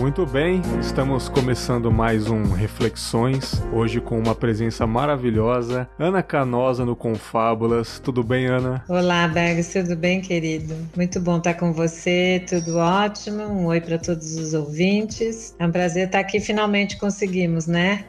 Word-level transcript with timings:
Muito 0.00 0.24
bem, 0.24 0.62
estamos 0.80 1.28
começando 1.28 1.92
mais 1.92 2.26
um 2.26 2.52
Reflexões, 2.52 3.62
hoje 3.70 4.00
com 4.00 4.18
uma 4.18 4.34
presença 4.34 4.86
maravilhosa, 4.86 5.86
Ana 5.98 6.22
Canosa 6.22 6.86
no 6.86 6.96
Confábulas. 6.96 8.00
Tudo 8.00 8.24
bem, 8.24 8.46
Ana? 8.46 8.82
Olá, 8.88 9.28
Bergs, 9.28 9.74
tudo 9.74 9.94
bem, 9.94 10.22
querido? 10.22 10.74
Muito 10.96 11.20
bom 11.20 11.36
estar 11.36 11.52
com 11.52 11.74
você, 11.74 12.42
tudo 12.48 12.78
ótimo. 12.78 13.42
Um 13.42 13.66
oi 13.66 13.78
para 13.82 13.98
todos 13.98 14.36
os 14.36 14.54
ouvintes. 14.54 15.54
É 15.58 15.66
um 15.66 15.70
prazer 15.70 16.06
estar 16.06 16.20
aqui, 16.20 16.40
finalmente 16.40 16.96
conseguimos, 16.96 17.66
né? 17.66 18.06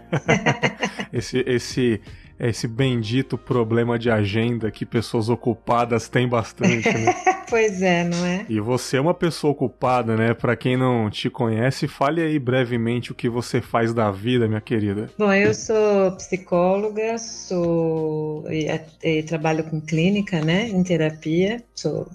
esse, 1.11 1.43
esse 1.45 1.99
esse 2.39 2.67
bendito 2.67 3.37
problema 3.37 3.97
de 3.97 4.09
agenda 4.09 4.71
que 4.71 4.85
pessoas 4.85 5.29
ocupadas 5.29 6.09
têm 6.09 6.27
bastante, 6.27 6.89
né? 6.89 7.13
pois 7.49 7.81
é, 7.81 8.03
não 8.03 8.25
é? 8.25 8.45
E 8.49 8.59
você 8.59 8.97
é 8.97 9.01
uma 9.01 9.13
pessoa 9.13 9.51
ocupada, 9.51 10.15
né? 10.15 10.33
Para 10.33 10.55
quem 10.55 10.77
não 10.77 11.09
te 11.09 11.29
conhece, 11.29 11.87
fale 11.87 12.21
aí 12.21 12.39
brevemente 12.39 13.11
o 13.11 13.15
que 13.15 13.29
você 13.29 13.61
faz 13.61 13.93
da 13.93 14.09
vida, 14.11 14.47
minha 14.47 14.61
querida. 14.61 15.09
Bom, 15.17 15.31
eu 15.33 15.53
sou 15.53 16.11
psicóloga, 16.13 17.17
sou 17.17 18.45
e, 18.49 18.67
e 19.03 19.23
trabalho 19.23 19.63
com 19.63 19.81
clínica, 19.81 20.41
né, 20.41 20.67
em 20.67 20.83
terapia, 20.83 21.63
sou 21.75 22.07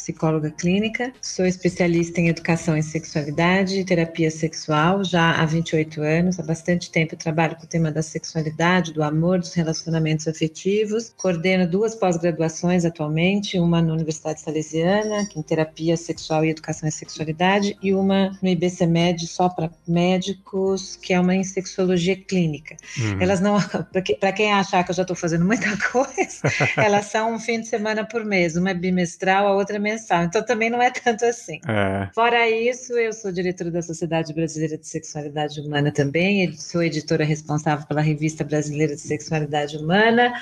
psicóloga 0.00 0.50
clínica, 0.50 1.12
sou 1.20 1.44
especialista 1.44 2.20
em 2.20 2.28
educação 2.28 2.76
em 2.76 2.82
sexualidade 2.82 3.78
e 3.78 3.84
terapia 3.84 4.30
sexual 4.30 5.04
já 5.04 5.32
há 5.32 5.44
28 5.44 6.00
anos. 6.00 6.40
Há 6.40 6.42
bastante 6.42 6.90
tempo 6.90 7.16
trabalho 7.16 7.56
com 7.56 7.64
o 7.64 7.68
tema 7.68 7.92
da 7.92 8.02
sexualidade, 8.02 8.92
do 8.92 9.02
amor, 9.02 9.38
dos 9.38 9.52
relacionamentos 9.52 10.26
afetivos. 10.26 11.12
Coordeno 11.16 11.68
duas 11.68 11.94
pós-graduações 11.94 12.84
atualmente, 12.84 13.58
uma 13.58 13.82
na 13.82 13.92
Universidade 13.92 14.40
Salesiana, 14.40 15.28
em 15.36 15.42
terapia 15.42 15.96
sexual 15.96 16.44
e 16.44 16.50
educação 16.50 16.88
em 16.88 16.92
sexualidade, 16.92 17.76
e 17.82 17.92
uma 17.92 18.38
no 18.42 18.48
IBCMed 18.48 19.26
só 19.26 19.48
para 19.48 19.70
médicos, 19.86 20.96
que 20.96 21.12
é 21.12 21.20
uma 21.20 21.34
em 21.34 21.44
sexologia 21.44 22.16
clínica. 22.16 22.76
Uhum. 22.98 23.20
Elas 23.20 23.40
não, 23.40 23.58
para 24.18 24.32
quem 24.32 24.52
achar 24.52 24.82
que 24.82 24.90
eu 24.90 24.94
já 24.94 25.02
estou 25.02 25.16
fazendo 25.16 25.44
muita 25.44 25.76
coisa, 25.92 26.40
elas 26.76 27.06
são 27.06 27.34
um 27.34 27.38
fim 27.38 27.60
de 27.60 27.68
semana 27.68 28.04
por 28.04 28.24
mês, 28.24 28.56
uma 28.56 28.70
é 28.70 28.74
bimestral, 28.74 29.46
a 29.46 29.54
outra 29.54 29.76
é 29.76 29.78
mensal. 29.90 30.24
Então 30.24 30.44
também 30.44 30.70
não 30.70 30.80
é 30.80 30.90
tanto 30.90 31.24
assim. 31.24 31.60
É. 31.66 32.08
Fora 32.14 32.48
isso, 32.48 32.92
eu 32.94 33.12
sou 33.12 33.32
diretora 33.32 33.70
da 33.70 33.82
Sociedade 33.82 34.32
Brasileira 34.32 34.78
de 34.78 34.86
Sexualidade 34.86 35.60
Humana 35.60 35.92
também, 35.92 36.52
sou 36.56 36.82
editora 36.82 37.24
responsável 37.24 37.86
pela 37.86 38.00
Revista 38.00 38.44
Brasileira 38.44 38.94
de 38.94 39.00
Sexualidade 39.00 39.76
Humana. 39.76 40.32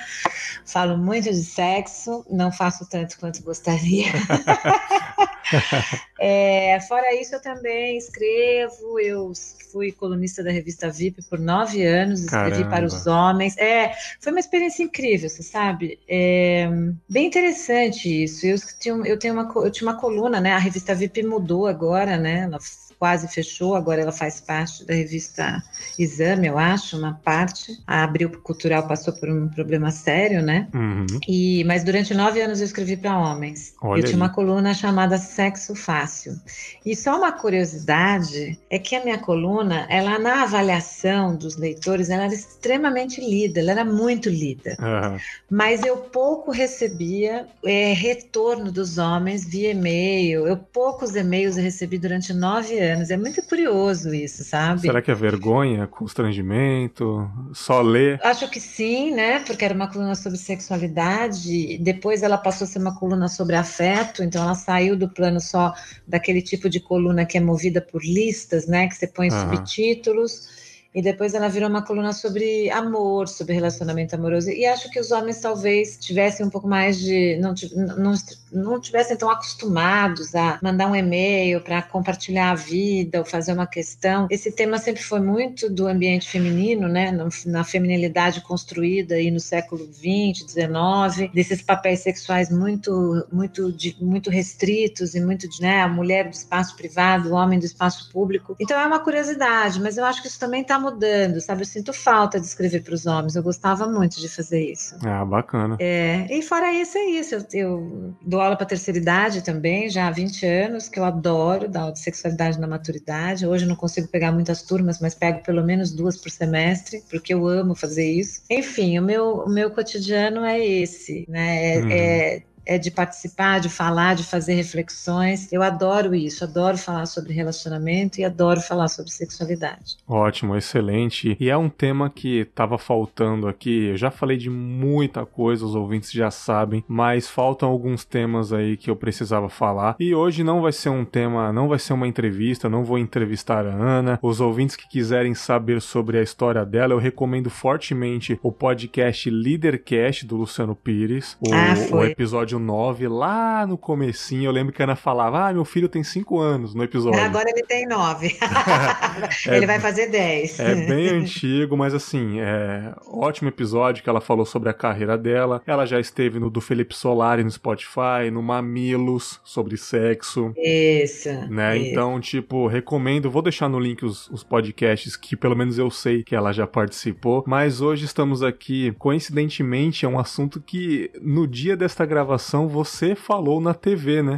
Falo 0.65 0.97
muito 0.97 1.29
de 1.29 1.43
sexo, 1.43 2.25
não 2.29 2.51
faço 2.51 2.87
tanto 2.89 3.17
quanto 3.19 3.43
gostaria. 3.43 4.07
é, 6.19 6.79
fora 6.81 7.13
isso, 7.19 7.35
eu 7.35 7.41
também 7.41 7.97
escrevo, 7.97 8.99
eu 8.99 9.33
fui 9.71 9.91
colunista 9.91 10.43
da 10.43 10.51
revista 10.51 10.89
VIP 10.89 11.23
por 11.29 11.39
nove 11.39 11.85
anos, 11.85 12.21
escrevi 12.21 12.51
Caramba. 12.51 12.69
para 12.69 12.85
os 12.85 13.07
homens. 13.07 13.57
É, 13.57 13.93
foi 14.19 14.31
uma 14.31 14.39
experiência 14.39 14.83
incrível, 14.83 15.29
você 15.29 15.43
sabe? 15.43 15.99
É, 16.07 16.67
bem 17.07 17.27
interessante 17.27 18.23
isso. 18.23 18.45
Eu, 18.45 19.05
eu, 19.05 19.17
tenho 19.17 19.33
uma, 19.33 19.38
eu 19.55 19.71
tinha 19.71 19.89
uma 19.89 19.99
coluna, 19.99 20.39
né? 20.41 20.53
A 20.53 20.57
revista 20.57 20.95
VIP 20.95 21.23
mudou 21.23 21.67
agora, 21.67 22.17
né? 22.17 22.41
Ela 22.41 22.59
quase 22.99 23.29
fechou, 23.29 23.75
agora 23.75 24.01
ela 24.01 24.11
faz 24.11 24.41
parte 24.41 24.85
da 24.85 24.93
revista 24.93 25.63
Exame, 25.97 26.47
eu 26.47 26.57
acho, 26.57 26.97
uma 26.97 27.13
parte. 27.13 27.81
A 27.87 28.03
Abril 28.03 28.29
Cultural 28.41 28.85
passou 28.85 29.13
por 29.13 29.29
um 29.29 29.47
problema 29.47 29.89
sério, 29.89 30.41
né? 30.41 30.67
Uhum. 30.73 31.05
E, 31.25 31.63
mas 31.63 31.85
durante 31.85 32.13
nove 32.13 32.41
anos 32.41 32.59
eu 32.59 32.65
escrevi 32.65 32.97
para 32.97 33.17
homens. 33.17 33.73
Olha 33.81 34.01
eu 34.01 34.03
tinha 34.03 34.17
uma 34.17 34.27
coluna 34.29 34.73
chamada 34.73 35.17
Sexo 35.17 35.73
Fácil. 35.75 36.37
E 36.85 36.93
só 36.93 37.17
uma 37.17 37.31
curiosidade 37.31 38.59
é 38.69 38.77
que 38.77 38.95
a 38.97 39.03
minha 39.03 39.17
coluna, 39.17 39.87
ela 39.89 40.19
na 40.19 40.43
avaliação 40.43 41.37
dos 41.37 41.55
leitores, 41.55 42.09
ela 42.09 42.25
era 42.25 42.33
extremamente 42.33 43.21
lida, 43.21 43.61
ela 43.61 43.71
era 43.71 43.85
muito 43.85 44.29
lida. 44.29 44.75
Uhum. 44.77 45.17
Mas 45.49 45.83
eu 45.85 45.95
pouco 45.95 46.51
recebia 46.51 47.47
é, 47.63 47.93
retorno 47.93 48.73
dos 48.73 48.97
homens 48.97 49.45
via 49.45 49.71
e-mail. 49.71 50.45
Eu 50.45 50.57
poucos 50.57 51.15
e-mails 51.15 51.55
recebi 51.55 51.97
durante 51.97 52.33
nove 52.33 52.77
anos 52.77 52.88
anos. 52.89 53.09
É 53.09 53.17
muito 53.17 53.41
curioso 53.43 54.13
isso, 54.13 54.43
sabe? 54.43 54.81
Será 54.81 55.01
que 55.01 55.11
é 55.11 55.15
vergonha, 55.15 55.87
constrangimento, 55.87 57.29
só 57.53 57.81
ler? 57.81 58.19
Acho 58.23 58.49
que 58.49 58.59
sim, 58.59 59.11
né? 59.11 59.39
Porque 59.39 59.63
era 59.63 59.73
uma 59.73 59.87
coluna 59.87 60.15
sobre 60.15 60.37
sexualidade. 60.37 61.77
Depois 61.77 62.23
ela 62.23 62.37
passou 62.37 62.65
a 62.65 62.67
ser 62.67 62.79
uma 62.79 62.97
coluna 62.97 63.27
sobre 63.27 63.55
afeto. 63.55 64.23
Então 64.23 64.43
ela 64.43 64.55
saiu 64.55 64.97
do 64.97 65.07
plano 65.09 65.39
só 65.39 65.73
daquele 66.07 66.41
tipo 66.41 66.69
de 66.69 66.79
coluna 66.79 67.25
que 67.25 67.37
é 67.37 67.41
movida 67.41 67.81
por 67.81 68.03
listas, 68.03 68.67
né? 68.67 68.87
Que 68.87 68.95
você 68.95 69.07
põe 69.07 69.29
uhum. 69.29 69.39
subtítulos 69.39 70.58
e 70.93 71.01
depois 71.01 71.33
ela 71.33 71.47
virou 71.47 71.69
uma 71.69 71.83
coluna 71.83 72.13
sobre 72.13 72.69
amor, 72.71 73.27
sobre 73.27 73.53
relacionamento 73.53 74.15
amoroso. 74.15 74.49
E 74.49 74.65
acho 74.65 74.89
que 74.89 74.99
os 74.99 75.11
homens 75.11 75.39
talvez 75.39 75.97
tivessem 75.97 76.45
um 76.45 76.49
pouco 76.49 76.67
mais 76.67 76.99
de. 76.99 77.37
não, 77.37 77.53
não, 77.97 78.13
não 78.51 78.81
tivessem 78.81 79.15
tão 79.15 79.29
acostumados 79.29 80.33
a 80.33 80.57
mandar 80.63 80.87
um 80.87 80.95
e-mail 80.95 81.61
para 81.61 81.81
compartilhar 81.83 82.51
a 82.51 82.55
vida 82.55 83.19
ou 83.19 83.25
fazer 83.25 83.53
uma 83.53 83.67
questão. 83.67 84.27
Esse 84.31 84.51
tema 84.51 84.79
sempre 84.79 85.03
foi 85.03 85.19
muito 85.19 85.69
do 85.69 85.87
ambiente 85.87 86.27
feminino, 86.27 86.87
né? 86.87 87.11
Na 87.45 87.63
feminilidade 87.63 88.41
construída 88.41 89.15
aí 89.15 89.29
no 89.29 89.39
século 89.39 89.85
XX, 89.85 90.49
XIX, 90.49 91.31
desses 91.33 91.61
papéis 91.61 91.99
sexuais 91.99 92.49
muito, 92.49 93.27
muito, 93.31 93.71
muito 94.01 94.29
restritos 94.31 95.13
e 95.13 95.19
muito, 95.19 95.47
né? 95.61 95.81
A 95.81 95.87
mulher 95.87 96.27
do 96.27 96.33
espaço 96.33 96.75
privado, 96.75 97.29
o 97.29 97.33
homem 97.33 97.59
do 97.59 97.65
espaço 97.65 98.09
público. 98.11 98.55
Então 98.59 98.79
é 98.79 98.87
uma 98.87 98.99
curiosidade, 98.99 99.79
mas 99.79 99.97
eu 99.97 100.05
acho 100.05 100.21
que 100.21 100.27
isso 100.27 100.39
também 100.39 100.61
está 100.61 100.78
mudando, 100.79 101.39
sabe? 101.41 101.61
Eu 101.61 101.65
sinto 101.65 101.93
falta 101.93 102.39
de 102.39 102.45
escrever 102.45 102.83
para 102.83 102.93
os 102.93 103.05
homens. 103.05 103.35
Eu 103.35 103.43
gostava 103.43 103.87
muito 103.87 104.19
de 104.19 104.29
fazer 104.29 104.71
isso. 104.71 104.95
Ah, 105.05 105.25
bacana. 105.25 105.77
É, 105.79 106.27
e 106.29 106.41
fora 106.41 106.71
isso, 106.73 106.97
é 106.97 107.05
isso. 107.05 107.35
Eu, 107.35 107.45
eu 107.53 108.15
dou 108.21 108.41
aula 108.41 108.55
para 108.55 108.65
terceira 108.65 108.99
idade 108.99 109.43
também, 109.43 109.89
já 109.89 110.07
há 110.07 110.11
20 110.11 110.45
anos, 110.45 110.89
que 110.89 110.99
eu 110.99 111.03
adoro 111.03 111.67
dar 111.67 111.81
aula 111.81 111.93
de 111.93 111.99
sexualidade 111.99 112.59
na 112.59 112.67
maturidade. 112.67 113.45
Hoje 113.45 113.65
eu 113.65 113.69
não 113.69 113.75
consigo 113.75 114.07
pegar 114.07 114.31
muitas 114.31 114.61
turmas, 114.63 114.99
mas 114.99 115.15
pego 115.15 115.43
pelo 115.43 115.63
menos 115.63 115.91
duas 115.91 116.17
por 116.17 116.29
semestre, 116.29 117.03
porque 117.09 117.33
eu 117.33 117.47
amo 117.47 117.75
fazer 117.75 118.09
isso. 118.09 118.41
Enfim, 118.49 118.97
o 118.99 119.01
meu, 119.01 119.43
o 119.45 119.49
meu 119.49 119.71
cotidiano 119.71 120.43
é 120.43 120.59
esse, 120.59 121.25
né? 121.27 121.75
É, 121.75 121.79
hum. 121.79 121.89
é 121.91 122.41
é 122.65 122.77
de 122.77 122.91
participar, 122.91 123.59
de 123.59 123.69
falar, 123.69 124.15
de 124.15 124.23
fazer 124.23 124.53
reflexões. 124.53 125.51
Eu 125.51 125.61
adoro 125.61 126.15
isso, 126.15 126.43
adoro 126.43 126.77
falar 126.77 127.05
sobre 127.05 127.33
relacionamento 127.33 128.19
e 128.19 128.23
adoro 128.23 128.61
falar 128.61 128.87
sobre 128.87 129.11
sexualidade. 129.11 129.97
Ótimo, 130.07 130.55
excelente. 130.55 131.37
E 131.39 131.49
é 131.49 131.57
um 131.57 131.69
tema 131.69 132.09
que 132.09 132.39
estava 132.39 132.77
faltando 132.77 133.47
aqui. 133.47 133.85
Eu 133.87 133.97
já 133.97 134.11
falei 134.11 134.37
de 134.37 134.49
muita 134.49 135.25
coisa, 135.25 135.65
os 135.65 135.75
ouvintes 135.75 136.11
já 136.11 136.31
sabem, 136.31 136.83
mas 136.87 137.27
faltam 137.27 137.69
alguns 137.69 138.03
temas 138.05 138.51
aí 138.53 138.77
que 138.77 138.89
eu 138.89 138.95
precisava 138.95 139.49
falar. 139.49 139.95
E 139.99 140.13
hoje 140.13 140.43
não 140.43 140.61
vai 140.61 140.71
ser 140.71 140.89
um 140.89 141.05
tema, 141.05 141.51
não 141.53 141.67
vai 141.67 141.79
ser 141.79 141.93
uma 141.93 142.07
entrevista, 142.07 142.69
não 142.69 142.83
vou 142.83 142.97
entrevistar 142.97 143.65
a 143.65 143.73
Ana. 143.73 144.19
Os 144.21 144.41
ouvintes 144.41 144.75
que 144.75 144.87
quiserem 144.87 145.33
saber 145.33 145.81
sobre 145.81 146.17
a 146.17 146.21
história 146.21 146.65
dela, 146.65 146.93
eu 146.93 146.97
recomendo 146.99 147.49
fortemente 147.49 148.39
o 148.41 148.51
podcast 148.51 149.29
Leadercast 149.29 150.25
do 150.25 150.37
Luciano 150.37 150.75
Pires, 150.75 151.37
o, 151.39 151.53
ah, 151.53 151.95
o 151.95 152.03
episódio 152.03 152.48
9, 152.57 153.07
lá 153.07 153.67
no 153.67 153.77
comecinho, 153.77 154.45
eu 154.45 154.51
lembro 154.51 154.73
que 154.73 154.81
a 154.81 154.85
Ana 154.85 154.95
falava, 154.95 155.49
ah, 155.49 155.53
meu 155.53 155.65
filho 155.65 155.89
tem 155.89 156.03
5 156.03 156.39
anos 156.39 156.73
no 156.73 156.83
episódio. 156.83 157.19
Agora 157.19 157.49
ele 157.49 157.63
tem 157.63 157.85
9. 157.85 158.37
é, 159.47 159.57
ele 159.57 159.65
vai 159.65 159.79
fazer 159.79 160.07
10. 160.07 160.59
É 160.59 160.75
bem 160.75 161.09
antigo, 161.09 161.75
mas 161.75 161.93
assim, 161.93 162.39
é 162.39 162.93
ótimo 163.05 163.49
episódio 163.49 164.01
que 164.03 164.09
ela 164.09 164.21
falou 164.21 164.45
sobre 164.45 164.69
a 164.69 164.73
carreira 164.73 165.17
dela. 165.17 165.61
Ela 165.67 165.85
já 165.85 165.99
esteve 165.99 166.39
no 166.39 166.49
do 166.49 166.61
Felipe 166.61 166.95
Solari 166.95 167.43
no 167.43 167.51
Spotify, 167.51 168.31
no 168.31 168.41
Mamilos, 168.41 169.39
sobre 169.43 169.77
sexo. 169.77 170.53
Isso. 170.57 171.29
Né? 171.49 171.77
Isso. 171.77 171.91
Então, 171.91 172.19
tipo, 172.19 172.67
recomendo, 172.67 173.29
vou 173.29 173.41
deixar 173.41 173.67
no 173.67 173.79
link 173.79 174.03
os, 174.05 174.29
os 174.29 174.43
podcasts 174.43 175.15
que 175.15 175.35
pelo 175.35 175.55
menos 175.55 175.77
eu 175.77 175.91
sei 175.91 176.23
que 176.23 176.35
ela 176.35 176.51
já 176.51 176.65
participou, 176.65 177.43
mas 177.45 177.81
hoje 177.81 178.05
estamos 178.05 178.41
aqui, 178.41 178.93
coincidentemente, 178.97 180.05
é 180.05 180.09
um 180.09 180.19
assunto 180.19 180.61
que 180.61 181.11
no 181.21 181.47
dia 181.47 181.75
desta 181.75 182.05
gravação 182.05 182.38
você 182.67 183.15
falou 183.15 183.59
na 183.61 183.73
TV, 183.73 184.23
né? 184.23 184.37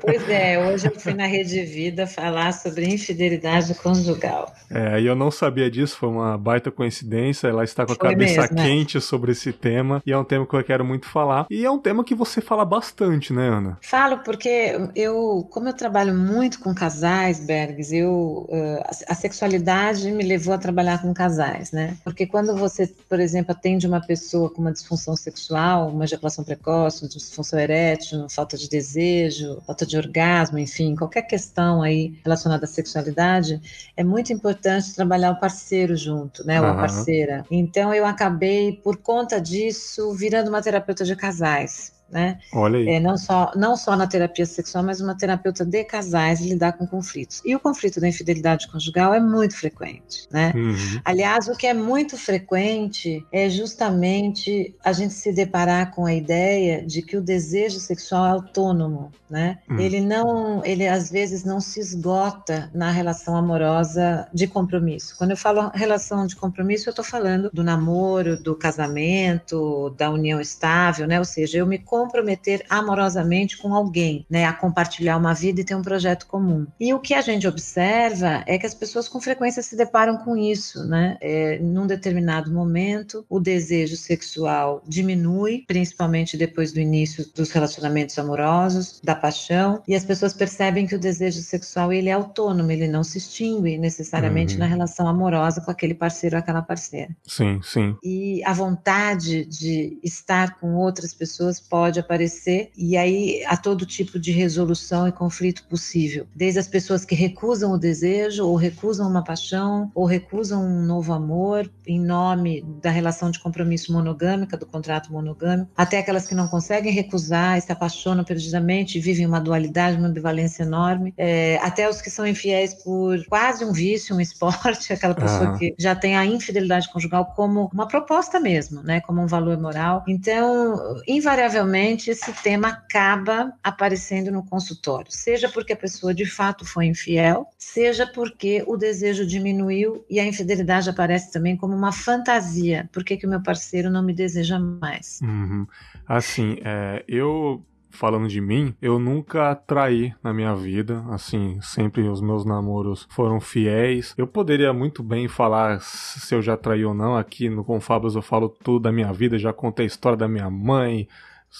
Pois 0.00 0.28
é, 0.28 0.58
hoje 0.58 0.86
eu 0.86 0.98
fui 0.98 1.14
na 1.14 1.26
Rede 1.26 1.62
Vida 1.62 2.06
falar 2.06 2.52
sobre 2.52 2.86
infidelidade 2.86 3.74
conjugal. 3.74 4.52
É, 4.70 5.00
e 5.00 5.06
eu 5.06 5.14
não 5.14 5.30
sabia 5.30 5.70
disso, 5.70 5.96
foi 5.96 6.08
uma 6.08 6.36
baita 6.36 6.70
coincidência. 6.70 7.48
Ela 7.48 7.64
está 7.64 7.86
com 7.86 7.92
a 7.92 7.96
foi 7.96 8.10
cabeça 8.10 8.40
mesmo, 8.42 8.58
é. 8.58 8.62
quente 8.62 8.96
é. 8.98 9.00
sobre 9.00 9.32
esse 9.32 9.52
tema, 9.52 10.02
e 10.04 10.12
é 10.12 10.18
um 10.18 10.24
tema 10.24 10.46
que 10.46 10.54
eu 10.54 10.64
quero 10.64 10.84
muito 10.84 11.06
falar. 11.06 11.46
E 11.50 11.64
é 11.64 11.70
um 11.70 11.78
tema 11.78 12.04
que 12.04 12.14
você 12.14 12.40
fala 12.40 12.64
bastante, 12.64 13.32
né, 13.32 13.48
Ana? 13.48 13.78
Falo 13.80 14.18
porque 14.18 14.76
eu, 14.94 15.46
como 15.50 15.68
eu 15.68 15.72
trabalho 15.72 16.14
muito 16.14 16.58
com 16.60 16.74
casais, 16.74 17.40
Bergs, 17.44 17.92
eu, 17.94 18.48
uh, 18.48 18.82
a 19.08 19.14
sexualidade 19.14 20.10
me 20.10 20.24
levou 20.24 20.54
a 20.54 20.58
trabalhar 20.58 21.00
com 21.00 21.12
casais, 21.14 21.72
né? 21.72 21.96
Porque 22.04 22.26
quando 22.26 22.56
você, 22.56 22.92
por 23.08 23.20
exemplo, 23.20 23.52
atende 23.52 23.86
uma 23.86 24.00
pessoa 24.00 24.50
com 24.50 24.60
uma 24.60 24.72
disfunção 24.72 25.16
sexual, 25.16 25.88
uma 25.88 26.04
ejaculação 26.04 26.44
precoce, 26.44 27.08
disfunção 27.08 27.58
erétil, 27.58 28.26
falta 28.28 28.56
de 28.56 28.68
desejo, 28.68 29.43
falta 29.66 29.86
de 29.86 29.96
orgasmo, 29.96 30.58
enfim, 30.58 30.94
qualquer 30.94 31.22
questão 31.22 31.82
aí 31.82 32.18
relacionada 32.24 32.64
à 32.64 32.68
sexualidade, 32.68 33.60
é 33.96 34.04
muito 34.04 34.32
importante 34.32 34.94
trabalhar 34.94 35.30
o 35.30 35.40
parceiro 35.40 35.96
junto, 35.96 36.44
né? 36.46 36.60
Ou 36.60 36.66
a 36.66 36.74
parceira. 36.74 37.44
Então 37.50 37.94
eu 37.94 38.04
acabei, 38.04 38.72
por 38.72 38.96
conta 38.96 39.40
disso, 39.40 40.12
virando 40.14 40.48
uma 40.48 40.62
terapeuta 40.62 41.04
de 41.04 41.16
casais 41.16 41.93
né? 42.14 42.38
Olha 42.52 42.78
aí. 42.78 42.88
É, 42.88 43.00
não, 43.00 43.18
só, 43.18 43.50
não 43.56 43.76
só 43.76 43.96
na 43.96 44.06
terapia 44.06 44.46
sexual, 44.46 44.84
mas 44.84 45.00
uma 45.00 45.16
terapeuta 45.16 45.64
de 45.64 45.82
casais 45.82 46.40
lidar 46.40 46.74
com 46.74 46.86
conflitos. 46.86 47.42
E 47.44 47.56
o 47.56 47.58
conflito 47.58 48.00
da 48.00 48.06
infidelidade 48.06 48.68
conjugal 48.70 49.12
é 49.12 49.18
muito 49.18 49.56
frequente, 49.56 50.28
né? 50.30 50.52
Uhum. 50.54 51.00
Aliás, 51.04 51.48
o 51.48 51.56
que 51.56 51.66
é 51.66 51.74
muito 51.74 52.16
frequente 52.16 53.26
é 53.32 53.50
justamente 53.50 54.76
a 54.84 54.92
gente 54.92 55.12
se 55.12 55.32
deparar 55.32 55.90
com 55.90 56.06
a 56.06 56.14
ideia 56.14 56.86
de 56.86 57.02
que 57.02 57.16
o 57.16 57.20
desejo 57.20 57.80
sexual 57.80 58.26
é 58.26 58.30
autônomo, 58.30 59.10
né? 59.28 59.58
Uhum. 59.68 59.80
Ele 59.80 60.00
não, 60.00 60.64
ele 60.64 60.86
às 60.86 61.10
vezes 61.10 61.42
não 61.42 61.58
se 61.58 61.80
esgota 61.80 62.70
na 62.72 62.92
relação 62.92 63.36
amorosa 63.36 64.28
de 64.32 64.46
compromisso. 64.46 65.16
Quando 65.18 65.32
eu 65.32 65.36
falo 65.36 65.68
relação 65.74 66.28
de 66.28 66.36
compromisso, 66.36 66.88
eu 66.88 66.92
estou 66.92 67.04
falando 67.04 67.50
do 67.52 67.64
namoro, 67.64 68.40
do 68.40 68.54
casamento, 68.54 69.90
da 69.98 70.10
união 70.10 70.40
estável, 70.40 71.08
né? 71.08 71.18
Ou 71.18 71.24
seja, 71.24 71.58
eu 71.58 71.66
me 71.66 71.78
comprometer 72.04 72.64
amorosamente 72.68 73.56
com 73.56 73.74
alguém, 73.74 74.26
né, 74.28 74.44
a 74.44 74.52
compartilhar 74.52 75.16
uma 75.16 75.32
vida 75.32 75.60
e 75.60 75.64
ter 75.64 75.74
um 75.74 75.82
projeto 75.82 76.26
comum. 76.26 76.66
E 76.78 76.92
o 76.92 77.00
que 77.00 77.14
a 77.14 77.22
gente 77.22 77.48
observa 77.48 78.44
é 78.46 78.58
que 78.58 78.66
as 78.66 78.74
pessoas 78.74 79.08
com 79.08 79.20
frequência 79.20 79.62
se 79.62 79.76
deparam 79.76 80.18
com 80.18 80.36
isso, 80.36 80.84
né? 80.86 81.16
É, 81.20 81.58
num 81.58 81.86
determinado 81.86 82.52
momento, 82.52 83.24
o 83.28 83.40
desejo 83.40 83.96
sexual 83.96 84.82
diminui, 84.86 85.64
principalmente 85.66 86.36
depois 86.36 86.72
do 86.72 86.80
início 86.80 87.26
dos 87.34 87.50
relacionamentos 87.50 88.18
amorosos, 88.18 89.00
da 89.02 89.14
paixão, 89.14 89.82
e 89.88 89.94
as 89.94 90.04
pessoas 90.04 90.34
percebem 90.34 90.86
que 90.86 90.94
o 90.94 90.98
desejo 90.98 91.40
sexual 91.40 91.92
ele 91.92 92.08
é 92.08 92.12
autônomo, 92.12 92.70
ele 92.70 92.88
não 92.88 93.02
se 93.02 93.18
extingue 93.18 93.78
necessariamente 93.78 94.54
uhum. 94.54 94.60
na 94.60 94.66
relação 94.66 95.08
amorosa 95.08 95.60
com 95.60 95.70
aquele 95.70 95.94
parceiro 95.94 96.36
ou 96.36 96.40
aquela 96.40 96.62
parceira. 96.62 97.14
Sim, 97.26 97.60
sim. 97.62 97.96
E 98.02 98.42
a 98.44 98.52
vontade 98.52 99.44
de 99.46 99.98
estar 100.02 100.58
com 100.58 100.74
outras 100.74 101.14
pessoas 101.14 101.60
pode 101.60 101.83
pode 101.84 102.00
aparecer, 102.00 102.70
e 102.74 102.96
aí 102.96 103.44
há 103.46 103.58
todo 103.58 103.84
tipo 103.84 104.18
de 104.18 104.32
resolução 104.32 105.06
e 105.06 105.12
conflito 105.12 105.64
possível. 105.64 106.26
Desde 106.34 106.58
as 106.58 106.66
pessoas 106.66 107.04
que 107.04 107.14
recusam 107.14 107.72
o 107.72 107.78
desejo, 107.78 108.46
ou 108.46 108.56
recusam 108.56 109.06
uma 109.06 109.22
paixão, 109.22 109.90
ou 109.94 110.06
recusam 110.06 110.64
um 110.64 110.80
novo 110.82 111.12
amor 111.12 111.70
em 111.86 112.00
nome 112.00 112.64
da 112.80 112.90
relação 112.90 113.30
de 113.30 113.38
compromisso 113.38 113.92
monogâmica, 113.92 114.56
do 114.56 114.64
contrato 114.64 115.12
monogâmico, 115.12 115.70
até 115.76 115.98
aquelas 115.98 116.26
que 116.26 116.34
não 116.34 116.48
conseguem 116.48 116.90
recusar 116.90 117.60
se 117.60 117.70
apaixonam 117.70 118.24
perdidamente 118.24 118.98
vivem 118.98 119.26
uma 119.26 119.40
dualidade, 119.40 119.98
uma 119.98 120.08
ambivalência 120.08 120.62
enorme, 120.62 121.12
é, 121.18 121.58
até 121.60 121.86
os 121.86 122.00
que 122.00 122.08
são 122.08 122.26
infiéis 122.26 122.72
por 122.72 123.22
quase 123.26 123.62
um 123.62 123.72
vício, 123.72 124.16
um 124.16 124.22
esporte, 124.22 124.90
aquela 124.94 125.14
pessoa 125.14 125.50
uhum. 125.50 125.58
que 125.58 125.74
já 125.78 125.94
tem 125.94 126.16
a 126.16 126.24
infidelidade 126.24 126.90
conjugal 126.90 127.26
como 127.36 127.68
uma 127.74 127.86
proposta 127.86 128.40
mesmo, 128.40 128.82
né, 128.82 129.02
como 129.02 129.20
um 129.20 129.26
valor 129.26 129.60
moral. 129.60 130.02
Então, 130.08 131.02
invariavelmente, 131.06 131.73
invariavelmente 131.74 132.10
esse 132.10 132.32
tema 132.42 132.68
acaba 132.68 133.52
aparecendo 133.62 134.30
no 134.30 134.44
consultório, 134.44 135.10
seja 135.10 135.48
porque 135.48 135.72
a 135.72 135.76
pessoa 135.76 136.14
de 136.14 136.24
fato 136.24 136.64
foi 136.64 136.86
infiel, 136.86 137.46
seja 137.58 138.06
porque 138.06 138.62
o 138.66 138.76
desejo 138.76 139.26
diminuiu 139.26 140.04
e 140.08 140.20
a 140.20 140.26
infidelidade 140.26 140.88
aparece 140.88 141.32
também 141.32 141.56
como 141.56 141.74
uma 141.74 141.92
fantasia. 141.92 142.88
Por 142.92 143.04
que, 143.04 143.16
que 143.16 143.26
o 143.26 143.30
meu 143.30 143.42
parceiro 143.42 143.90
não 143.90 144.02
me 144.02 144.14
deseja 144.14 144.58
mais? 144.58 145.20
Uhum. 145.22 145.66
Assim, 146.06 146.58
é, 146.64 147.04
eu 147.08 147.62
falando 147.90 148.26
de 148.26 148.40
mim, 148.40 148.74
eu 148.82 148.98
nunca 148.98 149.54
traí 149.54 150.12
na 150.20 150.34
minha 150.34 150.52
vida, 150.54 151.04
assim, 151.10 151.60
sempre 151.62 152.02
os 152.08 152.20
meus 152.20 152.44
namoros 152.44 153.06
foram 153.08 153.40
fiéis. 153.40 154.12
Eu 154.18 154.26
poderia 154.26 154.72
muito 154.72 155.00
bem 155.00 155.28
falar 155.28 155.80
se 155.80 156.34
eu 156.34 156.42
já 156.42 156.56
traí 156.56 156.84
ou 156.84 156.92
não, 156.92 157.16
aqui 157.16 157.48
no 157.48 157.64
Confabas 157.64 158.16
eu 158.16 158.22
falo 158.22 158.48
tudo 158.48 158.80
da 158.80 158.92
minha 158.92 159.12
vida, 159.12 159.38
já 159.38 159.52
contei 159.52 159.84
a 159.84 159.86
história 159.86 160.18
da 160.18 160.26
minha 160.26 160.50
mãe, 160.50 161.06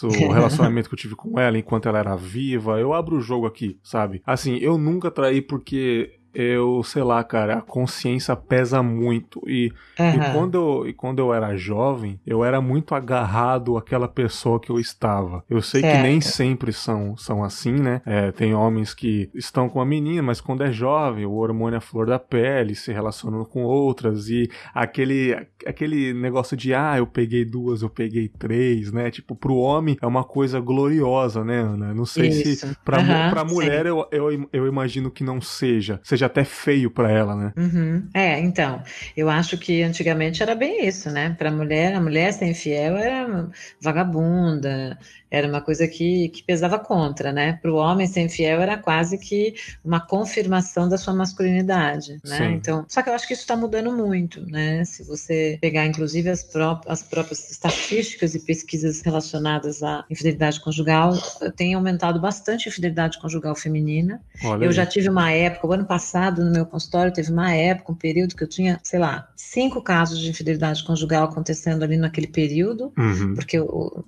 o 0.02 0.32
relacionamento 0.32 0.88
que 0.88 0.94
eu 0.94 0.99
tive 0.99 1.14
com 1.14 1.38
ela 1.38 1.58
enquanto 1.58 1.88
ela 1.88 1.99
era 1.99 2.17
viva. 2.17 2.81
Eu 2.81 2.93
abro 2.93 3.17
o 3.17 3.20
jogo 3.20 3.46
aqui, 3.46 3.79
sabe? 3.82 4.23
Assim, 4.26 4.56
eu 4.56 4.76
nunca 4.76 5.11
traí 5.11 5.41
porque 5.41 6.19
eu, 6.34 6.82
sei 6.82 7.02
lá, 7.02 7.22
cara, 7.22 7.58
a 7.58 7.62
consciência 7.62 8.34
pesa 8.34 8.82
muito. 8.82 9.40
E, 9.46 9.72
uhum. 9.98 10.10
e, 10.10 10.32
quando 10.32 10.54
eu, 10.54 10.88
e 10.88 10.92
quando 10.92 11.19
eu 11.20 11.32
era 11.32 11.56
jovem, 11.56 12.19
eu 12.26 12.44
era 12.44 12.60
muito 12.60 12.94
agarrado 12.94 13.76
àquela 13.76 14.08
pessoa 14.08 14.58
que 14.58 14.70
eu 14.70 14.78
estava. 14.78 15.44
Eu 15.48 15.62
sei 15.62 15.81
certo. 15.81 15.96
que 15.96 16.02
nem 16.02 16.20
sempre 16.20 16.72
são, 16.72 17.16
são 17.16 17.44
assim, 17.44 17.72
né? 17.72 18.02
É, 18.04 18.32
tem 18.32 18.54
homens 18.54 18.94
que 18.94 19.31
estão 19.34 19.69
com 19.69 19.81
a 19.81 19.86
menina, 19.86 20.22
mas 20.22 20.40
quando 20.40 20.62
é 20.62 20.72
jovem, 20.72 21.25
o 21.25 21.34
hormônio 21.34 21.76
é 21.76 21.81
flor 21.81 22.06
da 22.06 22.19
pele, 22.19 22.75
se 22.75 22.92
relacionando 22.92 23.44
com 23.44 23.62
outras, 23.62 24.28
e 24.28 24.50
aquele, 24.75 25.34
aquele 25.66 26.12
negócio 26.12 26.56
de, 26.56 26.75
ah, 26.75 26.96
eu 26.98 27.06
peguei 27.06 27.44
duas, 27.44 27.82
eu 27.82 27.90
peguei 27.90 28.28
três, 28.28 28.92
né? 28.92 29.10
Tipo, 29.10 29.34
pro 29.34 29.56
homem 29.56 29.96
é 30.00 30.06
uma 30.06 30.25
coisa 30.25 30.60
gloriosa, 30.60 31.44
né, 31.44 31.60
Ana? 31.60 31.94
Não 31.94 32.06
sei 32.06 32.28
Isso. 32.28 32.66
se 32.66 32.76
pra, 32.84 32.98
uhum, 32.98 33.31
pra 33.31 33.44
mulher 33.44 33.86
eu, 33.86 34.06
eu, 34.10 34.48
eu 34.52 34.66
imagino 34.66 35.10
que 35.10 35.22
não 35.22 35.40
seja. 35.40 36.00
Seja 36.02 36.24
seja 36.25 36.26
até 36.26 36.44
feio 36.44 36.91
para 36.91 37.11
ela, 37.11 37.37
né? 37.37 37.53
Uhum. 37.56 38.09
É, 38.12 38.38
então, 38.41 38.82
eu 39.17 39.29
acho 39.29 39.56
que 39.59 39.82
antigamente 39.82 40.43
era 40.43 40.55
bem 40.55 40.87
isso, 40.87 41.11
né? 41.11 41.35
Para 41.38 41.49
a 41.49 41.53
mulher, 41.53 41.94
a 41.94 42.00
mulher 42.00 42.32
ser 42.32 42.47
infiel 42.47 42.97
era 42.97 43.49
vagabunda, 43.81 44.99
era 45.35 45.49
uma 45.49 45.61
coisa 45.61 45.88
que, 45.88 46.29
que 46.29 46.43
pesava 46.43 46.79
contra, 46.79 47.32
né? 47.32 47.59
Para 47.61 47.73
o 47.73 47.76
homem 47.76 48.06
ser 48.06 48.21
infiel 48.21 48.61
era 48.61 48.79
quase 48.79 49.19
que 49.19 49.55
uma 49.85 50.00
confirmação 50.00 50.88
da 50.88 50.97
sua 50.97 51.12
masculinidade, 51.12 52.19
né? 52.25 52.38
Sim. 52.38 52.53
Então, 52.55 52.85
só 52.88 53.03
que 53.03 53.09
eu 53.09 53.15
acho 53.15 53.27
que 53.27 53.32
isso 53.32 53.43
está 53.43 53.56
mudando 53.56 53.93
muito, 53.93 54.49
né? 54.49 54.85
Se 54.85 55.03
você 55.03 55.59
pegar, 55.61 55.87
inclusive, 55.87 56.31
as, 56.31 56.44
pró 56.44 56.81
as 56.87 57.03
próprias 57.03 57.50
estatísticas 57.50 58.35
e 58.35 58.41
pesquisas 58.41 59.03
relacionadas 59.03 59.82
à 59.82 60.05
infidelidade 60.08 60.60
conjugal, 60.60 61.13
tem 61.56 61.75
aumentado 61.75 62.20
bastante 62.20 62.69
a 62.69 62.70
infidelidade 62.70 63.19
conjugal 63.19 63.56
feminina. 63.56 64.20
Olha 64.44 64.65
eu 64.65 64.70
aí. 64.70 64.75
já 64.75 64.87
tive 64.87 65.08
uma 65.08 65.32
época, 65.32 65.67
o 65.67 65.72
ano 65.72 65.84
passado, 65.84 66.14
no 66.44 66.51
meu 66.51 66.67
consultório, 66.67 67.13
teve 67.13 67.31
uma 67.31 67.53
época, 67.53 67.93
um 67.93 67.97
período 67.97 68.35
que 68.35 68.43
eu 68.43 68.49
tinha, 68.49 68.81
sei 68.83 68.99
lá, 68.99 69.29
cinco 69.37 69.81
casos 69.83 70.19
de 70.19 70.31
infidelidade 70.31 70.85
conjugal 70.85 71.25
acontecendo 71.25 71.83
ali 71.83 71.97
naquele 71.97 72.27
período, 72.27 72.93
uhum. 72.99 73.35
porque 73.35 73.56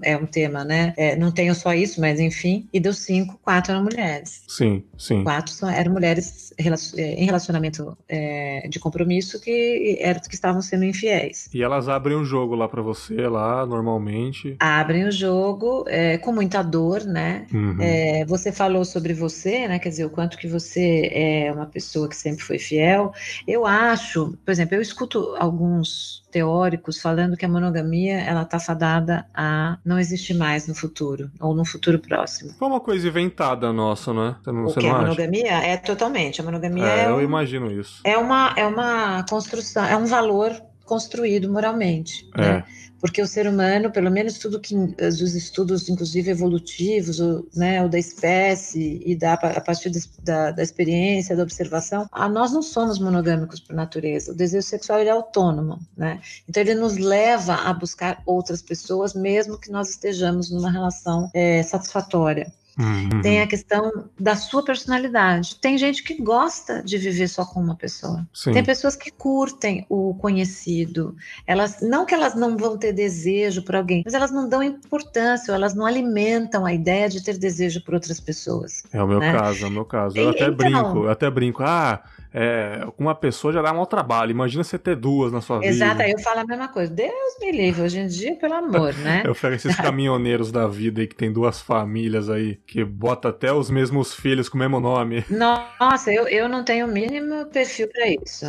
é 0.02 0.16
um 0.16 0.26
tema, 0.26 0.64
né? 0.64 0.92
É, 0.96 1.16
não 1.16 1.30
tenho 1.30 1.54
só 1.54 1.72
isso, 1.72 2.00
mas 2.00 2.20
enfim. 2.20 2.68
E 2.72 2.80
dos 2.80 2.98
cinco, 2.98 3.38
quatro 3.42 3.72
eram 3.72 3.84
mulheres. 3.84 4.42
Sim, 4.48 4.82
sim. 4.98 5.22
Quatro 5.22 5.54
eram 5.66 5.92
mulheres 5.92 6.52
é, 6.58 7.14
em 7.14 7.24
relacionamento 7.24 7.96
é, 8.08 8.68
de 8.68 8.78
compromisso 8.78 9.40
que 9.40 9.98
eram 10.00 10.16
que 10.20 10.34
estavam 10.34 10.62
sendo 10.62 10.84
infiéis. 10.84 11.48
E 11.52 11.62
elas 11.62 11.88
abrem 11.88 12.16
o 12.16 12.24
jogo 12.24 12.54
lá 12.54 12.68
para 12.68 12.82
você, 12.82 13.28
lá, 13.28 13.66
normalmente? 13.66 14.56
Abrem 14.58 15.04
o 15.04 15.12
jogo 15.12 15.84
é, 15.86 16.18
com 16.18 16.32
muita 16.32 16.62
dor, 16.62 17.04
né? 17.04 17.46
Uhum. 17.52 17.76
É, 17.80 18.24
você 18.24 18.50
falou 18.50 18.84
sobre 18.84 19.12
você, 19.12 19.68
né? 19.68 19.78
Quer 19.78 19.90
dizer, 19.90 20.04
o 20.06 20.10
quanto 20.10 20.38
que 20.38 20.48
você 20.48 21.10
é 21.12 21.52
uma 21.52 21.66
pessoa 21.66 21.95
que 22.04 22.16
sempre 22.16 22.42
foi 22.42 22.58
fiel. 22.58 23.12
Eu 23.46 23.64
acho, 23.64 24.36
por 24.44 24.50
exemplo, 24.50 24.74
eu 24.74 24.82
escuto 24.82 25.34
alguns 25.38 26.22
teóricos 26.30 27.00
falando 27.00 27.36
que 27.36 27.46
a 27.46 27.48
monogamia 27.48 28.20
ela 28.20 28.42
está 28.42 28.60
fadada 28.60 29.24
a 29.34 29.78
não 29.84 29.98
existir 29.98 30.34
mais 30.34 30.68
no 30.68 30.74
futuro 30.74 31.30
ou 31.40 31.54
no 31.54 31.64
futuro 31.64 31.98
próximo. 31.98 32.52
Foi 32.58 32.68
uma 32.68 32.80
coisa 32.80 33.08
inventada 33.08 33.72
nossa, 33.72 34.12
né? 34.12 34.36
Você 34.44 34.52
não, 34.52 34.66
o 34.66 34.74
que 34.74 34.86
a 34.86 34.98
monogamia 34.98 35.52
é 35.64 35.76
totalmente. 35.78 36.40
A 36.40 36.44
monogamia 36.44 36.84
é, 36.84 37.04
é 37.04 37.08
eu 37.08 37.16
um, 37.16 37.20
imagino 37.22 37.72
isso. 37.72 38.00
É 38.04 38.18
uma 38.18 38.52
é 38.56 38.66
uma 38.66 39.24
construção, 39.28 39.84
é 39.84 39.96
um 39.96 40.04
valor 40.04 40.52
construído 40.84 41.50
moralmente. 41.50 42.28
É. 42.34 42.40
Né? 42.40 42.64
Porque 43.06 43.22
o 43.22 43.26
ser 43.26 43.46
humano, 43.46 43.92
pelo 43.92 44.10
menos 44.10 44.36
tudo 44.36 44.60
que 44.60 44.74
os 44.74 45.34
estudos, 45.34 45.88
inclusive 45.88 46.28
evolutivos, 46.28 47.20
ou, 47.20 47.48
né, 47.54 47.86
da 47.88 47.98
espécie 47.98 49.00
e 49.06 49.14
da, 49.14 49.34
a 49.34 49.60
partir 49.60 49.92
da, 50.24 50.50
da 50.50 50.62
experiência, 50.62 51.36
da 51.36 51.44
observação, 51.44 52.08
a, 52.10 52.28
nós 52.28 52.52
não 52.52 52.62
somos 52.62 52.98
monogâmicos 52.98 53.60
por 53.60 53.76
natureza. 53.76 54.32
O 54.32 54.34
desejo 54.34 54.66
sexual 54.66 54.98
é 54.98 55.08
autônomo, 55.08 55.78
né? 55.96 56.20
Então 56.48 56.60
ele 56.60 56.74
nos 56.74 56.96
leva 56.96 57.54
a 57.54 57.72
buscar 57.72 58.20
outras 58.26 58.60
pessoas, 58.60 59.14
mesmo 59.14 59.56
que 59.56 59.70
nós 59.70 59.90
estejamos 59.90 60.50
numa 60.50 60.70
relação 60.70 61.30
é, 61.32 61.62
satisfatória. 61.62 62.52
Uhum. 62.78 63.22
Tem 63.22 63.40
a 63.40 63.46
questão 63.46 64.04
da 64.20 64.36
sua 64.36 64.62
personalidade. 64.62 65.56
Tem 65.56 65.78
gente 65.78 66.02
que 66.02 66.20
gosta 66.20 66.82
de 66.82 66.98
viver 66.98 67.28
só 67.28 67.44
com 67.44 67.60
uma 67.60 67.74
pessoa. 67.74 68.26
Sim. 68.34 68.52
Tem 68.52 68.62
pessoas 68.62 68.94
que 68.94 69.10
curtem 69.10 69.86
o 69.88 70.14
conhecido. 70.14 71.16
Elas 71.46 71.80
não 71.80 72.04
que 72.04 72.14
elas 72.14 72.34
não 72.34 72.56
vão 72.56 72.76
ter 72.76 72.92
desejo 72.92 73.62
por 73.62 73.76
alguém, 73.76 74.02
mas 74.04 74.12
elas 74.12 74.30
não 74.30 74.48
dão 74.48 74.62
importância, 74.62 75.52
elas 75.52 75.74
não 75.74 75.86
alimentam 75.86 76.66
a 76.66 76.72
ideia 76.74 77.08
de 77.08 77.22
ter 77.22 77.38
desejo 77.38 77.82
por 77.82 77.94
outras 77.94 78.20
pessoas. 78.20 78.82
É 78.92 79.02
o 79.02 79.06
meu 79.06 79.20
né? 79.20 79.32
caso, 79.32 79.64
é 79.64 79.68
o 79.68 79.70
meu 79.70 79.84
caso. 79.84 80.16
Eu 80.18 80.26
e, 80.26 80.30
até 80.30 80.44
então, 80.44 80.56
brinco, 80.56 81.04
eu 81.04 81.10
até 81.10 81.30
brinco. 81.30 81.62
Ah, 81.62 82.02
é, 82.38 82.86
uma 82.98 83.14
pessoa 83.14 83.50
já 83.50 83.62
dá 83.62 83.72
mau 83.72 83.86
trabalho. 83.86 84.30
Imagina 84.30 84.62
você 84.62 84.78
ter 84.78 84.94
duas 84.94 85.32
na 85.32 85.40
sua 85.40 85.56
Exato, 85.56 85.72
vida. 85.72 85.84
Exato, 85.86 86.02
aí 86.02 86.10
eu 86.10 86.18
falo 86.18 86.40
a 86.40 86.44
mesma 86.44 86.68
coisa. 86.68 86.92
Deus 86.92 87.38
me 87.40 87.50
livre, 87.50 87.80
hoje 87.80 87.98
em 87.98 88.06
dia, 88.06 88.36
pelo 88.36 88.52
amor, 88.52 88.92
né? 88.98 89.22
eu 89.24 89.34
pego 89.34 89.54
esses 89.54 89.74
caminhoneiros 89.74 90.52
da 90.52 90.68
vida 90.68 91.00
aí 91.00 91.06
que 91.06 91.14
tem 91.14 91.32
duas 91.32 91.62
famílias 91.62 92.28
aí, 92.28 92.56
que 92.66 92.84
bota 92.84 93.30
até 93.30 93.50
os 93.50 93.70
mesmos 93.70 94.12
filhos 94.12 94.50
com 94.50 94.58
o 94.58 94.60
mesmo 94.60 94.78
nome. 94.78 95.24
Nossa, 95.80 96.12
eu, 96.12 96.28
eu 96.28 96.46
não 96.46 96.62
tenho 96.62 96.86
o 96.86 96.90
mínimo 96.90 97.46
perfil 97.46 97.88
para 97.88 98.06
isso. 98.06 98.44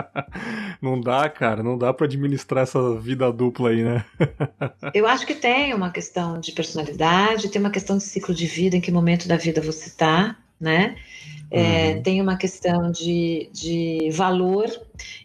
não 0.80 0.98
dá, 0.98 1.28
cara, 1.28 1.62
não 1.62 1.76
dá 1.76 1.92
para 1.92 2.06
administrar 2.06 2.62
essa 2.62 2.94
vida 2.98 3.30
dupla 3.30 3.68
aí, 3.68 3.84
né? 3.84 4.06
eu 4.94 5.06
acho 5.06 5.26
que 5.26 5.34
tem 5.34 5.74
uma 5.74 5.90
questão 5.90 6.40
de 6.40 6.50
personalidade, 6.52 7.50
tem 7.50 7.60
uma 7.60 7.70
questão 7.70 7.98
de 7.98 8.04
ciclo 8.04 8.34
de 8.34 8.46
vida, 8.46 8.74
em 8.74 8.80
que 8.80 8.90
momento 8.90 9.28
da 9.28 9.36
vida 9.36 9.60
você 9.60 9.90
tá, 9.90 10.34
né? 10.62 10.96
É, 11.50 11.96
uhum. 11.96 12.02
Tem 12.02 12.22
uma 12.22 12.36
questão 12.36 12.90
de, 12.90 13.50
de 13.52 14.08
valor. 14.12 14.66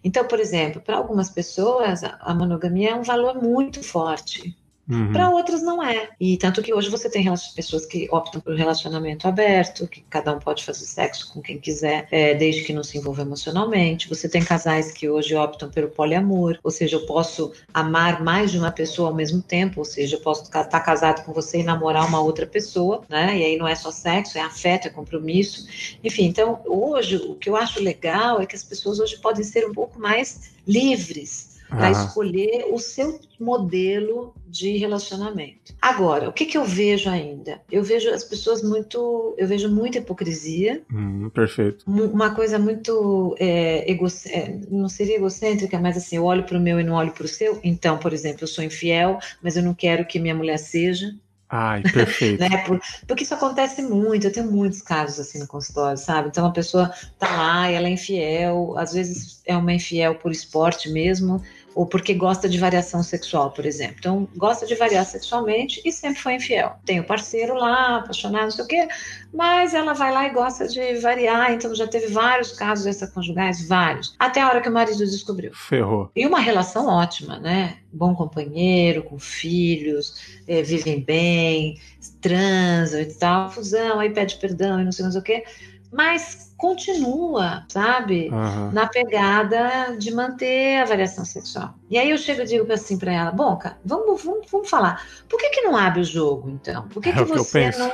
Então, 0.03 0.27
por 0.27 0.39
exemplo, 0.39 0.81
para 0.81 0.97
algumas 0.97 1.29
pessoas, 1.29 2.01
a 2.03 2.33
monogamia 2.33 2.89
é 2.89 2.95
um 2.95 3.03
valor 3.03 3.41
muito 3.41 3.81
forte. 3.81 4.53
Uhum. 4.89 5.11
Para 5.11 5.29
outras 5.29 5.61
não 5.61 5.83
é. 5.83 6.09
E 6.19 6.37
tanto 6.37 6.61
que 6.61 6.73
hoje 6.73 6.89
você 6.89 7.09
tem 7.09 7.25
pessoas 7.55 7.85
que 7.85 8.07
optam 8.09 8.39
por 8.39 8.55
relacionamento 8.55 9.27
aberto, 9.27 9.87
que 9.87 10.01
cada 10.09 10.33
um 10.33 10.39
pode 10.39 10.63
fazer 10.63 10.85
sexo 10.85 11.31
com 11.33 11.41
quem 11.41 11.59
quiser, 11.59 12.07
é, 12.09 12.33
desde 12.33 12.63
que 12.63 12.71
não 12.71 12.83
se 12.83 12.97
envolva 12.97 13.21
emocionalmente. 13.21 14.07
Você 14.07 14.29
tem 14.29 14.43
casais 14.43 14.91
que 14.91 15.09
hoje 15.09 15.35
optam 15.35 15.69
pelo 15.69 15.89
poliamor, 15.89 16.57
ou 16.63 16.71
seja, 16.71 16.95
eu 16.95 17.05
posso 17.05 17.51
amar 17.73 18.23
mais 18.23 18.51
de 18.51 18.57
uma 18.57 18.71
pessoa 18.71 19.09
ao 19.09 19.15
mesmo 19.15 19.41
tempo, 19.41 19.81
ou 19.81 19.85
seja, 19.85 20.15
eu 20.15 20.21
posso 20.21 20.43
estar 20.43 20.79
casado 20.79 21.25
com 21.25 21.33
você 21.33 21.59
e 21.59 21.63
namorar 21.63 22.07
uma 22.07 22.21
outra 22.21 22.47
pessoa, 22.47 23.03
né? 23.09 23.37
E 23.37 23.43
aí 23.43 23.57
não 23.57 23.67
é 23.67 23.75
só 23.75 23.91
sexo, 23.91 24.37
é 24.37 24.41
afeto, 24.41 24.87
é 24.87 24.89
compromisso. 24.89 25.67
Enfim, 26.03 26.25
então 26.25 26.61
hoje 26.65 27.17
o 27.17 27.35
que 27.35 27.49
eu 27.49 27.57
acho 27.57 27.81
legal 27.81 28.41
é 28.41 28.45
que 28.45 28.55
as 28.55 28.63
pessoas 28.63 28.99
hoje 28.99 29.17
podem 29.17 29.43
ser 29.43 29.67
um 29.67 29.73
pouco 29.73 29.99
mais 29.99 30.51
livres 30.65 31.56
para 31.69 31.91
escolher 31.91 32.65
o 32.71 32.79
seu 32.79 33.19
modelo 33.39 34.33
de 34.47 34.77
relacionamento. 34.77 35.75
Agora, 35.81 36.29
o 36.29 36.33
que, 36.33 36.45
que 36.45 36.57
eu 36.57 36.63
vejo 36.63 37.09
ainda? 37.09 37.61
Eu 37.71 37.83
vejo 37.83 38.09
as 38.09 38.23
pessoas 38.23 38.63
muito, 38.63 39.35
eu 39.37 39.47
vejo 39.47 39.69
muita 39.69 39.97
hipocrisia. 39.97 40.81
Hum, 40.91 41.29
perfeito. 41.29 41.83
Uma 41.87 42.33
coisa 42.33 42.57
muito 42.57 43.35
é, 43.39 43.91
é, 43.91 44.59
não 44.69 44.89
seria 44.89 45.17
egocêntrica, 45.17 45.79
mas 45.79 45.97
assim, 45.97 46.17
eu 46.17 46.23
olho 46.23 46.43
para 46.43 46.57
o 46.57 46.61
meu 46.61 46.79
e 46.79 46.83
não 46.83 46.95
olho 46.95 47.11
para 47.11 47.25
o 47.25 47.27
seu. 47.27 47.59
Então, 47.63 47.97
por 47.97 48.13
exemplo, 48.13 48.43
eu 48.43 48.47
sou 48.47 48.63
infiel, 48.63 49.19
mas 49.41 49.57
eu 49.57 49.63
não 49.63 49.73
quero 49.73 50.05
que 50.05 50.19
minha 50.19 50.35
mulher 50.35 50.57
seja. 50.57 51.13
Ai, 51.49 51.81
perfeito. 51.93 52.41
né? 52.41 52.63
Por, 52.65 52.79
porque 53.07 53.23
isso 53.23 53.33
acontece 53.33 53.81
muito, 53.81 54.27
eu 54.27 54.31
tenho 54.31 54.51
muitos 54.51 54.81
casos 54.81 55.19
assim 55.19 55.39
no 55.39 55.47
consultório, 55.47 55.97
sabe? 55.97 56.27
Então 56.27 56.45
a 56.45 56.51
pessoa 56.51 56.91
tá 57.17 57.35
lá 57.37 57.71
e 57.71 57.75
ela 57.75 57.87
é 57.87 57.91
infiel, 57.91 58.77
às 58.77 58.93
vezes 58.93 59.41
é 59.45 59.55
uma 59.55 59.73
infiel 59.73 60.15
por 60.15 60.31
esporte 60.31 60.89
mesmo, 60.89 61.41
ou 61.77 61.85
porque 61.85 62.15
gosta 62.15 62.49
de 62.49 62.57
variação 62.57 63.03
sexual, 63.03 63.51
por 63.51 63.63
exemplo. 63.63 63.97
Então, 63.99 64.27
gosta 64.35 64.65
de 64.65 64.73
variar 64.73 65.05
sexualmente 65.05 65.79
e 65.85 65.91
sempre 65.91 66.19
foi 66.19 66.33
infiel. 66.33 66.75
Tem 66.83 66.99
o 66.99 67.03
parceiro 67.03 67.53
lá, 67.53 67.97
apaixonado, 67.97 68.45
não 68.45 68.51
sei 68.51 68.65
o 68.65 68.67
quê, 68.67 68.87
mas 69.31 69.75
ela 69.75 69.93
vai 69.93 70.11
lá 70.11 70.25
e 70.25 70.31
gosta 70.31 70.67
de 70.67 70.95
variar, 70.95 71.51
então 71.51 71.75
já 71.75 71.85
teve 71.85 72.07
vários 72.07 72.51
casos 72.51 72.87
extraconjugais, 72.87 73.67
vários, 73.67 74.15
até 74.17 74.41
a 74.41 74.47
hora 74.49 74.59
que 74.59 74.69
o 74.69 74.73
marido 74.73 74.97
descobriu. 74.97 75.51
Ferrou. 75.53 76.09
E 76.15 76.25
uma 76.25 76.39
relação 76.39 76.87
ótima, 76.87 77.37
né? 77.37 77.77
Bom 77.93 78.15
companheiro, 78.15 79.03
com 79.03 79.19
filhos, 79.19 80.39
é, 80.47 80.63
vivem 80.63 80.99
bem, 80.99 81.79
transam 82.19 83.01
e 83.01 83.05
tal, 83.05 83.51
fusão, 83.51 83.99
aí 83.99 84.09
pede 84.09 84.37
perdão 84.37 84.81
e 84.81 84.83
não 84.83 84.91
sei 84.91 85.03
mais 85.03 85.15
o 85.15 85.21
quê 85.21 85.43
mas 85.91 86.46
continua, 86.57 87.63
sabe, 87.69 88.29
uhum. 88.29 88.71
na 88.71 88.87
pegada 88.87 89.95
de 89.97 90.11
manter 90.11 90.81
a 90.81 90.85
variação 90.85 91.23
sexual. 91.23 91.75
E 91.89 91.97
aí 91.97 92.09
eu 92.09 92.17
chego 92.17 92.41
e 92.41 92.45
digo 92.45 92.73
assim 92.73 92.97
para 92.97 93.13
ela: 93.13 93.31
bom, 93.31 93.55
cara, 93.57 93.77
vamos, 93.85 94.23
vamos, 94.23 94.47
vamos 94.51 94.69
falar. 94.69 95.05
Por 95.29 95.39
que, 95.39 95.49
que 95.49 95.61
não 95.61 95.77
abre 95.77 96.01
o 96.01 96.03
jogo, 96.03 96.49
então? 96.49 96.87
Por 96.89 97.01
que, 97.01 97.09
é 97.09 97.13
que 97.13 97.23
você 97.23 97.71
que 97.71 97.77
não. 97.77 97.91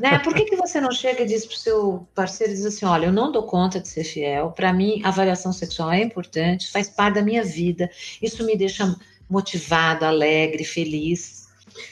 né, 0.00 0.18
por 0.20 0.34
que, 0.34 0.44
que 0.44 0.56
você 0.56 0.80
não 0.80 0.90
chega 0.90 1.22
e 1.22 1.26
diz 1.26 1.44
pro 1.44 1.56
seu 1.56 2.08
parceiro 2.14 2.52
diz 2.52 2.64
assim: 2.64 2.86
olha, 2.86 3.06
eu 3.06 3.12
não 3.12 3.30
dou 3.30 3.42
conta 3.42 3.78
de 3.78 3.88
ser 3.88 4.04
fiel, 4.04 4.50
para 4.52 4.72
mim 4.72 5.02
a 5.04 5.10
variação 5.10 5.52
sexual 5.52 5.92
é 5.92 6.02
importante, 6.02 6.70
faz 6.70 6.88
parte 6.88 7.16
da 7.16 7.22
minha 7.22 7.44
vida, 7.44 7.90
isso 8.22 8.44
me 8.44 8.56
deixa 8.56 8.96
motivado, 9.28 10.04
alegre, 10.04 10.64
feliz 10.64 11.39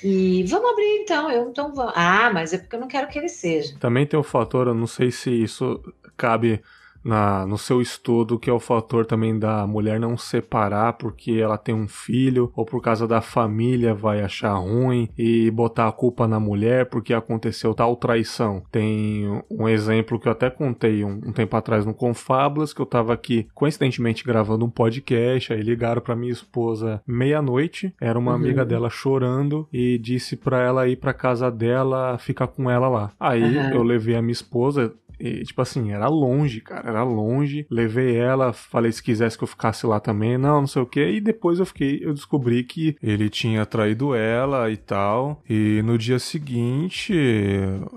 e 0.03 0.45
vamos 0.45 0.71
abrir 0.71 1.03
então, 1.03 1.31
eu 1.31 1.49
então 1.51 1.73
vou. 1.73 1.91
Ah, 1.95 2.31
mas 2.33 2.53
é 2.53 2.59
porque 2.59 2.77
eu 2.77 2.81
não 2.81 2.89
quero 2.89 3.09
que 3.09 3.19
ele 3.19 3.29
seja. 3.29 3.77
Também 3.79 4.07
tem 4.07 4.19
o 4.19 4.23
fator, 4.23 4.67
eu 4.67 4.75
não 4.75 4.87
sei 4.87 5.11
se 5.11 5.31
isso 5.31 5.81
cabe 6.17 6.63
na, 7.05 7.47
no 7.47 7.59
seu 7.59 7.81
estudo, 7.81 8.39
que 8.39 8.51
é 8.51 8.53
o 8.53 8.61
fator 8.61 9.07
também 9.07 9.39
da 9.39 9.67
mulher 9.67 9.99
não 9.99 10.17
separar 10.17 10.95
porque 10.95 11.33
ela 11.33 11.59
tem 11.59 11.75
um 11.75 11.89
filho 11.89 12.53
ou 12.55 12.65
por 12.65 12.83
causa 12.83 13.07
da 13.07 13.21
família 13.21 13.95
vai 13.95 14.23
achar 14.23 14.55
ruim 14.55 15.09
e 15.17 15.51
botar 15.51 15.89
a 15.89 15.93
culpa 15.93 16.27
na 16.27 16.39
mulher 16.39 16.87
porque 16.87 17.15
aconteceu 17.15 17.75
tal 17.75 17.97
traição. 17.97 18.63
Tem 18.71 19.43
um 19.51 19.69
exemplo 19.69 20.19
que 20.19 20.29
eu 20.29 20.33
até 20.33 20.51
contei 20.51 21.05
um, 21.05 21.21
um 21.27 21.33
tempo 21.33 21.57
atrás 21.57 21.85
no 21.85 21.95
Confablas, 21.95 22.73
que 22.73 22.81
eu 22.81 22.87
tava 22.87 23.13
aqui 23.13 23.49
coincidentemente 23.55 24.25
gravando 24.25 24.65
um 24.65 24.71
podcast, 24.71 25.53
aí 25.53 25.61
ligaram 25.61 26.01
para 26.01 26.17
minha 26.17 26.33
esposa 26.33 27.03
meia-noite, 27.07 27.95
era 28.01 28.19
uma 28.19 28.33
uhum. 28.33 28.37
amiga 28.37 28.65
dela 28.65 28.91
chorando 28.91 29.69
e 29.73 29.99
disse 29.99 30.37
para 30.37 30.61
ela 30.61 30.89
ir 30.89 30.97
para 30.97 31.13
casa 31.13 31.51
dela 31.51 32.19
ficar 32.19 32.47
com 32.47 32.71
ela 32.71 32.89
lá. 32.89 33.13
Aí 33.19 33.57
uhum. 33.57 33.71
eu 33.71 33.83
levei 33.83 34.17
a 34.17 34.23
minha 34.23 34.33
esposa, 34.33 34.95
e, 35.19 35.43
tipo 35.43 35.61
assim, 35.61 35.93
era 35.93 36.09
longe, 36.09 36.61
cara, 36.61 36.89
era 36.89 37.03
longe. 37.03 37.67
Levei 37.71 38.17
ela, 38.17 38.53
falei 38.53 38.93
se 38.93 39.03
quisesse 39.03 39.37
que 39.37 39.45
eu 39.45 39.49
ficasse 39.49 39.87
lá 39.87 40.01
também, 40.01 40.39
não, 40.39 40.61
não 40.61 40.67
sei 40.67 40.83
o 40.83 40.87
que. 40.87 41.05
E 41.05 41.21
depois 41.21 41.59
eu 41.59 41.67
fiquei, 41.67 42.01
eu 42.03 42.15
descobri 42.15 42.65
que 42.65 42.97
ele 43.03 43.29
tinha 43.29 43.67
traído 43.67 44.15
ela 44.15 44.71
e 44.71 44.77
tal. 44.77 45.43
E 45.49 45.83
no 45.85 45.99
dia 45.99 46.19
seguinte, 46.19 47.13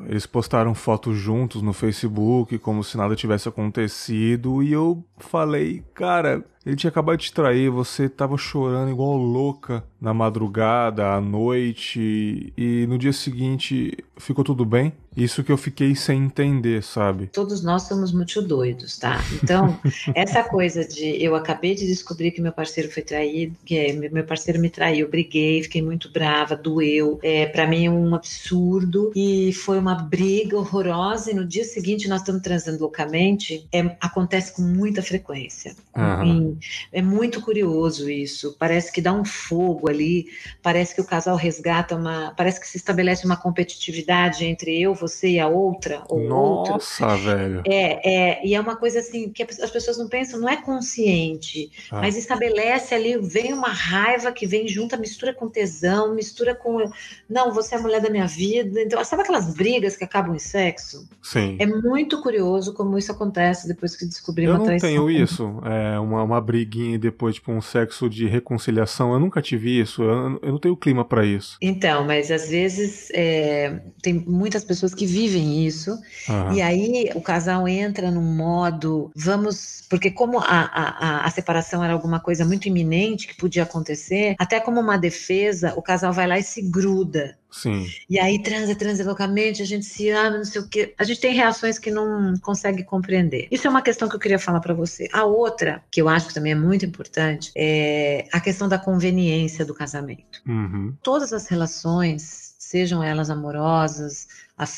eles 0.07 0.25
postaram 0.25 0.73
fotos 0.73 1.17
juntos 1.17 1.61
no 1.61 1.73
Facebook, 1.73 2.57
como 2.59 2.83
se 2.83 2.97
nada 2.97 3.15
tivesse 3.15 3.47
acontecido. 3.47 4.63
E 4.63 4.71
eu 4.71 5.03
falei, 5.17 5.83
cara, 5.93 6.43
ele 6.65 6.75
tinha 6.75 6.89
acabado 6.89 7.17
de 7.17 7.25
te 7.25 7.33
trair, 7.33 7.69
você 7.69 8.07
tava 8.07 8.37
chorando 8.37 8.91
igual 8.91 9.17
louca 9.17 9.83
na 9.99 10.13
madrugada, 10.13 11.13
à 11.13 11.21
noite, 11.21 12.53
e 12.57 12.85
no 12.87 12.97
dia 12.97 13.13
seguinte 13.13 13.97
ficou 14.17 14.43
tudo 14.43 14.65
bem? 14.65 14.93
Isso 15.15 15.43
que 15.43 15.51
eu 15.51 15.57
fiquei 15.57 15.93
sem 15.93 16.23
entender, 16.23 16.81
sabe? 16.81 17.27
Todos 17.27 17.61
nós 17.61 17.83
somos 17.83 18.13
muito 18.13 18.41
doidos, 18.41 18.97
tá? 18.97 19.19
Então, 19.43 19.77
essa 20.15 20.41
coisa 20.41 20.85
de 20.85 21.21
eu 21.21 21.35
acabei 21.35 21.75
de 21.75 21.85
descobrir 21.85 22.31
que 22.31 22.41
meu 22.41 22.53
parceiro 22.53 22.89
foi 22.89 23.03
traído, 23.03 23.55
que 23.65 23.77
é, 23.77 23.93
meu 23.93 24.23
parceiro 24.23 24.59
me 24.59 24.69
traiu, 24.69 25.09
briguei, 25.09 25.63
fiquei 25.63 25.81
muito 25.81 26.09
brava, 26.09 26.55
doeu. 26.55 27.19
É, 27.21 27.45
para 27.45 27.67
mim 27.67 27.87
é 27.87 27.91
um 27.91 28.15
absurdo 28.15 29.11
e 29.13 29.51
foi 29.51 29.77
uma 29.77 29.95
briga 29.95 30.57
horrorosa. 30.57 31.31
E 31.31 31.33
no 31.33 31.45
dia 31.45 31.65
seguinte 31.65 32.07
nós 32.07 32.21
estamos 32.21 32.41
transando 32.41 32.79
loucamente. 32.79 33.67
É, 33.73 33.97
acontece 33.99 34.55
com 34.55 34.61
muita 34.61 35.01
frequência. 35.01 35.75
Uhum. 35.93 36.50
É 36.91 37.01
muito 37.01 37.41
curioso 37.41 38.09
isso. 38.09 38.55
Parece 38.57 38.91
que 38.91 39.01
dá 39.01 39.13
um 39.13 39.25
fogo 39.25 39.89
ali, 39.89 40.27
parece 40.61 40.95
que 40.95 41.01
o 41.01 41.05
casal 41.05 41.35
resgata 41.35 41.95
uma. 41.95 42.33
Parece 42.35 42.59
que 42.59 42.67
se 42.67 42.77
estabelece 42.77 43.25
uma 43.25 43.37
competitividade 43.37 44.45
entre 44.45 44.81
eu, 44.81 44.93
você 44.93 45.29
e 45.29 45.39
a 45.39 45.47
outra, 45.47 46.03
ou 46.09 46.19
Nossa, 46.21 47.07
outro. 47.07 47.23
velho. 47.23 47.63
É, 47.65 48.13
é, 48.13 48.45
e 48.45 48.55
é 48.55 48.59
uma 48.59 48.75
coisa 48.75 48.99
assim 48.99 49.29
que 49.29 49.43
as 49.43 49.69
pessoas 49.69 49.97
não 49.97 50.07
pensam, 50.07 50.39
não 50.39 50.49
é 50.49 50.57
consciente, 50.57 51.71
ah. 51.91 52.01
mas 52.01 52.17
estabelece 52.17 52.93
ali, 52.93 53.17
vem 53.17 53.53
uma 53.53 53.69
raiva 53.69 54.31
que 54.31 54.45
vem 54.45 54.67
junto, 54.67 54.99
mistura 54.99 55.33
com 55.33 55.49
tesão, 55.49 56.13
mistura 56.13 56.55
com. 56.55 56.91
Não, 57.29 57.53
você 57.53 57.75
é 57.75 57.77
a 57.77 57.81
mulher 57.81 58.01
da 58.01 58.09
minha 58.09 58.27
vida. 58.27 58.81
Então, 58.81 59.03
sabe 59.03 59.23
aquelas 59.23 59.53
brigas 59.53 59.95
que 59.95 60.03
acabam 60.03 60.35
em 60.35 60.39
sexo? 60.39 61.07
Sim. 61.21 61.57
É 61.59 61.65
muito 61.65 62.21
curioso 62.21 62.73
como 62.73 62.97
isso 62.97 63.11
acontece 63.11 63.67
depois 63.67 63.95
que 63.95 64.05
descobrimos. 64.05 64.55
Eu 64.55 64.65
não 64.65 64.77
tenho 64.77 65.09
isso, 65.09 65.61
é, 65.65 65.99
uma, 65.99 66.23
uma 66.23 66.40
briguinha 66.41 66.95
e 66.95 66.97
depois, 66.97 67.35
tipo, 67.35 67.51
um 67.51 67.61
sexo 67.61 68.09
de 68.09 68.27
reconciliação. 68.27 69.13
Eu 69.13 69.19
nunca 69.19 69.41
tive 69.41 69.79
isso, 69.79 70.03
eu, 70.03 70.39
eu 70.41 70.51
não 70.51 70.59
tenho 70.59 70.75
clima 70.75 71.05
para 71.05 71.25
isso. 71.25 71.57
Então, 71.61 72.05
mas 72.05 72.31
às 72.31 72.49
vezes 72.49 73.09
é, 73.13 73.81
tem 74.01 74.13
muitas 74.13 74.63
pessoas 74.63 74.93
que 74.93 75.05
vivem 75.05 75.65
isso, 75.65 75.91
uhum. 76.27 76.53
e 76.53 76.61
aí 76.61 77.11
o 77.15 77.21
casal 77.21 77.67
entra 77.67 78.09
num 78.11 78.35
modo, 78.35 79.11
vamos, 79.15 79.83
porque 79.89 80.11
como 80.11 80.39
a, 80.39 80.43
a, 80.45 81.25
a 81.25 81.29
separação 81.29 81.83
era 81.83 81.93
alguma 81.93 82.19
coisa 82.19 82.45
muito 82.45 82.67
iminente 82.67 83.27
que 83.27 83.35
podia 83.35 83.63
acontecer, 83.63 84.35
até 84.39 84.59
como 84.59 84.79
uma 84.79 84.97
defesa, 84.97 85.73
o 85.75 85.81
casal 85.81 86.11
vai 86.11 86.27
lá 86.27 86.39
e 86.39 86.43
se 86.43 86.61
gruda 86.61 87.37
Sim. 87.51 87.85
E 88.09 88.17
aí 88.17 88.41
transa, 88.41 88.73
transa 88.73 89.03
loucamente, 89.03 89.61
a 89.61 89.65
gente 89.65 89.85
se 89.85 90.09
ama, 90.09 90.37
não 90.37 90.45
sei 90.45 90.61
o 90.61 90.67
quê. 90.67 90.93
A 90.97 91.03
gente 91.03 91.19
tem 91.19 91.33
reações 91.33 91.77
que 91.77 91.91
não 91.91 92.33
consegue 92.41 92.83
compreender. 92.83 93.47
Isso 93.51 93.67
é 93.67 93.69
uma 93.69 93.81
questão 93.81 94.07
que 94.07 94.15
eu 94.15 94.19
queria 94.19 94.39
falar 94.39 94.61
para 94.61 94.73
você. 94.73 95.09
A 95.11 95.25
outra, 95.25 95.83
que 95.91 96.01
eu 96.01 96.07
acho 96.07 96.27
que 96.27 96.33
também 96.33 96.53
é 96.53 96.55
muito 96.55 96.85
importante, 96.85 97.51
é 97.55 98.25
a 98.31 98.39
questão 98.39 98.69
da 98.69 98.79
conveniência 98.79 99.65
do 99.65 99.73
casamento. 99.73 100.41
Uhum. 100.47 100.95
Todas 101.03 101.33
as 101.33 101.47
relações, 101.47 102.55
sejam 102.57 103.03
elas 103.03 103.29
amorosas, 103.29 104.27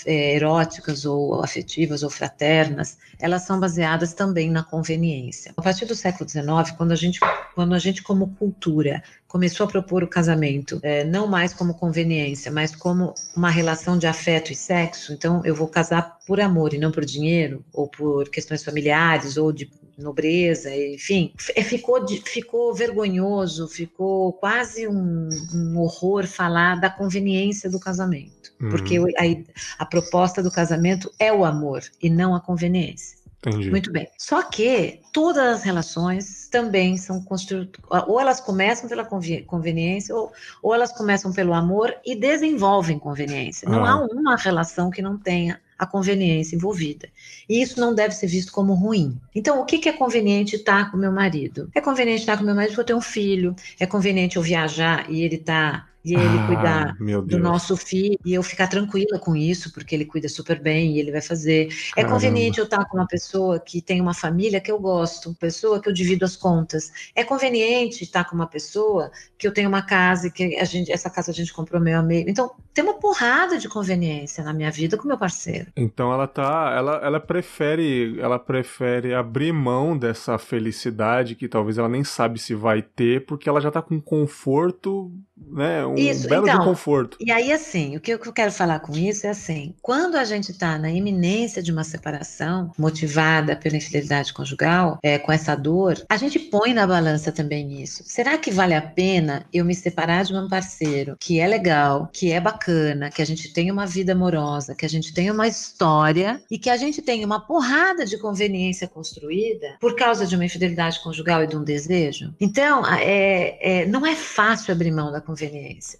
é, 0.05 0.35
eróticas 0.35 1.05
ou 1.05 1.43
afetivas 1.43 2.03
ou 2.03 2.09
fraternas, 2.09 2.97
elas 3.19 3.43
são 3.43 3.59
baseadas 3.59 4.13
também 4.13 4.49
na 4.49 4.63
conveniência. 4.63 5.53
A 5.57 5.61
partir 5.61 5.85
do 5.85 5.93
século 5.93 6.27
XIX, 6.27 6.71
quando 6.75 6.91
a 6.91 6.95
gente, 6.95 7.19
quando 7.53 7.75
a 7.75 7.79
gente 7.79 8.01
como 8.01 8.33
cultura 8.35 9.03
começou 9.33 9.65
a 9.65 9.67
propor 9.67 10.03
o 10.03 10.07
casamento, 10.07 10.79
é, 10.83 11.03
não 11.03 11.25
mais 11.25 11.55
como 11.55 11.73
conveniência, 11.73 12.51
mas 12.51 12.75
como 12.75 13.15
uma 13.35 13.49
relação 13.49 13.97
de 13.97 14.05
afeto 14.05 14.53
e 14.53 14.55
sexo, 14.55 15.11
então 15.11 15.41
eu 15.43 15.55
vou 15.55 15.67
casar 15.67 16.19
por 16.27 16.39
amor 16.39 16.71
e 16.71 16.77
não 16.77 16.91
por 16.91 17.03
dinheiro, 17.03 17.65
ou 17.73 17.87
por 17.87 18.29
questões 18.29 18.63
familiares, 18.63 19.35
ou 19.35 19.51
de 19.51 19.67
nobreza, 19.97 20.69
enfim, 20.75 21.33
é, 21.55 21.63
ficou, 21.63 22.07
ficou 22.23 22.75
vergonhoso, 22.75 23.67
ficou 23.67 24.33
quase 24.33 24.87
um, 24.87 25.27
um 25.51 25.79
horror 25.79 26.27
falar 26.27 26.79
da 26.79 26.91
conveniência 26.91 27.71
do 27.71 27.79
casamento, 27.79 28.53
uhum. 28.61 28.69
porque 28.69 28.99
a, 28.99 29.81
a 29.83 29.85
proposta 29.87 30.43
do 30.43 30.51
casamento 30.51 31.11
é 31.17 31.33
o 31.33 31.43
amor 31.43 31.81
e 31.99 32.07
não 32.07 32.35
a 32.35 32.39
conveniência. 32.39 33.22
Entendi. 33.45 33.69
Muito 33.69 33.91
bem. 33.91 34.07
Só 34.17 34.41
que 34.41 35.01
todas 35.11 35.57
as 35.57 35.63
relações 35.63 36.47
também 36.49 36.95
são 36.97 37.21
construídas, 37.21 37.73
ou 38.07 38.19
elas 38.19 38.39
começam 38.39 38.87
pela 38.87 39.05
conveniência, 39.05 40.15
ou, 40.15 40.31
ou 40.61 40.73
elas 40.73 40.93
começam 40.93 41.33
pelo 41.33 41.53
amor 41.53 41.93
e 42.05 42.15
desenvolvem 42.15 42.97
conveniência. 42.97 43.67
Não 43.69 43.83
ah. 43.83 43.91
há 43.91 44.05
uma 44.05 44.37
relação 44.37 44.89
que 44.89 45.01
não 45.01 45.17
tenha 45.17 45.59
a 45.77 45.85
conveniência 45.85 46.55
envolvida. 46.55 47.09
E 47.49 47.61
isso 47.61 47.79
não 47.79 47.93
deve 47.93 48.15
ser 48.15 48.27
visto 48.27 48.51
como 48.51 48.73
ruim. 48.73 49.19
Então, 49.35 49.59
o 49.59 49.65
que, 49.65 49.77
que 49.77 49.89
é 49.89 49.93
conveniente 49.93 50.55
estar 50.55 50.89
com 50.89 50.97
meu 50.97 51.11
marido? 51.11 51.69
É 51.75 51.81
conveniente 51.81 52.21
estar 52.21 52.37
com 52.37 52.43
meu 52.45 52.55
marido 52.55 52.69
porque 52.69 52.81
eu 52.81 52.85
tenho 52.85 52.99
um 52.99 53.01
filho, 53.01 53.55
é 53.79 53.85
conveniente 53.85 54.37
eu 54.37 54.41
viajar 54.41 55.09
e 55.11 55.21
ele 55.21 55.35
estar 55.35 55.92
e 56.03 56.13
ele 56.13 56.39
ah, 56.39 56.47
cuidar 56.47 56.97
do 57.25 57.39
nosso 57.39 57.77
filho 57.77 58.17
e 58.25 58.33
eu 58.33 58.43
ficar 58.43 58.67
tranquila 58.67 59.17
com 59.19 59.35
isso, 59.35 59.71
porque 59.73 59.95
ele 59.95 60.05
cuida 60.05 60.27
super 60.27 60.61
bem 60.61 60.93
e 60.93 60.99
ele 60.99 61.11
vai 61.11 61.21
fazer. 61.21 61.67
É 61.67 61.67
Caramba. 61.67 62.01
É 62.01 62.03
conveniente 62.03 62.59
eu 62.59 62.65
estar 62.65 62.85
com 62.85 62.97
uma 62.97 63.07
pessoa 63.07 63.59
que 63.59 63.81
tem 63.81 64.01
uma 64.01 64.13
família 64.13 64.59
que 64.59 64.71
eu 64.71 64.79
gosto, 64.79 65.33
pessoa 65.35 65.81
que 65.81 65.87
eu 65.87 65.93
divido 65.93 66.25
as 66.25 66.35
contas. 66.35 66.91
É 67.15 67.23
conveniente 67.23 68.03
estar 68.03 68.25
com 68.25 68.35
uma 68.35 68.47
pessoa 68.47 69.11
que 69.37 69.47
eu 69.47 69.53
tenho 69.53 69.69
uma 69.69 69.81
casa 69.81 70.27
e 70.27 70.31
que 70.31 70.57
a 70.57 70.65
gente, 70.65 70.91
essa 70.91 71.09
casa 71.09 71.31
a 71.31 71.33
gente 71.33 71.53
comprou 71.53 71.81
meio 71.81 71.99
a 71.99 72.03
meio. 72.03 72.29
Então, 72.29 72.51
tem 72.73 72.83
uma 72.83 72.95
porrada 72.95 73.57
de 73.57 73.69
conveniência 73.69 74.43
na 74.43 74.53
minha 74.53 74.71
vida 74.71 74.97
com 74.97 75.07
meu 75.07 75.17
parceiro. 75.17 75.67
Então 75.75 76.11
ela 76.11 76.27
tá, 76.27 76.73
ela, 76.75 76.95
ela 76.97 77.19
prefere, 77.19 78.19
ela 78.19 78.39
prefere 78.39 79.13
abrir 79.13 79.53
mão 79.53 79.97
dessa 79.97 80.37
felicidade 80.37 81.35
que 81.35 81.47
talvez 81.47 81.77
ela 81.77 81.87
nem 81.89 82.03
sabe 82.03 82.39
se 82.39 82.55
vai 82.55 82.81
ter, 82.81 83.25
porque 83.25 83.47
ela 83.47 83.61
já 83.61 83.69
tá 83.69 83.81
com 83.81 84.01
conforto 84.01 85.11
né? 85.51 85.85
Um 85.85 85.95
isso, 85.95 86.27
belo 86.27 86.47
então, 86.47 86.59
de 86.59 86.65
conforto. 86.65 87.17
E 87.19 87.31
aí, 87.31 87.51
assim, 87.51 87.95
o 87.95 87.99
que 87.99 88.13
eu 88.13 88.33
quero 88.33 88.51
falar 88.51 88.79
com 88.79 88.93
isso 88.93 89.27
é 89.27 89.29
assim: 89.29 89.73
quando 89.81 90.15
a 90.15 90.23
gente 90.23 90.51
está 90.51 90.77
na 90.77 90.91
iminência 90.91 91.61
de 91.61 91.71
uma 91.71 91.83
separação, 91.83 92.71
motivada 92.77 93.55
pela 93.55 93.77
infidelidade 93.77 94.33
conjugal, 94.33 94.99
é, 95.03 95.17
com 95.17 95.31
essa 95.31 95.55
dor, 95.55 96.01
a 96.09 96.17
gente 96.17 96.39
põe 96.39 96.73
na 96.73 96.87
balança 96.87 97.31
também 97.31 97.81
isso. 97.81 98.03
Será 98.05 98.37
que 98.37 98.51
vale 98.51 98.73
a 98.73 98.81
pena 98.81 99.45
eu 99.53 99.65
me 99.65 99.75
separar 99.75 100.23
de 100.23 100.33
um 100.33 100.47
parceiro 100.47 101.15
que 101.19 101.39
é 101.39 101.47
legal, 101.47 102.09
que 102.11 102.31
é 102.31 102.39
bacana, 102.39 103.09
que 103.09 103.21
a 103.21 103.25
gente 103.25 103.53
tem 103.53 103.71
uma 103.71 103.85
vida 103.85 104.13
amorosa, 104.13 104.75
que 104.75 104.85
a 104.85 104.89
gente 104.89 105.13
tem 105.13 105.29
uma 105.29 105.47
história 105.47 106.41
e 106.49 106.57
que 106.57 106.69
a 106.69 106.77
gente 106.77 107.01
tem 107.01 107.23
uma 107.23 107.39
porrada 107.39 108.05
de 108.05 108.17
conveniência 108.17 108.87
construída 108.87 109.77
por 109.79 109.95
causa 109.95 110.25
de 110.25 110.35
uma 110.35 110.45
infidelidade 110.45 111.01
conjugal 111.01 111.43
e 111.43 111.47
de 111.47 111.55
um 111.55 111.63
desejo? 111.63 112.33
Então, 112.39 112.85
é, 112.87 113.81
é 113.81 113.85
não 113.85 114.05
é 114.05 114.15
fácil 114.15 114.73
abrir 114.73 114.91
mão 114.91 115.11
da 115.11 115.21
conveniência. 115.21 115.32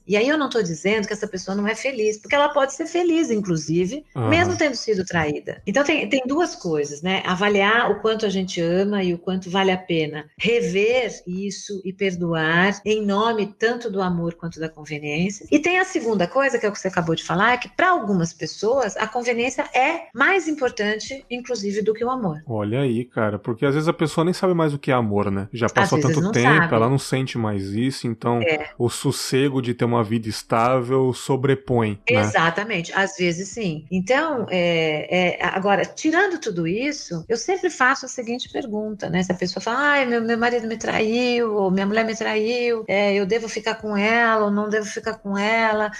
E 0.07 0.15
aí 0.15 0.27
eu 0.27 0.37
não 0.37 0.47
estou 0.47 0.63
dizendo 0.63 1.07
que 1.07 1.13
essa 1.13 1.27
pessoa 1.27 1.55
não 1.55 1.67
é 1.67 1.75
feliz, 1.75 2.17
porque 2.17 2.35
ela 2.35 2.49
pode 2.49 2.73
ser 2.73 2.85
feliz, 2.85 3.29
inclusive, 3.29 4.05
uhum. 4.15 4.29
mesmo 4.29 4.57
tendo 4.57 4.75
sido 4.75 5.05
traída. 5.05 5.61
Então 5.65 5.83
tem, 5.83 6.07
tem 6.07 6.21
duas 6.25 6.55
coisas, 6.55 7.01
né? 7.01 7.23
Avaliar 7.25 7.91
o 7.91 7.99
quanto 8.01 8.25
a 8.25 8.29
gente 8.29 8.61
ama 8.61 9.03
e 9.03 9.13
o 9.13 9.17
quanto 9.17 9.49
vale 9.49 9.71
a 9.71 9.77
pena 9.77 10.25
rever 10.37 11.21
isso 11.27 11.81
e 11.83 11.91
perdoar 11.91 12.79
em 12.85 13.05
nome 13.05 13.53
tanto 13.57 13.89
do 13.89 14.01
amor 14.01 14.33
quanto 14.35 14.59
da 14.59 14.69
conveniência. 14.69 15.47
E 15.51 15.59
tem 15.59 15.79
a 15.79 15.85
segunda 15.85 16.27
coisa, 16.27 16.57
que 16.57 16.65
é 16.65 16.69
o 16.69 16.71
que 16.71 16.79
você 16.79 16.87
acabou 16.87 17.15
de 17.15 17.23
falar, 17.23 17.53
é 17.53 17.57
que 17.57 17.69
para 17.69 17.89
algumas 17.89 18.33
pessoas 18.33 18.95
a 18.97 19.07
conveniência 19.07 19.63
é 19.73 20.07
mais 20.13 20.47
importante, 20.47 21.25
inclusive, 21.29 21.81
do 21.81 21.93
que 21.93 22.03
o 22.03 22.09
amor. 22.09 22.41
Olha 22.47 22.81
aí, 22.81 23.05
cara, 23.05 23.39
porque 23.39 23.65
às 23.65 23.73
vezes 23.73 23.87
a 23.87 23.93
pessoa 23.93 24.25
nem 24.25 24.33
sabe 24.33 24.53
mais 24.53 24.73
o 24.73 24.79
que 24.79 24.91
é 24.91 24.93
amor, 24.93 25.31
né? 25.31 25.47
Já 25.51 25.67
passou 25.67 25.99
tanto 25.99 26.31
tempo, 26.31 26.61
sabe. 26.61 26.75
ela 26.75 26.89
não 26.89 26.99
sente 26.99 27.37
mais 27.37 27.69
isso, 27.69 28.07
então 28.07 28.41
é. 28.41 28.69
o 28.77 28.89
sossego 29.13 29.61
de 29.61 29.73
ter 29.73 29.85
uma 29.85 30.03
vida 30.03 30.27
estável 30.27 31.13
sobrepõe. 31.13 31.99
Né? 32.09 32.19
Exatamente, 32.19 32.91
às 32.93 33.15
vezes 33.15 33.49
sim. 33.49 33.85
Então, 33.89 34.45
é, 34.49 35.37
é, 35.39 35.45
agora, 35.45 35.85
tirando 35.85 36.39
tudo 36.39 36.67
isso, 36.67 37.23
eu 37.29 37.37
sempre 37.37 37.69
faço 37.69 38.05
a 38.05 38.09
seguinte 38.09 38.49
pergunta, 38.51 39.09
né? 39.09 39.23
Se 39.23 39.31
a 39.31 39.35
pessoa 39.35 39.61
fala, 39.61 39.77
ai, 39.79 40.05
meu, 40.05 40.21
meu 40.21 40.37
marido 40.37 40.67
me 40.67 40.77
traiu, 40.77 41.55
ou 41.55 41.71
minha 41.71 41.85
mulher 41.85 42.05
me 42.05 42.15
traiu, 42.15 42.83
é, 42.87 43.13
eu 43.13 43.25
devo 43.25 43.47
ficar 43.47 43.75
com 43.75 43.95
ela, 43.95 44.45
ou 44.45 44.51
não 44.51 44.69
devo 44.69 44.85
ficar 44.85 45.13
com 45.15 45.37
ela. 45.37 45.91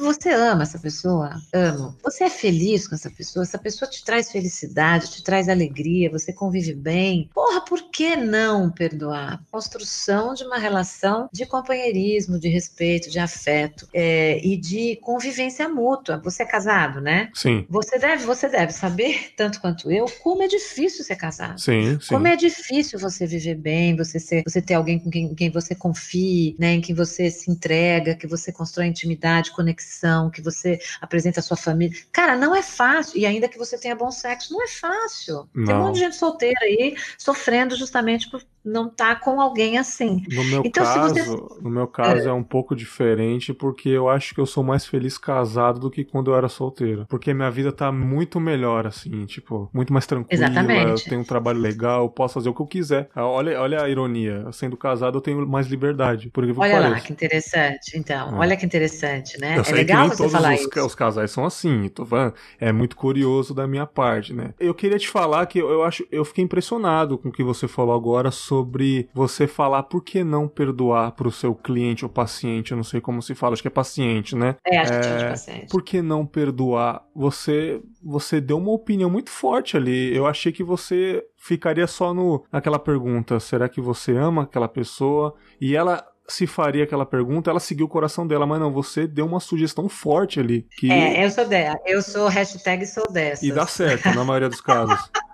Você 0.00 0.30
ama 0.30 0.62
essa 0.62 0.78
pessoa? 0.78 1.30
Amo. 1.52 1.96
Você 2.02 2.24
é 2.24 2.30
feliz 2.30 2.86
com 2.86 2.94
essa 2.94 3.10
pessoa? 3.10 3.42
Essa 3.42 3.58
pessoa 3.58 3.90
te 3.90 4.04
traz 4.04 4.30
felicidade, 4.30 5.10
te 5.10 5.22
traz 5.22 5.48
alegria, 5.48 6.10
você 6.10 6.32
convive 6.32 6.74
bem. 6.74 7.28
Porra, 7.34 7.60
por 7.60 7.90
que 7.90 8.16
não 8.16 8.70
perdoar? 8.70 9.42
Construção 9.50 10.34
de 10.34 10.44
uma 10.44 10.58
relação 10.58 11.28
de 11.32 11.44
companheirismo, 11.44 12.27
de 12.36 12.48
respeito, 12.48 13.08
de 13.08 13.20
afeto 13.20 13.88
é, 13.94 14.44
e 14.44 14.56
de 14.56 14.96
convivência 14.96 15.68
mútua. 15.68 16.20
Você 16.24 16.42
é 16.42 16.46
casado, 16.46 17.00
né? 17.00 17.30
Sim. 17.32 17.64
Você 17.70 17.96
deve, 17.98 18.24
você 18.24 18.48
deve 18.48 18.72
saber, 18.72 19.32
tanto 19.36 19.60
quanto 19.60 19.90
eu, 19.90 20.06
como 20.20 20.42
é 20.42 20.48
difícil 20.48 21.04
ser 21.04 21.14
casado. 21.14 21.60
Sim, 21.60 21.98
sim. 22.00 22.08
Como 22.08 22.26
é 22.26 22.34
difícil 22.34 22.98
você 22.98 23.24
viver 23.26 23.54
bem, 23.54 23.96
você 23.96 24.18
ser, 24.18 24.42
você 24.44 24.60
ter 24.60 24.74
alguém 24.74 24.98
com 24.98 25.10
quem, 25.10 25.32
quem 25.34 25.50
você 25.50 25.76
confie, 25.76 26.56
né? 26.58 26.72
Em 26.74 26.80
quem 26.80 26.94
você 26.94 27.30
se 27.30 27.50
entrega, 27.50 28.16
que 28.16 28.26
você 28.26 28.50
constrói 28.50 28.86
intimidade, 28.86 29.52
conexão, 29.52 30.30
que 30.30 30.42
você 30.42 30.80
apresenta 31.00 31.38
a 31.38 31.42
sua 31.42 31.56
família. 31.56 31.96
Cara, 32.12 32.36
não 32.36 32.54
é 32.54 32.62
fácil. 32.62 33.18
E 33.18 33.26
ainda 33.26 33.48
que 33.48 33.58
você 33.58 33.78
tenha 33.78 33.94
bom 33.94 34.10
sexo, 34.10 34.52
não 34.52 34.62
é 34.62 34.68
fácil. 34.68 35.48
Não. 35.54 35.64
Tem 35.64 35.74
um 35.74 35.78
monte 35.78 35.94
de 35.94 36.00
gente 36.00 36.16
solteira 36.16 36.58
aí 36.62 36.96
sofrendo 37.16 37.76
justamente 37.76 38.30
por 38.30 38.42
não 38.64 38.88
estar 38.88 39.14
tá 39.14 39.20
com 39.20 39.40
alguém 39.40 39.78
assim. 39.78 40.24
No 40.30 40.44
meu 40.44 40.62
então, 40.64 40.84
caso, 40.84 41.14
você... 41.14 41.62
no 41.62 41.70
meu 41.70 41.86
caso 41.86 42.17
é. 42.26 42.28
é 42.28 42.32
um 42.32 42.42
pouco 42.42 42.74
diferente 42.74 43.52
porque 43.52 43.88
eu 43.88 44.08
acho 44.08 44.34
que 44.34 44.40
eu 44.40 44.46
sou 44.46 44.62
mais 44.62 44.86
feliz 44.86 45.16
casado 45.18 45.80
do 45.80 45.90
que 45.90 46.04
quando 46.04 46.30
eu 46.30 46.36
era 46.36 46.48
solteiro, 46.48 47.06
porque 47.08 47.32
minha 47.34 47.50
vida 47.50 47.72
tá 47.72 47.90
muito 47.92 48.40
melhor 48.40 48.86
assim, 48.86 49.24
tipo, 49.26 49.70
muito 49.72 49.92
mais 49.92 50.06
tranquila, 50.06 50.44
Exatamente. 50.44 51.04
eu 51.04 51.10
tenho 51.10 51.20
um 51.20 51.24
trabalho 51.24 51.58
legal, 51.58 52.08
posso 52.10 52.34
fazer 52.34 52.48
o 52.48 52.54
que 52.54 52.62
eu 52.62 52.66
quiser. 52.66 53.08
Ah, 53.14 53.26
olha, 53.26 53.60
olha 53.60 53.82
a 53.82 53.88
ironia, 53.88 54.46
sendo 54.52 54.76
casado 54.76 55.18
eu 55.18 55.22
tenho 55.22 55.46
mais 55.46 55.66
liberdade, 55.66 56.30
por 56.30 56.44
Olha 56.44 56.54
pareça. 56.54 56.88
lá 56.88 57.00
que 57.00 57.12
interessante. 57.12 57.96
Então, 57.96 58.36
é. 58.36 58.38
olha 58.38 58.56
que 58.56 58.64
interessante, 58.64 59.38
né? 59.40 59.58
Eu 59.58 59.62
é 59.62 59.72
legal 59.72 60.08
você 60.08 60.28
falar 60.28 60.54
os, 60.54 60.60
isso. 60.60 60.86
Os 60.86 60.94
casais 60.94 61.30
são 61.30 61.44
assim, 61.44 61.88
tô 61.88 62.04
falando, 62.04 62.34
é 62.60 62.72
muito 62.72 62.96
curioso 62.96 63.54
da 63.54 63.66
minha 63.66 63.86
parte, 63.86 64.32
né? 64.32 64.54
Eu 64.58 64.74
queria 64.74 64.98
te 64.98 65.08
falar 65.08 65.46
que 65.46 65.58
eu, 65.58 65.68
eu 65.70 65.82
acho, 65.82 66.06
eu 66.10 66.24
fiquei 66.24 66.44
impressionado 66.44 67.18
com 67.18 67.28
o 67.28 67.32
que 67.32 67.42
você 67.42 67.68
falou 67.68 67.94
agora 67.94 68.30
sobre 68.30 69.08
você 69.12 69.46
falar 69.46 69.84
por 69.84 70.02
que 70.02 70.24
não 70.24 70.48
perdoar 70.48 71.12
para 71.12 71.28
o 71.28 71.32
seu 71.32 71.54
cliente 71.54 72.04
ou 72.08 72.12
paciente, 72.12 72.72
eu 72.72 72.76
não 72.76 72.84
sei 72.84 73.00
como 73.00 73.22
se 73.22 73.34
fala, 73.34 73.52
acho 73.52 73.62
que 73.62 73.68
é 73.68 73.70
paciente, 73.70 74.34
né? 74.34 74.56
É, 74.66 74.78
acho 74.78 74.92
que 74.92 75.06
é, 75.06 75.20
é 75.20 75.28
paciente. 75.30 75.66
Por 75.70 75.82
que 75.82 76.02
não 76.02 76.26
perdoar? 76.26 77.04
Você 77.14 77.80
você 78.02 78.40
deu 78.40 78.58
uma 78.58 78.72
opinião 78.72 79.10
muito 79.10 79.30
forte 79.30 79.76
ali. 79.76 80.14
Eu 80.16 80.26
achei 80.26 80.50
que 80.50 80.64
você 80.64 81.24
ficaria 81.36 81.86
só 81.86 82.14
no 82.14 82.44
naquela 82.50 82.78
pergunta, 82.78 83.38
será 83.38 83.68
que 83.68 83.80
você 83.80 84.16
ama 84.16 84.42
aquela 84.42 84.68
pessoa? 84.68 85.34
E 85.60 85.76
ela 85.76 86.04
se 86.28 86.46
faria 86.46 86.84
aquela 86.84 87.06
pergunta, 87.06 87.50
ela 87.50 87.58
seguiu 87.58 87.86
o 87.86 87.88
coração 87.88 88.26
dela, 88.26 88.46
mas 88.46 88.60
não, 88.60 88.70
você 88.70 89.06
deu 89.06 89.24
uma 89.24 89.40
sugestão 89.40 89.88
forte 89.88 90.38
ali. 90.38 90.66
Que... 90.76 90.92
É, 90.92 91.24
eu 91.24 91.30
sou 91.30 91.46
dela, 91.46 91.78
eu 91.86 92.02
sou 92.02 92.28
hashtag 92.28 92.86
sou 92.86 93.10
dessa. 93.10 93.44
E 93.44 93.50
dá 93.50 93.66
certo, 93.66 94.06
na 94.14 94.24
maioria 94.24 94.48
dos 94.48 94.60
casos. 94.60 95.10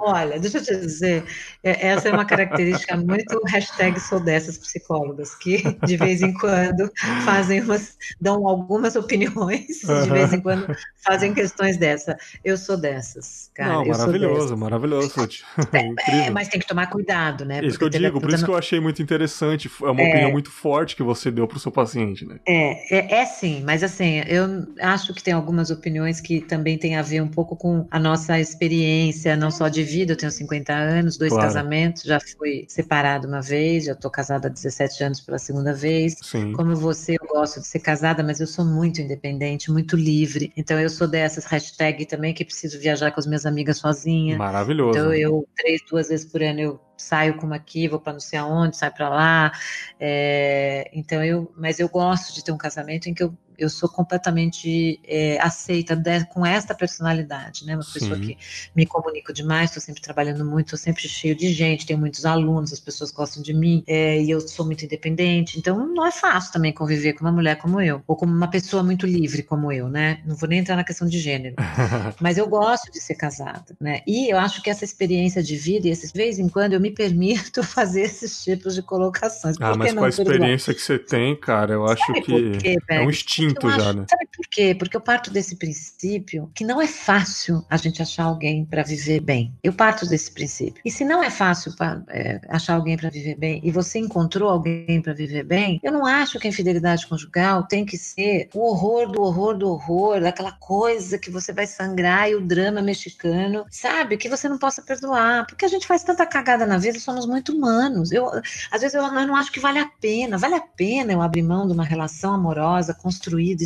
Olha, 0.00 0.38
deixa 0.38 0.58
eu 0.58 0.62
te 0.62 0.76
dizer, 0.76 1.24
é, 1.62 1.88
essa 1.88 2.08
é 2.08 2.12
uma 2.12 2.24
característica 2.24 2.96
muito 2.96 3.40
hashtag 3.46 3.98
sou 4.00 4.20
dessas 4.20 4.58
psicólogas, 4.58 5.34
que 5.34 5.62
de 5.84 5.96
vez 5.96 6.22
em 6.22 6.32
quando 6.32 6.90
fazem 7.24 7.60
umas, 7.60 7.96
dão 8.20 8.46
algumas 8.46 8.96
opiniões, 8.96 9.80
de 9.80 10.10
vez 10.10 10.32
em 10.32 10.40
quando 10.40 10.66
fazem 11.04 11.32
questões 11.32 11.76
dessa. 11.76 12.16
Eu 12.44 12.56
sou 12.56 12.76
dessas, 12.76 13.50
cara. 13.54 13.74
Não, 13.74 13.86
maravilhoso, 13.86 14.56
maravilhoso. 14.56 15.28
É, 15.72 16.26
é, 16.26 16.30
mas 16.30 16.48
tem 16.48 16.60
que 16.60 16.66
tomar 16.66 16.86
cuidado, 16.88 17.44
né? 17.44 17.60
Isso 17.62 17.78
que 17.78 17.84
eu 17.84 17.88
digo, 17.88 18.20
por 18.20 18.32
isso 18.32 18.44
que 18.44 18.50
eu 18.50 18.56
achei 18.56 18.80
muito 18.80 19.02
interessante, 19.02 19.70
é 19.82 19.90
uma 19.90 20.00
é, 20.02 20.08
opinião 20.08 20.32
muito 20.32 20.50
forte 20.50 20.96
que 20.96 21.02
você 21.02 21.30
deu 21.30 21.46
para 21.46 21.56
o 21.56 21.60
seu 21.60 21.72
paciente, 21.72 22.26
né? 22.26 22.38
É, 22.46 22.96
é, 22.96 23.20
é 23.20 23.26
sim, 23.26 23.62
mas 23.64 23.82
assim, 23.82 24.22
eu 24.26 24.66
acho 24.80 25.14
que 25.14 25.22
tem 25.22 25.34
algumas 25.34 25.70
opiniões 25.70 26.20
que 26.20 26.40
também 26.40 26.78
tem 26.78 26.96
a 26.96 27.02
ver 27.02 27.22
um 27.22 27.28
pouco 27.28 27.56
com 27.56 27.86
a 27.90 27.98
nossa 27.98 28.38
experiência, 28.38 29.36
não 29.36 29.50
só 29.50 29.67
de 29.68 29.82
vida, 29.82 30.12
eu 30.12 30.16
tenho 30.16 30.30
50 30.30 30.72
anos, 30.72 31.16
dois 31.16 31.32
claro. 31.32 31.46
casamentos, 31.46 32.02
já 32.02 32.18
fui 32.20 32.64
separada 32.68 33.26
uma 33.26 33.40
vez, 33.40 33.84
já 33.84 33.92
estou 33.92 34.10
casada 34.10 34.48
há 34.48 34.50
17 34.50 35.04
anos 35.04 35.20
pela 35.20 35.38
segunda 35.38 35.72
vez. 35.72 36.16
Sim. 36.22 36.52
Como 36.52 36.74
você, 36.74 37.16
eu 37.20 37.26
gosto 37.26 37.60
de 37.60 37.66
ser 37.66 37.80
casada, 37.80 38.22
mas 38.22 38.40
eu 38.40 38.46
sou 38.46 38.64
muito 38.64 39.00
independente, 39.00 39.70
muito 39.70 39.96
livre. 39.96 40.52
Então 40.56 40.78
eu 40.80 40.88
sou 40.88 41.06
dessas 41.06 41.44
hashtag 41.46 42.06
também 42.06 42.34
que 42.34 42.44
preciso 42.44 42.78
viajar 42.78 43.10
com 43.10 43.20
as 43.20 43.26
minhas 43.26 43.46
amigas 43.46 43.78
sozinha. 43.78 44.36
Maravilhoso. 44.36 44.98
Então 44.98 45.12
eu, 45.12 45.46
três, 45.56 45.80
duas 45.88 46.08
vezes 46.08 46.26
por 46.26 46.42
ano, 46.42 46.60
eu 46.60 46.80
saio 46.96 47.36
como 47.36 47.54
aqui, 47.54 47.88
vou 47.88 48.00
para 48.00 48.12
não 48.12 48.20
sei 48.20 48.38
aonde, 48.38 48.76
saio 48.76 48.92
para 48.92 49.08
lá. 49.08 49.52
É, 49.98 50.90
então 50.92 51.22
eu, 51.24 51.52
mas 51.56 51.78
eu 51.78 51.88
gosto 51.88 52.34
de 52.34 52.44
ter 52.44 52.52
um 52.52 52.58
casamento 52.58 53.08
em 53.08 53.14
que 53.14 53.22
eu 53.22 53.32
eu 53.58 53.68
sou 53.68 53.88
completamente 53.88 55.00
é, 55.04 55.38
aceita 55.40 55.96
de, 55.96 56.24
com 56.26 56.44
esta 56.44 56.74
personalidade, 56.74 57.64
né? 57.66 57.74
Uma 57.74 57.82
Sim. 57.82 57.92
pessoa 57.92 58.18
que 58.18 58.36
me 58.74 58.86
comunico 58.86 59.32
demais, 59.32 59.70
estou 59.70 59.82
sempre 59.82 60.00
trabalhando 60.00 60.44
muito, 60.44 60.66
estou 60.66 60.78
sempre 60.78 61.08
cheio 61.08 61.34
de 61.34 61.52
gente, 61.52 61.86
tenho 61.86 61.98
muitos 61.98 62.24
alunos, 62.24 62.72
as 62.72 62.80
pessoas 62.80 63.10
gostam 63.10 63.42
de 63.42 63.54
mim, 63.54 63.82
é, 63.86 64.20
e 64.20 64.30
eu 64.30 64.40
sou 64.40 64.64
muito 64.64 64.84
independente, 64.84 65.58
então 65.58 65.86
não 65.86 66.06
é 66.06 66.12
fácil 66.12 66.52
também 66.52 66.72
conviver 66.72 67.14
com 67.14 67.24
uma 67.24 67.32
mulher 67.32 67.56
como 67.56 67.80
eu, 67.80 68.02
ou 68.06 68.16
com 68.16 68.26
uma 68.26 68.48
pessoa 68.48 68.82
muito 68.82 69.06
livre 69.06 69.42
como 69.42 69.72
eu, 69.72 69.88
né? 69.88 70.20
Não 70.26 70.36
vou 70.36 70.48
nem 70.48 70.60
entrar 70.60 70.76
na 70.76 70.84
questão 70.84 71.08
de 71.08 71.18
gênero, 71.18 71.56
mas 72.20 72.38
eu 72.38 72.48
gosto 72.48 72.92
de 72.92 73.00
ser 73.00 73.14
casada, 73.14 73.76
né? 73.80 74.02
E 74.06 74.32
eu 74.32 74.38
acho 74.38 74.62
que 74.62 74.70
essa 74.70 74.84
experiência 74.84 75.42
de 75.42 75.56
vida, 75.56 75.88
e 75.88 75.90
esses 75.90 76.12
de 76.12 76.18
vez 76.18 76.38
em 76.38 76.48
quando 76.48 76.72
eu 76.72 76.80
me 76.80 76.90
permito 76.90 77.62
fazer 77.64 78.02
esses 78.02 78.42
tipos 78.42 78.74
de 78.74 78.82
colocações. 78.82 79.56
Ah, 79.60 79.74
mas 79.76 79.92
com 79.92 80.04
a 80.04 80.08
experiência 80.08 80.74
que 80.74 80.80
você 80.80 80.98
tem, 80.98 81.36
cara, 81.36 81.74
eu 81.74 81.86
acho 81.86 82.06
Sabe 82.06 82.22
que 82.22 82.58
quê, 82.58 82.76
é 82.88 83.00
um 83.00 83.10
instinto 83.10 83.47
muito 83.48 83.70
já, 83.70 83.92
né? 83.92 84.04
Sabe 84.08 84.27
por 84.38 84.46
quê? 84.46 84.74
Porque 84.78 84.96
eu 84.96 85.00
parto 85.00 85.32
desse 85.32 85.56
princípio 85.56 86.50
que 86.54 86.64
não 86.64 86.80
é 86.80 86.86
fácil 86.86 87.64
a 87.68 87.76
gente 87.76 88.00
achar 88.00 88.24
alguém 88.24 88.64
para 88.64 88.84
viver 88.84 89.20
bem. 89.20 89.52
Eu 89.64 89.72
parto 89.72 90.06
desse 90.06 90.30
princípio. 90.30 90.80
E 90.84 90.90
se 90.92 91.04
não 91.04 91.22
é 91.22 91.28
fácil 91.28 91.74
pra, 91.76 92.00
é, 92.08 92.40
achar 92.48 92.74
alguém 92.74 92.96
para 92.96 93.10
viver 93.10 93.34
bem 93.34 93.60
e 93.64 93.70
você 93.70 93.98
encontrou 93.98 94.48
alguém 94.48 95.02
para 95.02 95.12
viver 95.12 95.44
bem, 95.44 95.80
eu 95.82 95.90
não 95.90 96.06
acho 96.06 96.38
que 96.38 96.46
a 96.46 96.50
infidelidade 96.50 97.06
conjugal 97.06 97.64
tem 97.64 97.84
que 97.84 97.98
ser 97.98 98.48
o 98.54 98.60
horror 98.60 99.10
do 99.10 99.22
horror 99.22 99.56
do 99.56 99.68
horror, 99.70 100.24
aquela 100.24 100.52
coisa 100.52 101.18
que 101.18 101.30
você 101.30 101.52
vai 101.52 101.66
sangrar 101.66 102.30
e 102.30 102.34
o 102.34 102.40
drama 102.40 102.80
mexicano, 102.80 103.64
sabe? 103.70 104.16
Que 104.16 104.28
você 104.28 104.48
não 104.48 104.58
possa 104.58 104.82
perdoar. 104.82 105.46
Porque 105.46 105.64
a 105.64 105.68
gente 105.68 105.86
faz 105.86 106.04
tanta 106.04 106.24
cagada 106.24 106.64
na 106.64 106.78
vida, 106.78 107.00
somos 107.00 107.26
muito 107.26 107.52
humanos. 107.52 108.12
Eu, 108.12 108.28
às 108.70 108.80
vezes 108.80 108.94
eu, 108.94 109.02
eu 109.02 109.26
não 109.26 109.36
acho 109.36 109.50
que 109.50 109.60
vale 109.60 109.78
a 109.78 109.90
pena. 110.00 110.38
Vale 110.38 110.54
a 110.54 110.60
pena 110.60 111.12
eu 111.12 111.20
abrir 111.20 111.42
mão 111.42 111.66
de 111.66 111.72
uma 111.72 111.84
relação 111.84 112.34
amorosa, 112.34 112.94
construir 112.94 113.38
construído 113.38 113.62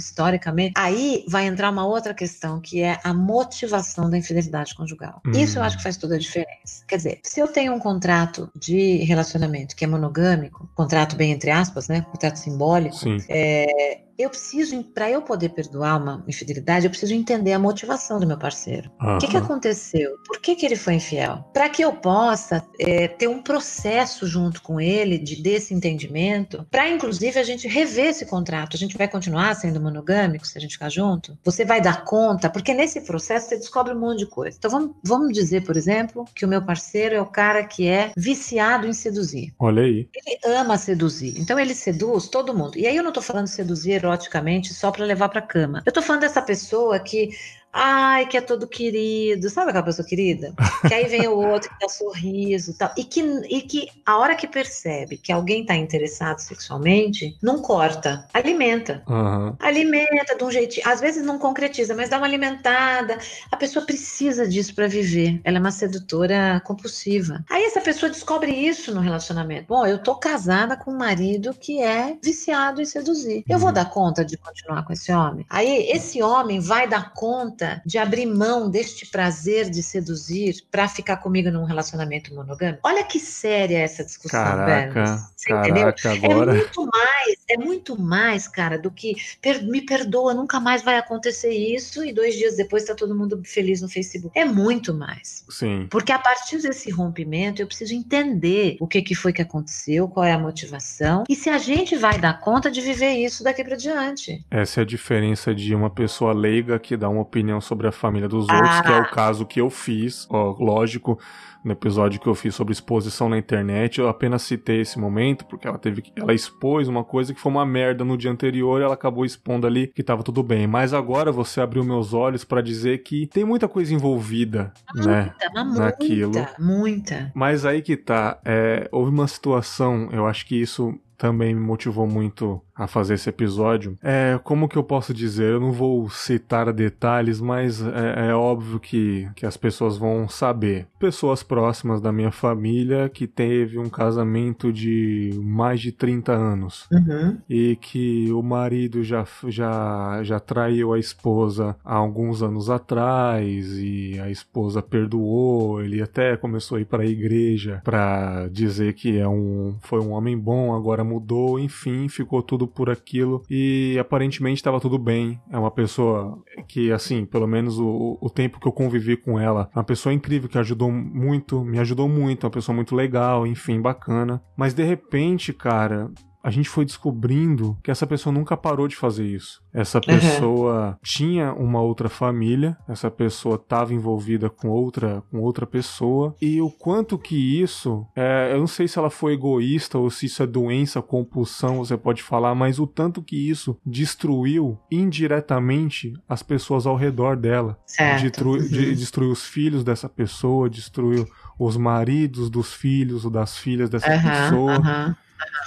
aí 0.76 1.24
vai 1.28 1.46
entrar 1.46 1.70
uma 1.70 1.86
outra 1.86 2.14
questão, 2.14 2.60
que 2.60 2.82
é 2.82 2.98
a 3.02 3.14
motivação 3.14 4.08
da 4.08 4.18
infidelidade 4.18 4.74
conjugal. 4.74 5.20
Hum. 5.26 5.30
Isso 5.32 5.58
eu 5.58 5.62
acho 5.62 5.76
que 5.76 5.82
faz 5.82 5.96
toda 5.96 6.16
a 6.16 6.18
diferença. 6.18 6.84
Quer 6.86 6.96
dizer, 6.96 7.20
se 7.24 7.40
eu 7.40 7.48
tenho 7.48 7.72
um 7.72 7.78
contrato 7.78 8.50
de 8.54 8.98
relacionamento 8.98 9.74
que 9.74 9.84
é 9.84 9.88
monogâmico, 9.88 10.68
contrato 10.74 11.16
bem 11.16 11.32
entre 11.32 11.50
aspas, 11.50 11.88
né? 11.88 12.02
Contrato 12.02 12.36
simbólico, 12.36 12.96
é, 13.28 14.02
eu 14.18 14.30
preciso, 14.30 14.82
para 14.84 15.10
eu 15.10 15.22
poder 15.22 15.50
perdoar 15.50 16.00
uma 16.00 16.24
infidelidade, 16.26 16.86
eu 16.86 16.90
preciso 16.90 17.14
entender 17.14 17.52
a 17.52 17.58
motivação 17.58 18.20
do 18.20 18.26
meu 18.26 18.38
parceiro. 18.38 18.90
Uhum. 19.00 19.16
O 19.16 19.18
que, 19.18 19.28
que 19.28 19.36
aconteceu? 19.36 20.16
Por 20.26 20.40
que, 20.40 20.54
que 20.54 20.66
ele 20.66 20.76
foi 20.76 20.94
infiel? 20.94 21.44
Para 21.52 21.68
que 21.68 21.82
eu 21.82 21.92
possa 21.92 22.64
é, 22.78 23.08
ter 23.08 23.28
um 23.28 23.42
processo 23.42 24.26
junto 24.26 24.62
com 24.62 24.80
ele 24.80 25.18
de 25.18 25.42
desse 25.42 25.74
entendimento, 25.74 26.66
para 26.70 26.88
inclusive 26.88 27.38
a 27.38 27.42
gente 27.42 27.66
rever 27.66 28.06
esse 28.06 28.26
contrato. 28.26 28.76
A 28.76 28.78
gente 28.78 28.96
vai 28.96 29.08
continuar 29.08 29.54
sendo 29.54 29.80
monogâmico 29.80 30.46
se 30.46 30.56
a 30.56 30.60
gente 30.60 30.74
ficar 30.74 30.90
junto? 30.90 31.36
Você 31.44 31.64
vai 31.64 31.80
dar 31.80 32.04
conta? 32.04 32.50
Porque 32.50 32.74
nesse 32.74 33.00
processo 33.00 33.48
você 33.48 33.56
descobre 33.56 33.94
um 33.94 33.98
monte 33.98 34.20
de 34.20 34.26
coisa. 34.26 34.56
Então 34.56 34.70
vamos, 34.70 34.96
vamos 35.02 35.32
dizer, 35.32 35.64
por 35.64 35.76
exemplo, 35.76 36.24
que 36.34 36.44
o 36.44 36.48
meu 36.48 36.62
parceiro 36.62 37.14
é 37.14 37.20
o 37.20 37.26
cara 37.26 37.64
que 37.64 37.88
é 37.88 38.12
viciado 38.16 38.86
em 38.86 38.92
seduzir. 38.92 39.52
Olha 39.58 39.82
aí. 39.82 40.08
Ele 40.14 40.38
ama 40.44 40.76
seduzir. 40.76 41.34
Então 41.38 41.58
ele 41.58 41.74
seduz 41.74 42.28
todo 42.28 42.56
mundo. 42.56 42.78
E 42.78 42.86
aí 42.86 42.96
eu 42.96 43.02
não 43.02 43.10
estou 43.10 43.22
falando 43.22 43.46
seduzir 43.46 44.01
eroticamente 44.06 44.74
só 44.74 44.90
para 44.90 45.04
levar 45.04 45.28
para 45.28 45.42
cama. 45.42 45.82
Eu 45.86 45.92
tô 45.92 46.02
falando 46.02 46.22
dessa 46.22 46.42
pessoa 46.42 46.98
que 46.98 47.30
Ai, 47.72 48.26
que 48.26 48.36
é 48.36 48.40
todo 48.40 48.66
querido. 48.66 49.48
Sabe 49.48 49.70
aquela 49.70 49.84
pessoa 49.84 50.06
querida? 50.06 50.52
Que 50.86 50.92
aí 50.92 51.06
vem 51.06 51.26
o 51.26 51.38
outro 51.38 51.70
que 51.70 51.76
dá 51.80 51.88
sorriso 51.88 52.72
e 52.72 52.74
tal. 52.74 52.92
E 52.96 53.04
que, 53.04 53.20
e 53.48 53.62
que 53.62 53.88
a 54.04 54.18
hora 54.18 54.36
que 54.36 54.46
percebe 54.46 55.16
que 55.16 55.32
alguém 55.32 55.64
tá 55.64 55.74
interessado 55.74 56.38
sexualmente, 56.40 57.34
não 57.42 57.62
corta, 57.62 58.28
alimenta. 58.34 59.02
Uhum. 59.08 59.56
Alimenta 59.58 60.36
de 60.36 60.44
um 60.44 60.50
jeitinho. 60.50 60.86
Às 60.86 61.00
vezes 61.00 61.24
não 61.24 61.38
concretiza, 61.38 61.94
mas 61.94 62.10
dá 62.10 62.18
uma 62.18 62.26
alimentada. 62.26 63.16
A 63.50 63.56
pessoa 63.56 63.86
precisa 63.86 64.46
disso 64.46 64.74
para 64.74 64.86
viver. 64.86 65.40
Ela 65.42 65.56
é 65.56 65.60
uma 65.60 65.70
sedutora 65.70 66.60
compulsiva. 66.66 67.42
Aí 67.48 67.64
essa 67.64 67.80
pessoa 67.80 68.10
descobre 68.10 68.52
isso 68.52 68.94
no 68.94 69.00
relacionamento. 69.00 69.68
Bom, 69.68 69.86
eu 69.86 69.98
tô 69.98 70.16
casada 70.16 70.76
com 70.76 70.90
um 70.90 70.98
marido 70.98 71.54
que 71.54 71.80
é 71.80 72.18
viciado 72.22 72.82
em 72.82 72.84
seduzir. 72.84 73.44
Eu 73.48 73.58
vou 73.58 73.68
uhum. 73.68 73.74
dar 73.74 73.88
conta 73.88 74.22
de 74.22 74.36
continuar 74.36 74.84
com 74.84 74.92
esse 74.92 75.10
homem? 75.10 75.46
Aí 75.48 75.88
esse 75.90 76.22
homem 76.22 76.60
vai 76.60 76.86
dar 76.86 77.14
conta 77.14 77.61
de 77.84 77.98
abrir 77.98 78.26
mão 78.26 78.70
deste 78.70 79.06
prazer 79.06 79.70
de 79.70 79.82
seduzir 79.82 80.62
para 80.70 80.88
ficar 80.88 81.18
comigo 81.18 81.50
num 81.50 81.64
relacionamento 81.64 82.34
monogâmico? 82.34 82.80
Olha 82.82 83.04
que 83.04 83.18
séria 83.18 83.78
essa 83.78 84.04
discussão, 84.04 84.40
Caraca, 84.40 85.28
Você 85.36 85.48
caraca, 85.48 85.68
entendeu? 85.68 86.30
Agora... 86.30 86.52
É 86.52 86.56
muito 86.56 86.86
mais, 86.86 87.36
é 87.48 87.56
muito 87.56 88.00
mais, 88.00 88.48
cara, 88.48 88.78
do 88.78 88.90
que 88.90 89.16
per 89.40 89.62
me 89.62 89.82
perdoa, 89.82 90.34
nunca 90.34 90.60
mais 90.60 90.82
vai 90.82 90.98
acontecer 90.98 91.50
isso 91.50 92.04
e 92.04 92.12
dois 92.12 92.34
dias 92.34 92.56
depois 92.56 92.84
tá 92.84 92.94
todo 92.94 93.14
mundo 93.14 93.40
feliz 93.44 93.80
no 93.80 93.88
Facebook. 93.88 94.38
É 94.38 94.44
muito 94.44 94.94
mais. 94.94 95.44
Sim. 95.48 95.86
Porque 95.90 96.12
a 96.12 96.18
partir 96.18 96.58
desse 96.58 96.90
rompimento 96.90 97.60
eu 97.60 97.66
preciso 97.66 97.94
entender 97.94 98.76
o 98.80 98.86
que 98.86 99.02
que 99.02 99.14
foi 99.14 99.32
que 99.32 99.42
aconteceu, 99.42 100.08
qual 100.08 100.24
é 100.24 100.32
a 100.32 100.38
motivação 100.38 101.24
e 101.28 101.34
se 101.34 101.48
a 101.48 101.58
gente 101.58 101.96
vai 101.96 102.18
dar 102.18 102.40
conta 102.40 102.70
de 102.70 102.80
viver 102.80 103.12
isso 103.12 103.42
daqui 103.44 103.64
para 103.64 103.76
diante. 103.76 104.44
Essa 104.50 104.80
é 104.80 104.82
a 104.82 104.86
diferença 104.86 105.54
de 105.54 105.74
uma 105.74 105.90
pessoa 105.90 106.32
leiga 106.32 106.78
que 106.78 106.96
dá 106.96 107.08
uma 107.08 107.22
opinião 107.22 107.51
opinião 107.52 107.60
sobre 107.60 107.86
a 107.86 107.92
família 107.92 108.28
dos 108.28 108.48
outros, 108.48 108.70
ah. 108.70 108.82
que 108.82 108.90
é 108.90 108.98
o 108.98 109.02
ah. 109.02 109.08
caso 109.08 109.44
que 109.44 109.60
eu 109.60 109.68
fiz. 109.68 110.26
Ó, 110.30 110.56
lógico, 110.58 111.18
no 111.64 111.72
episódio 111.72 112.20
que 112.20 112.26
eu 112.26 112.34
fiz 112.34 112.54
sobre 112.54 112.72
exposição 112.72 113.28
na 113.28 113.38
internet, 113.38 114.00
eu 114.00 114.08
apenas 114.08 114.42
citei 114.42 114.80
esse 114.80 114.98
momento 114.98 115.44
porque 115.44 115.68
ela 115.68 115.78
teve 115.78 116.02
ela 116.16 116.32
expôs 116.32 116.88
uma 116.88 117.04
coisa 117.04 117.32
que 117.32 117.40
foi 117.40 117.52
uma 117.52 117.66
merda 117.66 118.04
no 118.04 118.16
dia 118.16 118.30
anterior, 118.30 118.80
e 118.80 118.84
ela 118.84 118.94
acabou 118.94 119.24
expondo 119.24 119.66
ali 119.66 119.88
que 119.88 120.02
tava 120.02 120.22
tudo 120.22 120.42
bem. 120.42 120.66
Mas 120.66 120.92
agora 120.92 121.30
você 121.30 121.60
abriu 121.60 121.84
meus 121.84 122.12
olhos 122.12 122.44
para 122.44 122.60
dizer 122.60 123.02
que 123.02 123.26
tem 123.26 123.44
muita 123.44 123.68
coisa 123.68 123.94
envolvida, 123.94 124.72
muita, 124.94 125.10
né, 125.10 125.34
naquilo. 125.76 126.32
Muita, 126.32 126.54
muita. 126.58 127.32
Mas 127.34 127.64
aí 127.64 127.82
que 127.82 127.96
tá, 127.96 128.40
é, 128.44 128.88
houve 128.90 129.10
uma 129.10 129.28
situação, 129.28 130.08
eu 130.12 130.26
acho 130.26 130.46
que 130.46 130.60
isso 130.60 130.98
também 131.22 131.54
me 131.54 131.60
motivou 131.60 132.04
muito 132.04 132.60
a 132.74 132.88
fazer 132.88 133.14
esse 133.14 133.28
episódio. 133.28 133.96
É, 134.02 134.40
como 134.42 134.68
que 134.68 134.76
eu 134.76 134.82
posso 134.82 135.14
dizer? 135.14 135.52
Eu 135.52 135.60
não 135.60 135.70
vou 135.70 136.08
citar 136.10 136.72
detalhes, 136.72 137.40
mas 137.40 137.80
é, 137.80 138.30
é, 138.30 138.34
óbvio 138.34 138.80
que, 138.80 139.28
que 139.36 139.46
as 139.46 139.56
pessoas 139.56 139.96
vão 139.96 140.28
saber. 140.28 140.88
Pessoas 140.98 141.42
próximas 141.42 142.00
da 142.00 142.10
minha 142.10 142.32
família 142.32 143.08
que 143.08 143.26
teve 143.26 143.78
um 143.78 143.88
casamento 143.88 144.72
de 144.72 145.38
mais 145.42 145.80
de 145.80 145.92
30 145.92 146.32
anos 146.32 146.88
uhum. 146.90 147.38
e 147.48 147.76
que 147.76 148.32
o 148.32 148.42
marido 148.42 149.04
já, 149.04 149.24
já, 149.46 150.20
já 150.24 150.40
traiu 150.40 150.92
a 150.92 150.98
esposa 150.98 151.76
há 151.84 151.94
alguns 151.94 152.42
anos 152.42 152.68
atrás 152.68 153.78
e 153.78 154.18
a 154.18 154.28
esposa 154.28 154.82
perdoou. 154.82 155.82
Ele 155.82 156.02
até 156.02 156.36
começou 156.36 156.78
a 156.78 156.80
ir 156.80 156.86
para 156.86 157.02
a 157.02 157.06
igreja 157.06 157.80
para 157.84 158.48
dizer 158.48 158.94
que 158.94 159.18
é 159.18 159.28
um, 159.28 159.76
foi 159.82 160.00
um 160.00 160.12
homem 160.12 160.36
bom, 160.36 160.74
agora 160.74 161.04
mudou, 161.12 161.58
enfim, 161.58 162.08
ficou 162.08 162.42
tudo 162.42 162.66
por 162.66 162.90
aquilo 162.90 163.42
e 163.50 163.96
aparentemente 163.98 164.56
estava 164.56 164.80
tudo 164.80 164.98
bem. 164.98 165.40
É 165.50 165.58
uma 165.58 165.70
pessoa 165.70 166.42
que, 166.68 166.92
assim, 166.92 167.24
pelo 167.24 167.46
menos 167.46 167.78
o, 167.78 168.18
o 168.20 168.30
tempo 168.30 168.60
que 168.60 168.66
eu 168.66 168.72
convivi 168.72 169.16
com 169.16 169.38
ela, 169.38 169.70
uma 169.74 169.84
pessoa 169.84 170.12
incrível 170.12 170.48
que 170.48 170.58
ajudou 170.58 170.90
muito, 170.90 171.64
me 171.64 171.78
ajudou 171.78 172.08
muito, 172.08 172.44
uma 172.44 172.50
pessoa 172.50 172.74
muito 172.74 172.94
legal, 172.94 173.46
enfim, 173.46 173.80
bacana. 173.80 174.42
Mas 174.56 174.74
de 174.74 174.82
repente, 174.82 175.52
cara, 175.52 176.10
a 176.42 176.50
gente 176.50 176.68
foi 176.68 176.84
descobrindo 176.84 177.78
que 177.82 177.90
essa 177.90 178.06
pessoa 178.06 178.32
nunca 178.32 178.56
parou 178.56 178.88
de 178.88 178.96
fazer 178.96 179.26
isso. 179.26 179.62
Essa 179.72 180.00
pessoa 180.00 180.88
uhum. 180.88 180.94
tinha 181.02 181.52
uma 181.52 181.80
outra 181.80 182.08
família, 182.08 182.76
essa 182.88 183.10
pessoa 183.10 183.54
estava 183.54 183.94
envolvida 183.94 184.50
com 184.50 184.68
outra, 184.68 185.22
com 185.30 185.40
outra 185.40 185.66
pessoa, 185.66 186.34
e 186.40 186.60
o 186.60 186.70
quanto 186.70 187.16
que 187.16 187.60
isso, 187.60 188.06
é, 188.16 188.50
eu 188.52 188.58
não 188.58 188.66
sei 188.66 188.88
se 188.88 188.98
ela 188.98 189.10
foi 189.10 189.34
egoísta 189.34 189.98
ou 189.98 190.10
se 190.10 190.26
isso 190.26 190.42
é 190.42 190.46
doença, 190.46 191.00
compulsão, 191.00 191.78
você 191.78 191.96
pode 191.96 192.22
falar, 192.22 192.54
mas 192.54 192.78
o 192.78 192.86
tanto 192.86 193.22
que 193.22 193.36
isso 193.36 193.78
destruiu 193.84 194.78
indiretamente 194.90 196.12
as 196.28 196.42
pessoas 196.42 196.86
ao 196.86 196.96
redor 196.96 197.36
dela. 197.36 197.78
Certo. 197.86 198.22
Destrui, 198.22 198.60
uhum. 198.60 198.68
de, 198.68 198.94
destruiu 198.96 199.30
os 199.30 199.46
filhos 199.46 199.84
dessa 199.84 200.08
pessoa, 200.08 200.68
destruiu 200.68 201.26
os 201.58 201.76
maridos 201.76 202.50
dos 202.50 202.72
filhos 202.72 203.24
ou 203.24 203.30
das 203.30 203.56
filhas 203.56 203.88
dessa 203.88 204.10
uhum, 204.10 204.22
pessoa. 204.22 204.78
Uhum. 204.78 205.14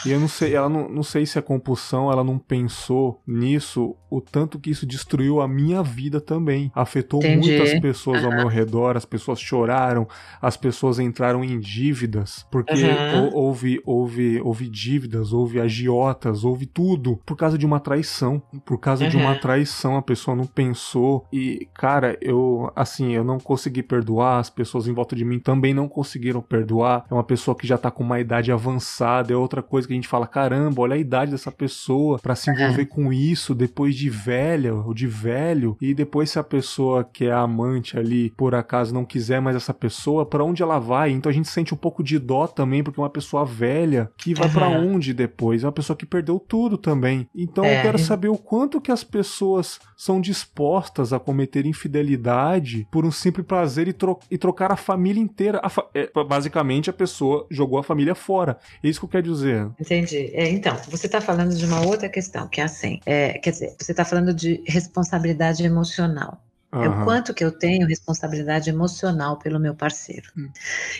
E 0.05 0.11
eu 0.11 0.19
não 0.19 0.27
sei, 0.27 0.53
ela 0.53 0.69
não, 0.69 0.87
não 0.87 1.03
sei 1.03 1.25
se 1.25 1.39
a 1.39 1.41
compulsão 1.41 2.11
ela 2.11 2.23
não 2.23 2.37
pensou 2.37 3.21
nisso, 3.25 3.95
o 4.09 4.21
tanto 4.21 4.59
que 4.59 4.69
isso 4.69 4.85
destruiu 4.85 5.41
a 5.41 5.47
minha 5.47 5.81
vida 5.83 6.21
também. 6.21 6.71
Afetou 6.73 7.19
Entendi. 7.19 7.49
muitas 7.49 7.79
pessoas 7.79 8.23
uhum. 8.23 8.31
ao 8.31 8.35
meu 8.37 8.47
redor, 8.47 8.95
as 8.95 9.05
pessoas 9.05 9.39
choraram, 9.39 10.07
as 10.41 10.55
pessoas 10.55 10.99
entraram 10.99 11.43
em 11.43 11.59
dívidas, 11.59 12.45
porque 12.51 12.85
uhum. 12.85 13.33
houve, 13.33 13.81
houve, 13.85 14.39
houve 14.41 14.69
dívidas, 14.69 15.33
houve 15.33 15.59
agiotas, 15.59 16.43
houve 16.43 16.65
tudo 16.65 17.19
por 17.25 17.35
causa 17.35 17.57
de 17.57 17.65
uma 17.65 17.79
traição. 17.79 18.41
Por 18.63 18.77
causa 18.79 19.03
uhum. 19.03 19.09
de 19.09 19.17
uma 19.17 19.35
traição, 19.35 19.97
a 19.97 20.01
pessoa 20.01 20.35
não 20.35 20.45
pensou. 20.45 21.25
E, 21.33 21.67
cara, 21.73 22.17
eu, 22.21 22.71
assim, 22.75 23.13
eu 23.13 23.23
não 23.23 23.39
consegui 23.39 23.81
perdoar, 23.81 24.39
as 24.39 24.49
pessoas 24.49 24.87
em 24.87 24.93
volta 24.93 25.15
de 25.15 25.25
mim 25.25 25.39
também 25.39 25.73
não 25.73 25.87
conseguiram 25.87 26.41
perdoar. 26.41 27.05
É 27.09 27.13
uma 27.13 27.23
pessoa 27.23 27.55
que 27.55 27.67
já 27.67 27.77
tá 27.77 27.89
com 27.89 28.03
uma 28.03 28.19
idade 28.19 28.51
avançada, 28.51 29.33
é 29.33 29.35
outra 29.35 29.61
coisa 29.65 29.87
que 29.87 29.93
a 29.93 29.95
gente 29.95 30.07
fala, 30.07 30.27
caramba, 30.27 30.81
olha 30.81 30.95
a 30.95 30.97
idade 30.97 31.31
dessa 31.31 31.51
pessoa 31.51 32.19
para 32.19 32.35
se 32.35 32.49
envolver 32.49 32.85
com 32.85 33.11
isso 33.11 33.53
depois 33.53 33.95
de 33.95 34.09
velha 34.09 34.73
ou 34.73 34.93
de 34.93 35.07
velho. 35.07 35.77
E 35.81 35.93
depois 35.93 36.29
se 36.29 36.39
a 36.39 36.43
pessoa 36.43 37.03
que 37.03 37.25
é 37.25 37.31
amante 37.31 37.97
ali, 37.97 38.29
por 38.31 38.55
acaso 38.55 38.93
não 38.93 39.05
quiser 39.05 39.41
mais 39.41 39.55
essa 39.55 39.73
pessoa, 39.73 40.25
para 40.25 40.43
onde 40.43 40.63
ela 40.63 40.79
vai? 40.79 41.11
Então 41.11 41.29
a 41.29 41.33
gente 41.33 41.49
sente 41.49 41.73
um 41.73 41.77
pouco 41.77 42.03
de 42.03 42.17
dó 42.17 42.47
também, 42.47 42.83
porque 42.83 42.99
é 42.99 43.03
uma 43.03 43.09
pessoa 43.09 43.45
velha 43.45 44.09
que 44.17 44.33
vai 44.33 44.47
uhum. 44.47 44.53
para 44.53 44.69
onde 44.69 45.13
depois? 45.13 45.63
É 45.63 45.67
uma 45.67 45.73
pessoa 45.73 45.97
que 45.97 46.05
perdeu 46.05 46.39
tudo 46.39 46.77
também. 46.77 47.27
Então 47.35 47.65
é. 47.65 47.77
eu 47.77 47.81
quero 47.81 47.99
saber 47.99 48.29
o 48.29 48.37
quanto 48.37 48.81
que 48.81 48.91
as 48.91 49.03
pessoas 49.03 49.79
são 49.97 50.21
dispostas 50.21 51.13
a 51.13 51.19
cometer 51.19 51.65
infidelidade 51.65 52.87
por 52.91 53.05
um 53.05 53.11
simples 53.11 53.45
prazer 53.45 53.87
e, 53.87 53.93
tro 53.93 54.19
e 54.29 54.37
trocar 54.37 54.71
a 54.71 54.75
família 54.75 55.21
inteira. 55.21 55.59
A 55.63 55.69
fa 55.69 55.85
é, 55.93 56.09
basicamente 56.23 56.89
a 56.89 56.93
pessoa 56.93 57.45
jogou 57.49 57.79
a 57.79 57.83
família 57.83 58.15
fora. 58.15 58.57
É 58.83 58.87
isso 58.87 58.99
que 58.99 59.05
eu 59.05 59.09
quero 59.09 59.23
dizer 59.23 59.54
Entendi. 59.79 60.31
É, 60.33 60.49
então, 60.49 60.77
você 60.89 61.05
está 61.05 61.21
falando 61.21 61.55
de 61.55 61.65
uma 61.65 61.85
outra 61.85 62.09
questão, 62.09 62.47
que 62.47 62.61
é 62.61 62.63
assim, 62.63 62.99
é, 63.05 63.33
quer 63.39 63.51
dizer, 63.51 63.75
você 63.79 63.91
está 63.91 64.05
falando 64.05 64.33
de 64.33 64.63
responsabilidade 64.67 65.63
emocional. 65.63 66.41
Uhum. 66.73 66.83
É 66.83 66.89
o 66.89 67.03
quanto 67.05 67.33
que 67.33 67.43
eu 67.43 67.51
tenho 67.51 67.87
responsabilidade 67.87 68.69
emocional 68.69 69.37
pelo 69.37 69.59
meu 69.59 69.73
parceiro. 69.73 70.29
Uhum. 70.35 70.51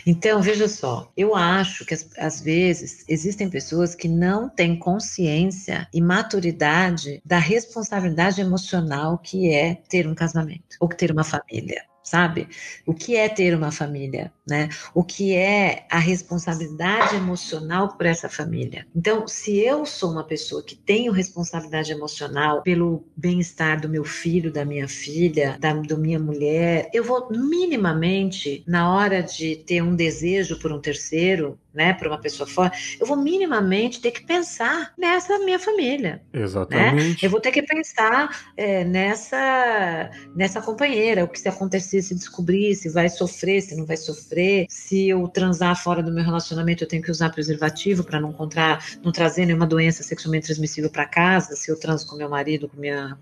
Então, 0.06 0.40
veja 0.40 0.68
só, 0.68 1.10
eu 1.16 1.34
acho 1.34 1.84
que 1.84 1.94
às 2.18 2.40
vezes 2.40 3.04
existem 3.08 3.50
pessoas 3.50 3.94
que 3.94 4.08
não 4.08 4.48
têm 4.48 4.78
consciência 4.78 5.86
e 5.92 6.00
maturidade 6.00 7.20
da 7.24 7.38
responsabilidade 7.38 8.40
emocional 8.40 9.18
que 9.18 9.52
é 9.52 9.74
ter 9.88 10.06
um 10.06 10.14
casamento 10.14 10.76
ou 10.80 10.88
ter 10.88 11.10
uma 11.10 11.24
família 11.24 11.82
sabe? 12.06 12.48
O 12.86 12.94
que 12.94 13.16
é 13.16 13.28
ter 13.28 13.52
uma 13.54 13.72
família, 13.72 14.32
né? 14.46 14.68
O 14.94 15.02
que 15.02 15.34
é 15.34 15.86
a 15.90 15.98
responsabilidade 15.98 17.16
emocional 17.16 17.88
por 17.88 18.06
essa 18.06 18.28
família. 18.28 18.86
Então, 18.94 19.26
se 19.26 19.58
eu 19.58 19.84
sou 19.84 20.12
uma 20.12 20.24
pessoa 20.24 20.62
que 20.62 20.76
tenho 20.76 21.12
responsabilidade 21.12 21.90
emocional 21.92 22.62
pelo 22.62 23.04
bem-estar 23.16 23.80
do 23.80 23.88
meu 23.88 24.04
filho, 24.04 24.52
da 24.52 24.64
minha 24.64 24.88
filha, 24.88 25.56
da 25.60 25.72
do 25.72 25.98
minha 25.98 26.18
mulher, 26.18 26.88
eu 26.92 27.04
vou 27.04 27.28
minimamente 27.30 28.62
na 28.66 28.94
hora 28.94 29.22
de 29.22 29.56
ter 29.56 29.82
um 29.82 29.94
desejo 29.94 30.58
por 30.58 30.72
um 30.72 30.80
terceiro, 30.80 31.58
né, 31.74 31.92
para 31.92 32.08
uma 32.08 32.18
pessoa 32.18 32.48
fora, 32.48 32.72
eu 32.98 33.06
vou 33.06 33.18
minimamente 33.18 34.00
ter 34.00 34.10
que 34.10 34.24
pensar 34.24 34.94
nessa 34.96 35.38
minha 35.40 35.58
família. 35.58 36.22
Né? 36.32 36.42
Exatamente. 36.42 37.10
Né? 37.10 37.16
Eu 37.20 37.28
vou 37.28 37.40
ter 37.40 37.52
que 37.52 37.62
pensar 37.62 38.46
é, 38.56 38.82
nessa 38.82 40.10
nessa 40.34 40.62
companheira, 40.62 41.24
o 41.24 41.28
que 41.28 41.38
se 41.38 41.48
acontecer, 41.48 42.00
se 42.00 42.14
descobrir, 42.14 42.74
se 42.74 42.88
vai 42.88 43.10
sofrer, 43.10 43.60
se 43.60 43.76
não 43.76 43.84
vai 43.84 43.96
sofrer, 43.98 44.35
se 44.68 45.08
eu 45.08 45.26
transar 45.28 45.76
fora 45.82 46.02
do 46.02 46.12
meu 46.12 46.24
relacionamento, 46.24 46.84
eu 46.84 46.88
tenho 46.88 47.02
que 47.02 47.10
usar 47.10 47.30
preservativo 47.30 48.04
para 48.04 48.20
não 48.20 48.30
encontrar, 48.30 48.84
não 49.02 49.12
trazer 49.12 49.46
nenhuma 49.46 49.66
doença 49.66 50.02
sexualmente 50.02 50.46
transmissível 50.46 50.90
para 50.90 51.06
casa, 51.06 51.56
se 51.56 51.70
eu 51.70 51.78
transo 51.78 52.06
com 52.06 52.16
meu 52.16 52.28
marido, 52.28 52.68
com 52.68 52.80
minha 52.80 53.18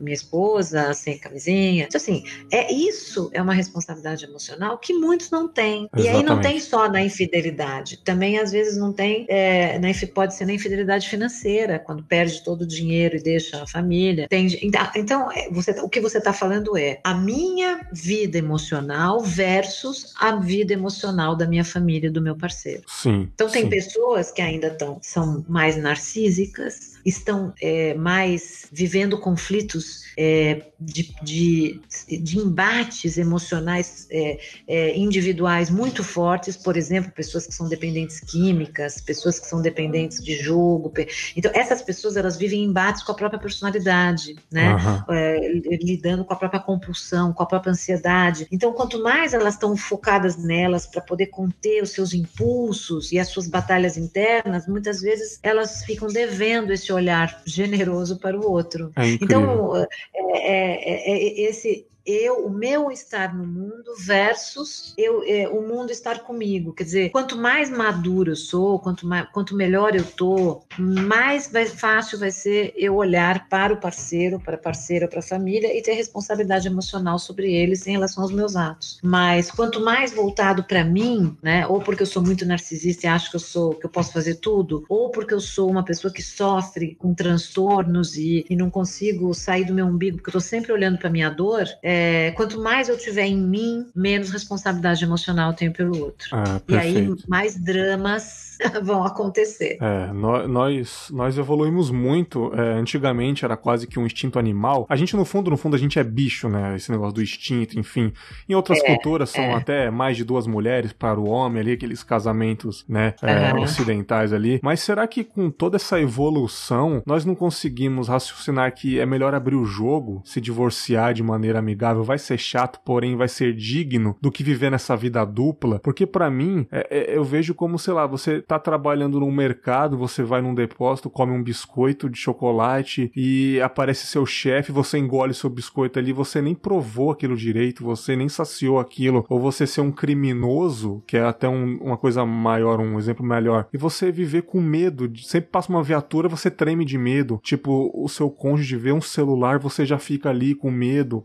minha 0.00 0.14
esposa, 0.14 0.92
sem 0.94 1.18
camisinha. 1.18 1.84
Então, 1.84 1.98
assim, 1.98 2.24
é 2.50 2.72
isso 2.72 3.30
é 3.32 3.42
uma 3.42 3.54
responsabilidade 3.54 4.24
emocional 4.24 4.78
que 4.78 4.92
muitos 4.92 5.30
não 5.30 5.48
têm. 5.48 5.88
Exatamente. 5.94 6.06
E 6.06 6.08
aí 6.08 6.22
não 6.22 6.40
tem 6.40 6.60
só 6.60 6.88
na 6.88 7.02
infidelidade. 7.02 7.98
Também, 8.04 8.38
às 8.38 8.52
vezes, 8.52 8.76
não 8.76 8.92
tem, 8.92 9.26
é, 9.28 9.78
na, 9.78 9.88
pode 10.14 10.34
ser 10.34 10.46
na 10.46 10.52
infidelidade 10.52 11.08
financeira, 11.08 11.78
quando 11.78 12.02
perde 12.02 12.42
todo 12.42 12.62
o 12.62 12.66
dinheiro 12.66 13.16
e 13.16 13.22
deixa 13.22 13.62
a 13.62 13.66
família. 13.66 14.28
Tem, 14.28 14.46
então, 14.62 14.90
então 14.94 15.32
é, 15.32 15.50
você, 15.50 15.72
o 15.80 15.88
que 15.88 16.00
você 16.00 16.18
está 16.18 16.32
falando 16.32 16.76
é 16.76 17.00
a 17.04 17.14
minha 17.14 17.86
vida 17.92 18.38
emocional 18.38 19.20
versus 19.20 20.14
a 20.18 20.36
vida 20.36 20.72
emocional 20.72 21.36
da 21.36 21.46
minha 21.46 21.64
família, 21.64 22.10
do 22.10 22.20
meu 22.20 22.36
parceiro. 22.36 22.82
Sim. 22.86 23.28
Então, 23.34 23.48
tem 23.48 23.64
sim. 23.64 23.70
pessoas 23.70 24.30
que 24.30 24.42
ainda 24.42 24.70
tão, 24.70 24.98
são 25.02 25.44
mais 25.48 25.76
narcísicas, 25.76 26.97
estão 27.04 27.54
é, 27.60 27.94
mais 27.94 28.68
vivendo 28.72 29.18
conflitos 29.18 30.02
é, 30.16 30.72
de, 30.80 31.12
de, 31.22 31.80
de, 32.20 32.38
embates 32.38 33.18
emocionais 33.18 34.06
é, 34.10 34.38
é, 34.68 34.96
individuais 34.96 35.70
muito 35.70 36.04
fortes, 36.04 36.56
por 36.56 36.76
exemplo, 36.76 37.10
pessoas 37.10 37.46
que 37.46 37.54
são 37.54 37.68
dependentes 37.68 38.20
químicas, 38.20 39.00
pessoas 39.00 39.40
que 39.40 39.46
são 39.46 39.60
dependentes 39.60 40.22
de 40.22 40.36
jogo. 40.36 40.92
Então, 41.36 41.50
essas 41.52 41.82
pessoas 41.82 42.16
elas 42.16 42.36
vivem 42.36 42.62
embates 42.62 43.02
com 43.02 43.10
a 43.10 43.14
própria 43.14 43.40
personalidade, 43.40 44.36
né? 44.52 44.76
Uhum. 44.76 45.78
lidando 45.82 46.24
com 46.24 46.32
a 46.32 46.36
própria 46.36 46.60
compulsão, 46.60 47.32
com 47.32 47.42
a 47.42 47.46
própria 47.46 47.72
ansiedade. 47.72 48.46
Então, 48.52 48.72
quanto 48.72 49.02
mais 49.02 49.34
elas 49.34 49.54
estão 49.54 49.76
focadas 49.76 50.36
nelas 50.36 50.86
para 50.86 51.00
poder 51.00 51.26
conter 51.26 51.82
os 51.82 51.90
seus 51.90 52.14
impulsos 52.14 53.10
e 53.10 53.18
as 53.18 53.28
suas 53.28 53.48
batalhas 53.48 53.96
internas, 53.96 54.68
muitas 54.68 55.00
vezes 55.00 55.40
elas 55.42 55.82
ficam 55.84 56.06
devendo 56.06 56.72
esse 56.72 56.92
olhar 56.92 57.42
generoso 57.44 58.18
para 58.18 58.38
o 58.38 58.48
outro. 58.48 58.92
É 58.94 59.08
então, 59.20 59.74
é, 60.14 60.67
é, 60.70 61.10
é, 61.10 61.40
esse 61.40 61.86
eu, 62.08 62.46
o 62.46 62.50
meu 62.50 62.90
estar 62.90 63.34
no 63.34 63.46
mundo 63.46 63.94
versus 63.98 64.94
eu, 64.96 65.22
é, 65.26 65.46
o 65.46 65.60
mundo 65.60 65.90
estar 65.90 66.20
comigo. 66.20 66.72
Quer 66.72 66.84
dizer, 66.84 67.10
quanto 67.10 67.36
mais 67.36 67.68
maduro 67.68 68.32
eu 68.32 68.36
sou, 68.36 68.78
quanto, 68.78 69.06
mais, 69.06 69.28
quanto 69.30 69.54
melhor 69.54 69.94
eu 69.94 70.04
tô, 70.04 70.62
mais 70.78 71.52
vai, 71.52 71.66
fácil 71.66 72.18
vai 72.18 72.30
ser 72.30 72.72
eu 72.76 72.94
olhar 72.94 73.46
para 73.50 73.74
o 73.74 73.76
parceiro, 73.76 74.40
para 74.40 74.54
a 74.54 74.58
parceira, 74.58 75.06
para 75.06 75.18
a 75.18 75.22
família 75.22 75.76
e 75.76 75.82
ter 75.82 75.92
responsabilidade 75.92 76.66
emocional 76.66 77.18
sobre 77.18 77.52
eles 77.52 77.86
em 77.86 77.92
relação 77.92 78.22
aos 78.22 78.32
meus 78.32 78.56
atos. 78.56 78.98
Mas 79.02 79.50
quanto 79.50 79.78
mais 79.78 80.14
voltado 80.14 80.64
para 80.64 80.82
mim, 80.82 81.36
né, 81.42 81.66
ou 81.66 81.80
porque 81.80 82.04
eu 82.04 82.06
sou 82.06 82.22
muito 82.22 82.46
narcisista 82.46 83.06
e 83.06 83.10
acho 83.10 83.28
que 83.28 83.36
eu 83.36 83.40
sou, 83.40 83.74
que 83.74 83.84
eu 83.84 83.90
posso 83.90 84.14
fazer 84.14 84.36
tudo, 84.36 84.86
ou 84.88 85.10
porque 85.10 85.34
eu 85.34 85.40
sou 85.40 85.70
uma 85.70 85.84
pessoa 85.84 86.10
que 86.10 86.22
sofre 86.22 86.94
com 86.94 87.12
transtornos 87.12 88.16
e, 88.16 88.46
e 88.48 88.56
não 88.56 88.70
consigo 88.70 89.34
sair 89.34 89.66
do 89.66 89.74
meu 89.74 89.84
umbigo, 89.84 90.16
porque 90.16 90.30
eu 90.30 90.32
tô 90.32 90.40
sempre 90.40 90.72
olhando 90.72 90.96
para 90.96 91.10
minha 91.10 91.28
dor, 91.28 91.66
é, 91.82 91.97
é, 91.98 92.30
quanto 92.32 92.60
mais 92.60 92.88
eu 92.88 92.96
tiver 92.96 93.26
em 93.26 93.36
mim, 93.36 93.86
menos 93.94 94.30
responsabilidade 94.30 95.04
emocional 95.04 95.50
eu 95.50 95.56
tenho 95.56 95.72
pelo 95.72 95.98
outro. 95.98 96.28
Ah, 96.32 96.60
e 96.68 96.76
aí, 96.76 97.14
mais 97.26 97.58
dramas 97.58 98.56
vão 98.82 99.04
acontecer. 99.04 99.78
É, 99.80 100.12
nós, 100.12 101.08
nós 101.10 101.36
evoluímos 101.38 101.90
muito. 101.90 102.52
É, 102.54 102.78
antigamente 102.78 103.44
era 103.44 103.56
quase 103.56 103.86
que 103.86 103.98
um 103.98 104.06
instinto 104.06 104.38
animal. 104.38 104.86
A 104.88 104.96
gente, 104.96 105.16
no 105.16 105.24
fundo, 105.24 105.50
no 105.50 105.56
fundo, 105.56 105.74
a 105.74 105.78
gente 105.78 105.98
é 105.98 106.04
bicho, 106.04 106.48
né? 106.48 106.76
Esse 106.76 106.90
negócio 106.90 107.14
do 107.14 107.22
instinto, 107.22 107.78
enfim. 107.78 108.12
Em 108.48 108.54
outras 108.54 108.78
é, 108.78 108.86
culturas 108.86 109.30
são 109.30 109.42
é. 109.42 109.54
até 109.54 109.90
mais 109.90 110.16
de 110.16 110.24
duas 110.24 110.46
mulheres 110.46 110.92
para 110.92 111.18
o 111.18 111.28
homem 111.28 111.60
ali, 111.60 111.72
aqueles 111.72 112.02
casamentos, 112.02 112.84
né? 112.88 113.14
Uhum. 113.22 113.62
ocidentais 113.62 114.32
ali. 114.32 114.60
Mas 114.62 114.80
será 114.80 115.06
que 115.06 115.24
com 115.24 115.50
toda 115.50 115.76
essa 115.76 116.00
evolução, 116.00 117.02
nós 117.06 117.24
não 117.24 117.34
conseguimos 117.34 118.08
raciocinar 118.08 118.74
que 118.74 118.98
é 118.98 119.06
melhor 119.06 119.34
abrir 119.34 119.56
o 119.56 119.64
jogo, 119.64 120.22
se 120.24 120.40
divorciar 120.40 121.14
de 121.14 121.22
maneira 121.22 121.58
amigável, 121.58 121.77
vai 122.04 122.18
ser 122.18 122.38
chato, 122.38 122.80
porém 122.84 123.16
vai 123.16 123.28
ser 123.28 123.54
digno 123.54 124.16
do 124.20 124.30
que 124.30 124.42
viver 124.42 124.70
nessa 124.70 124.96
vida 124.96 125.24
dupla. 125.24 125.78
Porque 125.80 126.06
para 126.06 126.30
mim, 126.30 126.66
é, 126.70 126.86
é, 126.90 127.16
eu 127.16 127.24
vejo 127.24 127.54
como, 127.54 127.78
sei 127.78 127.94
lá, 127.94 128.06
você 128.06 128.40
tá 128.42 128.58
trabalhando 128.58 129.20
num 129.20 129.30
mercado, 129.30 129.96
você 129.96 130.22
vai 130.22 130.40
num 130.40 130.54
depósito, 130.54 131.10
come 131.10 131.32
um 131.32 131.42
biscoito 131.42 132.08
de 132.08 132.18
chocolate 132.18 133.10
e 133.14 133.60
aparece 133.60 134.06
seu 134.06 134.26
chefe, 134.26 134.72
você 134.72 134.98
engole 134.98 135.34
seu 135.34 135.50
biscoito 135.50 135.98
ali, 135.98 136.12
você 136.12 136.40
nem 136.40 136.54
provou 136.54 137.10
aquilo 137.10 137.36
direito, 137.36 137.84
você 137.84 138.16
nem 138.16 138.28
saciou 138.28 138.78
aquilo, 138.78 139.24
ou 139.28 139.40
você 139.40 139.66
ser 139.66 139.80
um 139.80 139.90
criminoso, 139.90 141.02
que 141.06 141.16
é 141.16 141.24
até 141.24 141.48
um, 141.48 141.76
uma 141.78 141.96
coisa 141.96 142.24
maior, 142.24 142.80
um 142.80 142.98
exemplo 142.98 143.24
melhor, 143.24 143.66
e 143.72 143.78
você 143.78 144.10
viver 144.10 144.42
com 144.42 144.60
medo, 144.60 145.10
sempre 145.18 145.50
passa 145.50 145.70
uma 145.70 145.82
viatura, 145.82 146.28
você 146.28 146.50
treme 146.50 146.84
de 146.84 146.98
medo, 146.98 147.40
tipo, 147.42 147.90
o 147.94 148.08
seu 148.08 148.30
cônjuge 148.30 148.76
vê 148.76 148.92
um 148.92 149.00
celular, 149.00 149.58
você 149.58 149.84
já 149.84 149.98
fica 149.98 150.30
ali 150.30 150.54
com 150.54 150.70
medo, 150.70 151.24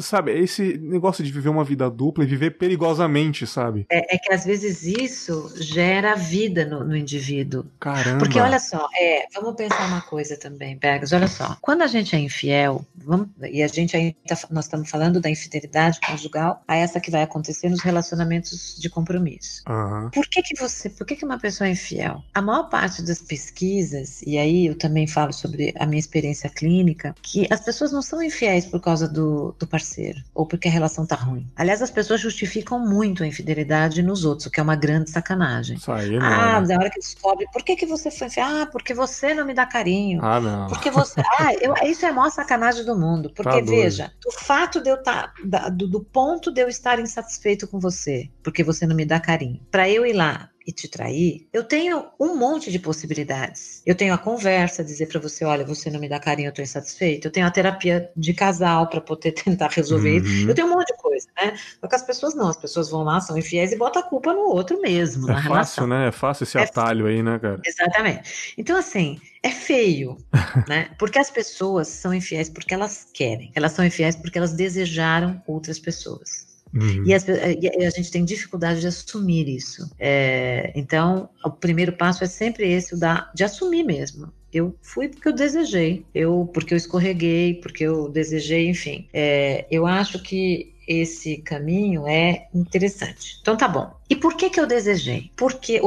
sabe, 0.00 0.32
é 0.32 0.38
esse 0.38 0.78
negócio 0.78 1.22
de 1.24 1.32
viver 1.32 1.48
uma 1.48 1.64
vida 1.64 1.88
dupla 1.90 2.24
e 2.24 2.26
viver 2.26 2.52
perigosamente, 2.52 3.46
sabe? 3.46 3.86
É, 3.90 4.16
é 4.16 4.18
que 4.18 4.32
às 4.32 4.44
vezes 4.44 4.82
isso 4.84 5.52
gera 5.56 6.14
vida 6.14 6.64
no, 6.64 6.84
no 6.84 6.96
indivíduo. 6.96 7.66
Caramba. 7.80 8.18
Porque 8.18 8.38
olha 8.38 8.58
só, 8.58 8.88
é, 8.98 9.26
vamos 9.34 9.54
pensar 9.56 9.86
uma 9.86 10.00
coisa 10.00 10.36
também, 10.36 10.76
Bergs, 10.76 11.14
olha 11.14 11.28
só, 11.28 11.56
quando 11.60 11.82
a 11.82 11.86
gente 11.86 12.14
é 12.14 12.18
infiel, 12.18 12.84
vamos, 12.94 13.28
e 13.50 13.62
a 13.62 13.68
gente 13.68 13.96
ainda, 13.96 14.16
nós 14.50 14.64
estamos 14.64 14.90
falando 14.90 15.20
da 15.20 15.30
infidelidade 15.30 16.00
conjugal, 16.00 16.62
a 16.66 16.76
essa 16.76 17.00
que 17.00 17.10
vai 17.10 17.22
acontecer 17.22 17.68
nos 17.68 17.80
relacionamentos 17.80 18.76
de 18.78 18.88
compromisso. 18.88 19.62
Uhum. 19.68 20.10
Por 20.10 20.26
que 20.28 20.42
que 20.42 20.60
você, 20.60 20.90
por 20.90 21.06
que 21.06 21.16
que 21.16 21.24
uma 21.24 21.38
pessoa 21.38 21.68
é 21.68 21.72
infiel? 21.72 22.22
A 22.34 22.42
maior 22.42 22.68
parte 22.68 23.02
das 23.02 23.20
pesquisas, 23.20 24.22
e 24.22 24.38
aí 24.38 24.66
eu 24.66 24.74
também 24.76 25.06
falo 25.06 25.32
sobre 25.32 25.74
a 25.78 25.86
minha 25.86 26.00
experiência 26.00 26.48
clínica, 26.48 27.14
que 27.22 27.46
as 27.50 27.60
pessoas 27.60 27.92
não 27.92 28.02
são 28.02 28.22
infiéis 28.22 28.66
por 28.66 28.80
causa 28.80 29.08
do, 29.08 29.54
do 29.58 29.66
parceiro, 29.76 30.18
ou 30.34 30.46
porque 30.46 30.68
a 30.68 30.70
relação 30.70 31.06
tá 31.06 31.14
ruim. 31.16 31.46
Aliás, 31.54 31.82
as 31.82 31.90
pessoas 31.90 32.20
justificam 32.20 32.78
muito 32.78 33.22
a 33.22 33.26
infidelidade 33.26 34.02
nos 34.02 34.24
outros, 34.24 34.46
o 34.46 34.50
que 34.50 34.58
é 34.58 34.62
uma 34.62 34.74
grande 34.76 35.10
sacanagem. 35.10 35.76
Isso 35.76 35.92
aí, 35.92 36.18
não, 36.18 36.26
Ah, 36.26 36.60
né? 36.60 36.66
da 36.68 36.74
hora 36.78 36.90
que 36.90 36.98
descobre, 36.98 37.46
por 37.52 37.62
que, 37.62 37.76
que 37.76 37.86
você 37.86 38.10
foi 38.10 38.26
infiel? 38.28 38.46
Ah, 38.46 38.66
porque 38.70 38.94
você 38.94 39.34
não 39.34 39.44
me 39.44 39.52
dá 39.54 39.66
carinho. 39.66 40.24
Ah, 40.24 40.40
não. 40.40 40.66
Porque 40.68 40.90
você. 40.90 41.20
Ah, 41.38 41.52
eu- 41.60 41.74
isso 41.90 42.04
é 42.06 42.08
a 42.08 42.12
maior 42.12 42.30
sacanagem 42.30 42.84
do 42.84 42.96
mundo. 42.98 43.30
Porque, 43.34 43.60
Tá 43.60 43.60
veja, 43.60 44.12
o 44.26 44.32
fato 44.32 44.80
de 44.82 44.88
eu 44.90 44.96
estar. 44.96 45.32
do, 45.72 45.86
do 45.86 46.00
ponto 46.04 46.50
de 46.52 46.60
eu 46.62 46.68
estar 46.68 46.98
insatisfeito 46.98 47.68
com 47.68 47.78
você, 47.78 48.30
porque 48.42 48.64
você 48.64 48.86
não 48.86 48.96
me 48.96 49.04
dá 49.04 49.20
carinho, 49.20 49.60
para 49.70 49.88
eu 49.88 50.06
ir 50.06 50.14
lá 50.14 50.48
e 50.66 50.72
te 50.72 50.88
trair, 50.88 51.46
eu 51.52 51.62
tenho 51.62 52.06
um 52.18 52.34
monte 52.36 52.72
de 52.72 52.78
possibilidades. 52.78 53.82
Eu 53.86 53.94
tenho 53.94 54.12
a 54.12 54.18
conversa, 54.18 54.82
dizer 54.82 55.06
para 55.06 55.20
você, 55.20 55.44
olha, 55.44 55.64
você 55.64 55.88
não 55.90 56.00
me 56.00 56.08
dá 56.08 56.18
carinho, 56.18 56.48
eu 56.48 56.52
tô 56.52 56.60
insatisfeito. 56.60 57.28
Eu 57.28 57.32
tenho 57.32 57.46
a 57.46 57.50
terapia 57.50 58.10
de 58.16 58.34
casal 58.34 58.88
para 58.88 59.00
poder 59.00 59.32
tentar 59.44 59.68
resolver 59.70 60.16
isso. 60.16 60.42
Uhum. 60.42 60.48
Eu 60.48 60.54
tenho 60.54 60.66
um 60.66 60.70
monte 60.70 60.88
de 60.88 60.96
coisa, 60.96 61.28
né? 61.40 61.56
Só 61.80 61.86
que 61.86 61.94
as 61.94 62.02
pessoas 62.02 62.34
não, 62.34 62.48
as 62.48 62.56
pessoas 62.56 62.90
vão 62.90 63.02
lá, 63.04 63.20
são 63.20 63.38
infiéis 63.38 63.70
e 63.72 63.76
botam 63.76 64.02
a 64.02 64.04
culpa 64.04 64.32
no 64.32 64.40
outro 64.40 64.80
mesmo, 64.80 65.30
É 65.30 65.34
fácil, 65.34 65.48
relação. 65.48 65.86
né? 65.86 66.08
É 66.08 66.12
fácil 66.12 66.44
esse 66.44 66.58
É 66.58 66.62
atalho 66.62 67.06
aí, 67.06 67.22
né, 67.22 67.38
cara? 67.38 67.60
Exatamente. 67.64 68.54
Então, 68.58 68.76
assim, 68.76 69.20
é 69.42 69.50
feio, 69.50 70.16
né? 70.68 70.90
Porque 70.98 71.18
as 71.18 71.30
pessoas 71.30 71.86
são 71.88 72.12
infiéis 72.12 72.48
porque 72.48 72.74
elas 72.74 73.08
querem. 73.14 73.52
Elas 73.54 73.72
são 73.72 73.84
infiéis 73.84 74.16
porque 74.16 74.36
elas 74.38 74.52
desejaram 74.52 75.40
outras 75.46 75.78
pessoas. 75.78 76.55
Uhum. 76.76 77.04
E, 77.06 77.14
as 77.14 77.24
pe- 77.24 77.58
e 77.60 77.84
a 77.84 77.90
gente 77.90 78.10
tem 78.10 78.24
dificuldade 78.24 78.80
de 78.80 78.86
assumir 78.86 79.48
isso. 79.48 79.90
É, 79.98 80.72
então, 80.74 81.28
o 81.44 81.50
primeiro 81.50 81.92
passo 81.92 82.22
é 82.22 82.26
sempre 82.26 82.70
esse, 82.70 82.98
da, 82.98 83.30
de 83.34 83.44
assumir 83.44 83.82
mesmo. 83.82 84.32
Eu 84.52 84.74
fui 84.82 85.08
porque 85.08 85.28
eu 85.28 85.32
desejei, 85.34 86.04
eu 86.14 86.48
porque 86.52 86.74
eu 86.74 86.78
escorreguei, 86.78 87.54
porque 87.54 87.84
eu 87.84 88.08
desejei, 88.08 88.68
enfim. 88.68 89.08
É, 89.12 89.66
eu 89.70 89.86
acho 89.86 90.22
que 90.22 90.74
esse 90.86 91.38
caminho 91.38 92.06
é 92.06 92.46
interessante. 92.54 93.38
Então 93.40 93.56
tá 93.56 93.66
bom. 93.68 93.94
E 94.08 94.14
por 94.14 94.36
que 94.36 94.48
que 94.50 94.60
eu 94.60 94.66
desejei? 94.66 95.30
Porque 95.36 95.80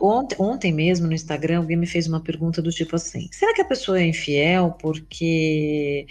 ontem, 0.00 0.36
ontem 0.38 0.72
mesmo 0.72 1.06
no 1.06 1.12
Instagram 1.12 1.58
alguém 1.58 1.76
me 1.76 1.86
fez 1.86 2.06
uma 2.06 2.20
pergunta 2.20 2.62
do 2.62 2.70
tipo 2.70 2.96
assim: 2.96 3.28
será 3.30 3.52
que 3.54 3.60
a 3.60 3.64
pessoa 3.66 4.00
é 4.00 4.06
infiel 4.06 4.74
porque 4.80 6.06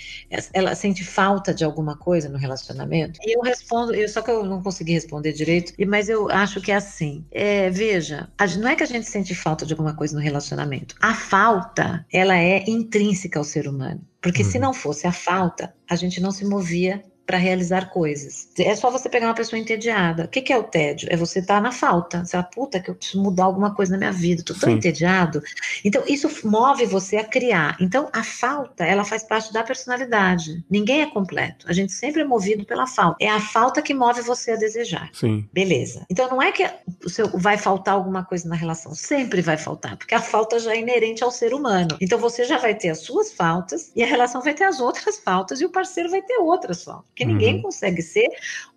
ela 0.54 0.76
sente 0.76 1.04
falta 1.04 1.54
de 1.54 1.64
alguma 1.64 1.98
coisa 1.98 2.30
no 2.30 2.38
relacionamento? 2.38 3.20
E 3.24 3.36
eu 3.36 3.42
respondo, 3.42 3.96
eu, 3.96 4.08
só 4.08 4.22
que 4.22 4.30
eu 4.30 4.46
não 4.46 4.62
consegui 4.62 4.94
responder 4.94 5.34
direito, 5.34 5.74
e- 5.78 5.86
mas 5.86 6.08
eu 6.08 6.30
acho 6.30 6.62
que 6.62 6.72
é 6.72 6.76
assim. 6.76 7.26
É, 7.32 7.70
veja, 7.70 8.30
não 8.60 8.68
é 8.70 8.76
que 8.76 8.84
a 8.84 8.88
gente 8.88 9.10
sente 9.10 9.34
falta 9.34 9.66
de 9.66 9.74
alguma 9.74 9.96
coisa 9.96 10.14
no 10.16 10.22
relacionamento. 10.22 10.96
A 11.02 11.14
falta, 11.16 12.06
ela 12.12 12.38
é 12.38 12.64
intrínseca 12.70 13.40
ao 13.40 13.44
ser 13.44 13.68
humano. 13.68 14.02
Porque 14.22 14.44
se 14.44 14.58
Uhum. 14.58 14.64
não 14.66 14.74
fosse 14.74 15.06
a 15.08 15.12
falta, 15.12 15.74
a 15.90 15.96
gente 15.96 16.20
não 16.20 16.32
se 16.32 16.46
movia 16.46 17.04
para 17.26 17.38
realizar 17.38 17.90
coisas. 17.90 18.48
É 18.58 18.76
só 18.76 18.90
você 18.92 19.10
pegar 19.10 19.28
uma 19.28 19.34
pessoa 19.34 19.60
entediada. 19.60 20.26
O 20.26 20.28
que, 20.28 20.42
que 20.42 20.54
é 20.54 20.58
o 20.58 20.64
tédio? 20.64 21.08
É 21.12 21.18
você 21.18 21.40
estar 21.40 21.62
na 21.62 21.72
falta. 21.72 22.24
Você 22.24 22.32
fala, 22.32 22.44
puta, 22.44 22.80
que 22.80 22.90
eu 22.90 22.96
preciso 22.96 23.22
mudar 23.22 23.46
alguma 23.46 23.74
coisa 23.74 23.94
na 23.94 23.98
minha 23.98 24.12
vida, 24.12 24.44
tô 24.44 24.54
tão 24.54 24.70
Sim. 24.70 24.76
entediado. 24.76 25.42
Então, 25.84 26.04
isso 26.08 26.30
move 26.48 26.86
você 26.86 27.18
a 27.18 27.24
criar. 27.24 27.78
Então, 27.80 28.10
a 28.14 28.24
falta, 28.24 28.86
ela 28.86 29.04
faz 29.04 29.24
parte 29.24 29.52
da 29.52 29.64
personalidade. 29.64 30.64
Ninguém 30.70 31.02
é 31.02 31.06
completo. 31.06 31.66
A 31.68 31.74
gente 31.74 31.94
sempre 31.94 32.22
é 32.22 32.26
movido 32.26 32.66
pela 32.66 32.88
falta. 32.88 33.18
É 33.20 33.30
a 33.30 33.40
falta 33.40 33.82
que 33.82 33.94
move 33.94 34.22
você 34.22 34.52
a 34.52 34.56
desejar. 34.56 35.10
Sim. 35.14 35.48
Beleza. 35.52 36.06
Então 36.10 36.30
não 36.30 36.42
é 36.42 36.52
que 36.52 36.70
o 37.04 37.10
seu, 37.10 37.28
vai 37.38 37.58
faltar 37.58 37.94
alguma 37.94 38.24
coisa 38.24 38.48
na 38.48 38.56
relação, 38.56 38.94
sempre 38.94 39.42
vai 39.42 39.58
faltar, 39.58 39.98
porque 39.98 40.16
a 40.16 40.22
falta 40.22 40.60
já 40.60 40.74
é 40.74 40.80
inerente 40.80 41.24
ao 41.24 41.32
ser 41.32 41.54
humano. 41.54 41.98
Então 42.02 42.20
você 42.20 42.44
já 42.44 42.58
vai 42.58 42.76
ter 42.76 42.90
as 42.90 43.00
suas 43.00 43.32
faltas 43.32 43.92
e 43.96 44.04
a 44.04 44.08
relação 44.08 44.42
vai 44.42 44.54
ter 44.54 44.66
as 44.66 44.80
outras 44.80 45.18
faltas 45.20 45.62
e 45.62 45.66
o 45.66 45.70
parceiro 45.70 46.10
vai 46.10 46.22
ter 46.22 46.38
outras 46.38 46.84
faltas. 46.84 47.06
Porque 47.16 47.24
Uhum. 47.24 47.32
ninguém 47.32 47.62
consegue 47.62 48.02
ser 48.02 48.28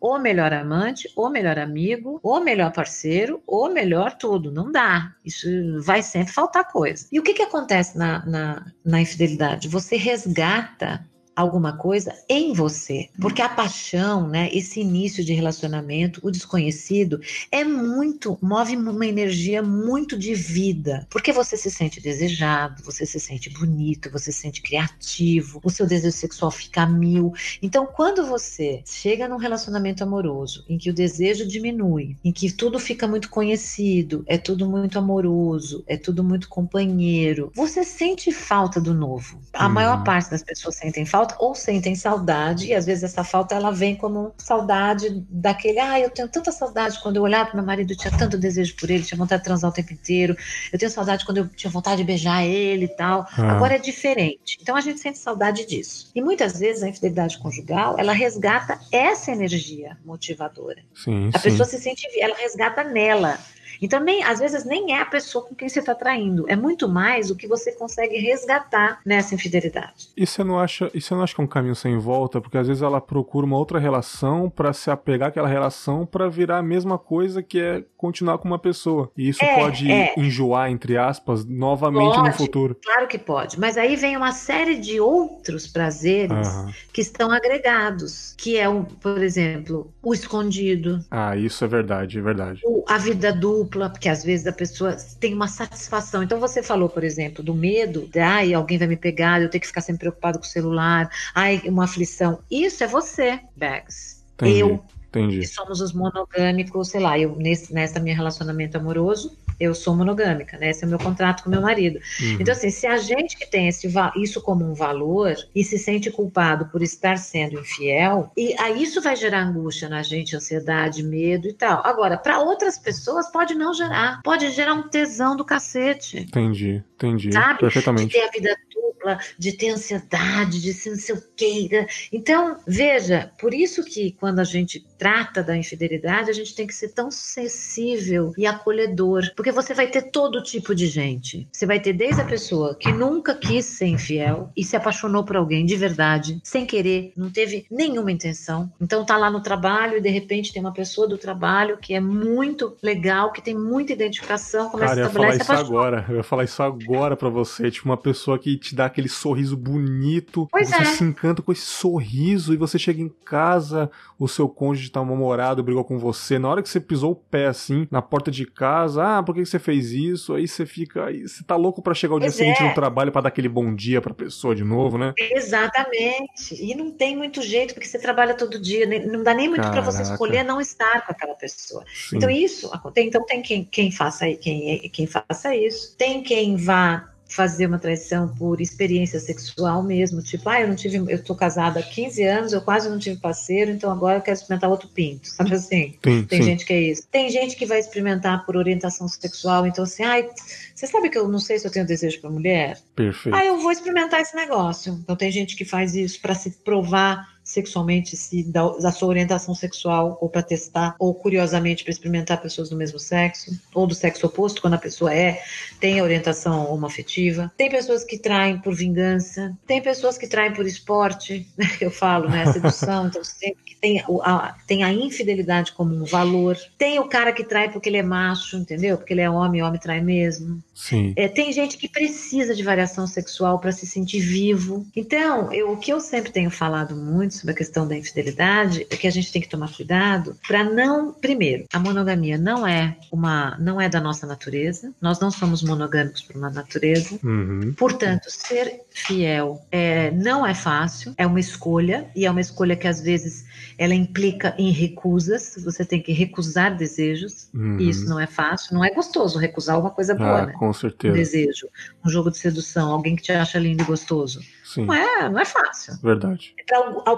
o 0.00 0.16
melhor 0.16 0.52
amante, 0.52 1.10
o 1.16 1.28
melhor 1.28 1.58
amigo, 1.58 2.20
o 2.22 2.38
melhor 2.38 2.72
parceiro, 2.72 3.42
o 3.44 3.68
melhor 3.68 4.16
tudo. 4.16 4.52
Não 4.52 4.70
dá. 4.70 5.12
Isso 5.24 5.48
vai 5.82 6.02
sempre 6.02 6.32
faltar 6.32 6.70
coisa. 6.70 7.08
E 7.10 7.18
o 7.18 7.22
que, 7.24 7.34
que 7.34 7.42
acontece 7.42 7.98
na, 7.98 8.24
na, 8.24 8.72
na 8.84 9.00
infidelidade? 9.00 9.66
Você 9.66 9.96
resgata 9.96 11.04
alguma 11.38 11.76
coisa 11.76 12.12
em 12.28 12.52
você. 12.52 13.08
Porque 13.20 13.40
a 13.40 13.48
paixão, 13.48 14.28
né, 14.28 14.48
esse 14.52 14.80
início 14.80 15.24
de 15.24 15.32
relacionamento, 15.32 16.20
o 16.22 16.30
desconhecido, 16.30 17.20
é 17.50 17.64
muito, 17.64 18.36
move 18.42 18.76
uma 18.76 19.06
energia 19.06 19.62
muito 19.62 20.18
de 20.18 20.34
vida. 20.34 21.06
Porque 21.10 21.32
você 21.32 21.56
se 21.56 21.70
sente 21.70 22.00
desejado, 22.00 22.82
você 22.82 23.06
se 23.06 23.20
sente 23.20 23.48
bonito, 23.50 24.10
você 24.10 24.32
se 24.32 24.40
sente 24.40 24.60
criativo, 24.62 25.60
o 25.62 25.70
seu 25.70 25.86
desejo 25.86 26.16
sexual 26.16 26.50
fica 26.50 26.86
mil. 26.86 27.32
Então, 27.62 27.86
quando 27.86 28.26
você 28.26 28.82
chega 28.84 29.28
num 29.28 29.36
relacionamento 29.36 30.02
amoroso, 30.02 30.64
em 30.68 30.76
que 30.78 30.90
o 30.90 30.94
desejo 30.94 31.46
diminui, 31.46 32.16
em 32.24 32.32
que 32.32 32.50
tudo 32.52 32.78
fica 32.78 33.06
muito 33.06 33.30
conhecido, 33.30 34.24
é 34.26 34.36
tudo 34.38 34.68
muito 34.68 34.98
amoroso, 34.98 35.84
é 35.86 35.96
tudo 35.96 36.24
muito 36.24 36.48
companheiro, 36.48 37.50
você 37.54 37.84
sente 37.84 38.32
falta 38.32 38.80
do 38.80 38.92
novo. 38.94 39.40
A 39.52 39.66
Uhum. 39.66 39.72
maior 39.72 40.02
parte 40.02 40.30
das 40.30 40.42
pessoas 40.42 40.76
sentem 40.76 41.04
falta 41.06 41.27
ou 41.38 41.54
sentem 41.54 41.94
saudade, 41.94 42.66
e 42.66 42.74
às 42.74 42.86
vezes 42.86 43.04
essa 43.04 43.24
falta 43.24 43.54
ela 43.54 43.70
vem 43.70 43.96
como 43.96 44.32
saudade 44.38 45.24
daquele, 45.28 45.78
ah, 45.78 46.00
eu 46.00 46.10
tenho 46.10 46.28
tanta 46.28 46.52
saudade 46.52 47.00
quando 47.02 47.16
eu 47.16 47.22
olhava 47.22 47.46
para 47.46 47.56
meu 47.56 47.64
marido, 47.64 47.92
eu 47.92 47.96
tinha 47.96 48.16
tanto 48.16 48.38
desejo 48.38 48.74
por 48.76 48.90
ele, 48.90 49.02
tinha 49.02 49.18
vontade 49.18 49.42
de 49.42 49.44
transar 49.44 49.70
o 49.70 49.74
tempo 49.74 49.92
inteiro. 49.92 50.36
Eu 50.72 50.78
tenho 50.78 50.90
saudade 50.90 51.24
quando 51.24 51.38
eu 51.38 51.48
tinha 51.48 51.70
vontade 51.70 51.98
de 51.98 52.04
beijar 52.04 52.44
ele 52.44 52.86
e 52.86 52.96
tal. 52.96 53.26
Ah. 53.32 53.52
Agora 53.52 53.76
é 53.76 53.78
diferente. 53.78 54.58
Então 54.60 54.76
a 54.76 54.80
gente 54.80 55.00
sente 55.00 55.18
saudade 55.18 55.66
disso. 55.66 56.10
E 56.14 56.22
muitas 56.22 56.58
vezes 56.58 56.82
a 56.82 56.88
infidelidade 56.88 57.38
conjugal, 57.38 57.96
ela 57.98 58.12
resgata 58.12 58.78
essa 58.92 59.30
energia 59.30 59.96
motivadora. 60.04 60.82
Sim, 60.94 61.30
A 61.34 61.38
sim. 61.38 61.50
pessoa 61.50 61.66
se 61.66 61.78
sente, 61.78 62.06
ela 62.20 62.36
resgata 62.36 62.84
nela. 62.84 63.38
Então, 63.80 64.00
nem, 64.00 64.22
às 64.24 64.38
vezes, 64.38 64.64
nem 64.64 64.92
é 64.94 65.00
a 65.00 65.06
pessoa 65.06 65.44
com 65.44 65.54
quem 65.54 65.68
você 65.68 65.80
está 65.80 65.94
traindo. 65.94 66.44
É 66.48 66.56
muito 66.56 66.88
mais 66.88 67.30
o 67.30 67.36
que 67.36 67.46
você 67.46 67.72
consegue 67.72 68.16
resgatar 68.18 69.00
nessa 69.04 69.34
infidelidade. 69.34 70.08
E 70.16 70.26
você 70.26 70.42
não 70.44 70.58
acha, 70.58 70.90
e 70.94 71.00
você 71.00 71.14
não 71.14 71.22
acha 71.22 71.34
que 71.34 71.40
é 71.40 71.44
um 71.44 71.48
caminho 71.48 71.76
sem 71.76 71.96
volta? 71.98 72.40
Porque 72.40 72.58
às 72.58 72.66
vezes 72.66 72.82
ela 72.82 73.00
procura 73.00 73.46
uma 73.46 73.56
outra 73.56 73.78
relação 73.78 74.50
pra 74.50 74.72
se 74.72 74.90
apegar 74.90 75.28
àquela 75.28 75.48
relação 75.48 76.04
pra 76.06 76.28
virar 76.28 76.58
a 76.58 76.62
mesma 76.62 76.98
coisa 76.98 77.42
que 77.42 77.58
é 77.60 77.84
continuar 77.96 78.38
com 78.38 78.48
uma 78.48 78.58
pessoa. 78.58 79.10
E 79.16 79.28
isso 79.28 79.44
É, 79.44 79.54
pode 79.54 79.90
é. 79.90 80.14
enjoar, 80.18 80.70
entre 80.70 80.96
aspas, 80.96 81.44
novamente 81.44 82.16
no 82.16 82.24
Pode. 82.24 82.36
futuro. 82.36 82.76
Claro 82.82 83.06
que 83.06 83.18
pode. 83.18 83.58
Mas 83.58 83.76
aí 83.76 83.96
vem 83.96 84.16
uma 84.16 84.32
série 84.32 84.76
de 84.76 85.00
outros 85.00 85.66
prazeres 85.66 86.48
Aham. 86.48 86.72
que 86.92 87.00
estão 87.00 87.30
agregados. 87.30 88.34
Que 88.36 88.56
é, 88.56 88.68
um, 88.68 88.84
por 88.84 89.22
exemplo, 89.22 89.92
o 90.02 90.12
escondido, 90.14 90.98
Ah, 91.10 91.36
isso 91.36 91.64
é 91.64 91.68
verdade, 91.68 92.18
é 92.18 92.22
verdade. 92.22 92.60
o- 92.64 92.84
a 92.88 92.96
vida 92.98 93.32
dupla, 93.32 93.67
porque 93.68 94.08
às 94.08 94.24
vezes 94.24 94.46
a 94.46 94.52
pessoa 94.52 94.96
tem 95.20 95.34
uma 95.34 95.48
satisfação. 95.48 96.22
Então 96.22 96.40
você 96.40 96.62
falou, 96.62 96.88
por 96.88 97.04
exemplo, 97.04 97.42
do 97.42 97.54
medo, 97.54 98.08
de 98.08 98.18
ai, 98.18 98.54
alguém 98.54 98.78
vai 98.78 98.88
me 98.88 98.96
pegar, 98.96 99.40
eu 99.40 99.48
tenho 99.48 99.60
que 99.60 99.66
ficar 99.66 99.80
sempre 99.80 100.00
preocupado 100.00 100.38
com 100.38 100.44
o 100.44 100.48
celular, 100.48 101.10
ai, 101.34 101.62
uma 101.66 101.84
aflição. 101.84 102.40
Isso 102.50 102.82
é 102.82 102.86
você, 102.86 103.40
Bags. 103.56 104.24
Entendi. 104.34 104.60
Eu, 104.60 104.84
Entendi. 105.08 105.40
E 105.40 105.46
somos 105.46 105.80
os 105.80 105.92
monogâmicos, 105.92 106.88
sei 106.88 107.00
lá, 107.00 107.18
eu 107.18 107.34
nesse 107.36 107.72
nessa 107.72 107.98
minha 107.98 108.14
relacionamento 108.14 108.76
amoroso, 108.76 109.36
eu 109.58 109.74
sou 109.74 109.96
monogâmica, 109.96 110.56
né? 110.58 110.70
Esse 110.70 110.84
é 110.84 110.86
o 110.86 110.90
meu 110.90 110.98
contrato 110.98 111.42
com 111.42 111.50
meu 111.50 111.60
marido. 111.60 111.98
Uhum. 112.20 112.38
Então, 112.40 112.52
assim, 112.52 112.70
se 112.70 112.86
a 112.86 112.96
gente 112.96 113.36
que 113.36 113.46
tem 113.46 113.68
esse, 113.68 113.88
isso 114.16 114.40
como 114.40 114.64
um 114.64 114.74
valor 114.74 115.34
e 115.54 115.64
se 115.64 115.78
sente 115.78 116.10
culpado 116.10 116.66
por 116.66 116.82
estar 116.82 117.18
sendo 117.18 117.58
infiel, 117.58 118.30
e 118.36 118.54
aí 118.58 118.82
isso 118.82 119.02
vai 119.02 119.16
gerar 119.16 119.42
angústia 119.42 119.88
na 119.88 120.02
gente, 120.02 120.36
ansiedade, 120.36 121.02
medo 121.02 121.48
e 121.48 121.52
tal. 121.52 121.84
Agora, 121.84 122.16
para 122.16 122.38
outras 122.40 122.78
pessoas, 122.78 123.30
pode 123.32 123.54
não 123.54 123.74
gerar. 123.74 124.20
Pode 124.22 124.50
gerar 124.50 124.74
um 124.74 124.88
tesão 124.88 125.36
do 125.36 125.44
cacete. 125.44 126.18
Entendi, 126.18 126.82
entendi. 126.94 127.32
Sabe? 127.32 127.60
Perfeitamente. 127.60 128.06
De 128.06 128.12
ter 128.12 128.28
a 128.28 128.30
vida 128.30 128.56
dupla, 128.72 129.18
de 129.38 129.52
ter 129.52 129.70
ansiedade, 129.70 130.60
de 130.60 130.72
ser 130.72 130.90
não 130.90 130.98
sei 130.98 131.14
o 131.14 131.22
queira. 131.36 131.86
Então, 132.12 132.58
veja, 132.66 133.32
por 133.40 133.54
isso 133.54 133.84
que 133.84 134.12
quando 134.12 134.38
a 134.40 134.44
gente 134.44 134.84
trata 134.98 135.42
da 135.42 135.56
infidelidade, 135.56 136.30
a 136.30 136.34
gente 136.34 136.54
tem 136.54 136.66
que 136.66 136.74
ser 136.74 136.88
tão 136.88 137.10
sensível 137.10 138.32
e 138.36 138.46
acolhedor, 138.46 139.32
porque 139.36 139.52
você 139.52 139.72
vai 139.72 139.86
ter 139.86 140.10
todo 140.10 140.42
tipo 140.42 140.74
de 140.74 140.88
gente. 140.88 141.48
Você 141.52 141.64
vai 141.64 141.78
ter 141.78 141.92
desde 141.92 142.20
a 142.20 142.24
pessoa 142.24 142.74
que 142.74 142.92
nunca 142.92 143.34
quis 143.34 143.64
ser 143.64 143.86
infiel 143.86 144.50
e 144.56 144.64
se 144.64 144.76
apaixonou 144.76 145.24
por 145.24 145.36
alguém 145.36 145.64
de 145.64 145.76
verdade, 145.76 146.40
sem 146.42 146.66
querer, 146.66 147.12
não 147.16 147.30
teve 147.30 147.64
nenhuma 147.70 148.10
intenção. 148.10 148.70
Então 148.80 149.04
tá 149.04 149.16
lá 149.16 149.30
no 149.30 149.40
trabalho 149.40 149.98
e 149.98 150.00
de 150.00 150.08
repente 150.08 150.52
tem 150.52 150.60
uma 150.60 150.72
pessoa 150.72 151.06
do 151.06 151.16
trabalho 151.16 151.78
que 151.78 151.94
é 151.94 152.00
muito 152.00 152.76
legal, 152.82 153.32
que 153.32 153.40
tem 153.40 153.54
muita 153.54 153.92
identificação, 153.92 154.68
começa 154.70 154.94
Cara, 154.94 155.00
a 155.00 155.04
eu 155.04 155.06
ia 155.06 155.12
falar 155.12 155.36
isso 155.36 155.52
agora. 155.52 156.06
Eu 156.08 156.16
ia 156.16 156.22
falar 156.22 156.44
isso 156.44 156.62
agora 156.62 157.16
para 157.16 157.28
você, 157.28 157.70
tipo 157.70 157.88
uma 157.88 157.96
pessoa 157.96 158.38
que 158.38 158.56
te 158.56 158.74
dá 158.74 158.86
aquele 158.86 159.08
sorriso 159.08 159.56
bonito, 159.56 160.48
pois 160.50 160.68
você 160.68 160.82
é. 160.82 160.84
se 160.84 161.04
encanta 161.04 161.42
com 161.42 161.52
esse 161.52 161.66
sorriso 161.66 162.52
e 162.52 162.56
você 162.56 162.78
chega 162.78 163.00
em 163.00 163.08
casa, 163.24 163.90
o 164.18 164.26
seu 164.26 164.48
cônjuge 164.48 164.87
tá 164.90 165.02
mal-humorado, 165.02 165.62
brigou 165.62 165.84
com 165.84 165.98
você, 165.98 166.38
na 166.38 166.48
hora 166.48 166.62
que 166.62 166.68
você 166.68 166.80
pisou 166.80 167.12
o 167.12 167.16
pé 167.16 167.46
assim 167.46 167.86
na 167.90 168.02
porta 168.02 168.30
de 168.30 168.44
casa, 168.46 169.18
ah, 169.18 169.22
por 169.22 169.34
que 169.34 169.44
você 169.44 169.58
fez 169.58 169.92
isso? 169.92 170.34
Aí 170.34 170.46
você 170.46 170.66
fica, 170.66 171.06
aí 171.06 171.26
você 171.26 171.42
tá 171.44 171.56
louco 171.56 171.82
para 171.82 171.94
chegar 171.94 172.14
o 172.14 172.18
Pois 172.18 172.34
dia 172.34 172.44
seguinte 172.44 172.62
é. 172.62 172.68
no 172.68 172.74
trabalho 172.74 173.12
para 173.12 173.22
dar 173.22 173.28
aquele 173.28 173.48
bom 173.48 173.74
dia 173.74 174.00
pra 174.00 174.14
pessoa 174.14 174.54
de 174.54 174.64
novo, 174.64 174.98
né? 174.98 175.12
Exatamente. 175.18 176.54
E 176.54 176.74
não 176.74 176.90
tem 176.90 177.16
muito 177.16 177.42
jeito, 177.42 177.74
porque 177.74 177.86
você 177.86 177.98
trabalha 177.98 178.34
todo 178.34 178.58
dia, 178.58 178.86
não 179.06 179.22
dá 179.22 179.34
nem 179.34 179.48
muito 179.48 179.68
para 179.70 179.80
você 179.80 180.02
escolher 180.02 180.42
não 180.42 180.60
estar 180.60 181.06
com 181.06 181.12
aquela 181.12 181.34
pessoa. 181.34 181.84
Sim. 181.92 182.16
Então 182.16 182.30
isso, 182.30 182.72
acontece. 182.72 183.06
então 183.06 183.24
tem 183.24 183.42
quem, 183.42 183.64
quem 183.64 183.90
faça 183.90 184.26
quem, 184.34 184.88
quem 184.90 185.06
faça 185.06 185.54
isso. 185.54 185.96
Tem 185.96 186.22
quem 186.22 186.56
vá 186.56 187.08
fazer 187.28 187.66
uma 187.66 187.78
traição 187.78 188.28
por 188.34 188.60
experiência 188.60 189.20
sexual 189.20 189.82
mesmo, 189.82 190.22
tipo, 190.22 190.48
ah, 190.48 190.60
eu 190.60 190.68
não 190.68 190.74
tive, 190.74 190.96
eu 190.96 191.22
tô 191.22 191.34
casada 191.34 191.80
há 191.80 191.82
15 191.82 192.22
anos, 192.22 192.52
eu 192.52 192.62
quase 192.62 192.88
não 192.88 192.98
tive 192.98 193.20
parceiro, 193.20 193.70
então 193.70 193.90
agora 193.90 194.18
eu 194.18 194.22
quero 194.22 194.36
experimentar 194.36 194.70
outro 194.70 194.88
pinto, 194.88 195.28
sabe 195.28 195.54
assim? 195.54 195.94
Sim, 196.04 196.24
Tem 196.24 196.42
sim. 196.42 196.42
gente 196.42 196.64
que 196.64 196.72
é 196.72 196.80
isso. 196.80 197.06
Tem 197.10 197.28
gente 197.28 197.54
que 197.54 197.66
vai 197.66 197.78
experimentar 197.78 198.46
por 198.46 198.56
orientação 198.56 199.06
sexual, 199.06 199.66
então 199.66 199.84
assim, 199.84 200.02
ai, 200.02 200.28
você 200.74 200.86
sabe 200.86 201.10
que 201.10 201.18
eu 201.18 201.28
não 201.28 201.38
sei 201.38 201.58
se 201.58 201.66
eu 201.66 201.70
tenho 201.70 201.86
desejo 201.86 202.20
para 202.20 202.30
mulher? 202.30 202.78
Perfeito. 202.96 203.34
Ah, 203.34 203.44
eu 203.44 203.58
vou 203.58 203.70
experimentar 203.70 204.20
esse 204.20 204.34
negócio. 204.34 204.98
Então 205.02 205.14
tem 205.14 205.30
gente 205.30 205.54
que 205.54 205.64
faz 205.64 205.94
isso 205.94 206.20
para 206.20 206.34
se 206.34 206.50
provar 206.50 207.37
sexualmente 207.48 208.14
se 208.16 208.44
da, 208.44 208.68
da 208.76 208.92
sua 208.92 209.08
orientação 209.08 209.54
sexual 209.54 210.18
ou 210.20 210.28
para 210.28 210.42
testar 210.42 210.94
ou 210.98 211.14
curiosamente 211.14 211.82
para 211.82 211.90
experimentar 211.92 212.40
pessoas 212.42 212.68
do 212.68 212.76
mesmo 212.76 212.98
sexo 212.98 213.50
ou 213.74 213.86
do 213.86 213.94
sexo 213.94 214.26
oposto 214.26 214.60
quando 214.60 214.74
a 214.74 214.78
pessoa 214.78 215.12
é 215.14 215.42
tem 215.80 215.98
a 215.98 216.02
orientação 216.02 216.70
homoafetiva. 216.70 217.50
Tem 217.56 217.70
pessoas 217.70 218.04
que 218.04 218.18
traem 218.18 218.58
por 218.58 218.74
vingança, 218.74 219.56
tem 219.66 219.80
pessoas 219.80 220.18
que 220.18 220.26
traem 220.26 220.52
por 220.52 220.66
esporte, 220.66 221.48
eu 221.80 221.90
falo, 221.90 222.28
né, 222.28 222.52
sedução, 222.52 223.06
então 223.06 223.24
sempre 223.24 223.62
que 223.64 223.76
tem 223.76 224.02
a, 224.22 224.54
tem 224.66 224.84
a 224.84 224.92
infidelidade 224.92 225.72
como 225.72 225.94
um 225.94 226.04
valor. 226.04 226.56
Tem 226.76 226.98
o 226.98 227.08
cara 227.08 227.32
que 227.32 227.44
trai 227.44 227.70
porque 227.70 227.88
ele 227.88 227.96
é 227.96 228.02
macho, 228.02 228.56
entendeu? 228.56 228.98
Porque 228.98 229.14
ele 229.14 229.20
é 229.22 229.30
homem, 229.30 229.62
homem 229.62 229.80
trai 229.80 230.00
mesmo. 230.00 230.62
Sim. 230.74 231.12
É, 231.16 231.28
tem 231.28 231.52
gente 231.52 231.78
que 231.78 231.88
precisa 231.88 232.54
de 232.54 232.62
variação 232.62 233.06
sexual 233.06 233.58
para 233.58 233.72
se 233.72 233.86
sentir 233.86 234.20
vivo. 234.20 234.86
Então, 234.94 235.52
eu- 235.52 235.72
o 235.72 235.76
que 235.76 235.92
eu 235.92 236.00
sempre 236.00 236.30
tenho 236.32 236.50
falado 236.50 236.94
muito 236.96 237.37
sobre 237.38 237.52
a 237.52 237.56
questão 237.56 237.86
da 237.86 237.96
infidelidade 237.96 238.86
é 238.90 238.96
que 238.96 239.06
a 239.06 239.10
gente 239.10 239.32
tem 239.32 239.40
que 239.42 239.48
tomar 239.48 239.72
cuidado 239.72 240.36
para 240.46 240.64
não, 240.64 241.12
primeiro, 241.12 241.64
a 241.72 241.78
monogamia 241.78 242.36
não 242.38 242.66
é 242.66 242.96
uma, 243.12 243.56
não 243.58 243.80
é 243.80 243.88
da 243.88 244.00
nossa 244.00 244.26
natureza. 244.26 244.92
Nós 245.00 245.18
não 245.20 245.30
somos 245.30 245.62
monogâmicos 245.62 246.22
por 246.22 246.36
uma 246.36 246.50
natureza. 246.50 247.18
Uhum. 247.24 247.72
Portanto, 247.76 248.24
ser 248.30 248.82
fiel 248.90 249.60
é, 249.70 250.10
não 250.10 250.46
é 250.46 250.54
fácil, 250.54 251.14
é 251.16 251.26
uma 251.26 251.40
escolha, 251.40 252.08
e 252.14 252.26
é 252.26 252.30
uma 252.30 252.40
escolha 252.40 252.76
que 252.76 252.86
às 252.88 253.00
vezes 253.00 253.46
ela 253.76 253.94
implica 253.94 254.54
em 254.58 254.70
recusas, 254.70 255.54
você 255.64 255.84
tem 255.84 256.02
que 256.02 256.12
recusar 256.12 256.76
desejos, 256.76 257.48
Uhum. 257.54 257.78
e 257.80 257.88
isso 257.88 258.06
não 258.08 258.18
é 258.20 258.26
fácil, 258.26 258.74
não 258.74 258.84
é 258.84 258.90
gostoso 258.90 259.38
recusar 259.38 259.78
uma 259.80 259.90
coisa 259.90 260.14
boa, 260.14 260.42
Ah, 260.42 260.46
né? 260.46 260.52
com 260.52 260.68
Um 260.68 260.72
certeza. 260.72 261.14
desejo, 261.14 261.68
um 262.04 262.10
jogo 262.10 262.30
de 262.30 262.38
sedução, 262.38 262.90
alguém 262.92 263.14
que 263.16 263.22
te 263.22 263.32
acha 263.32 263.58
lindo 263.58 263.82
e 263.82 263.86
gostoso. 263.86 264.40
Sim. 264.68 264.84
Não 264.84 264.92
é, 264.92 265.30
não 265.30 265.40
é 265.40 265.46
fácil. 265.46 265.96
Verdade. 266.02 266.54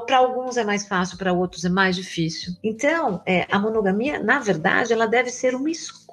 Para 0.06 0.18
alguns 0.18 0.56
é 0.56 0.62
mais 0.62 0.86
fácil, 0.86 1.18
para 1.18 1.32
outros 1.32 1.64
é 1.64 1.68
mais 1.68 1.96
difícil. 1.96 2.54
Então, 2.62 3.20
é, 3.26 3.44
a 3.50 3.58
monogamia, 3.58 4.22
na 4.22 4.38
verdade, 4.38 4.92
ela 4.92 5.06
deve 5.06 5.30
ser 5.30 5.56
uma 5.56 5.68
escolha 5.68 6.09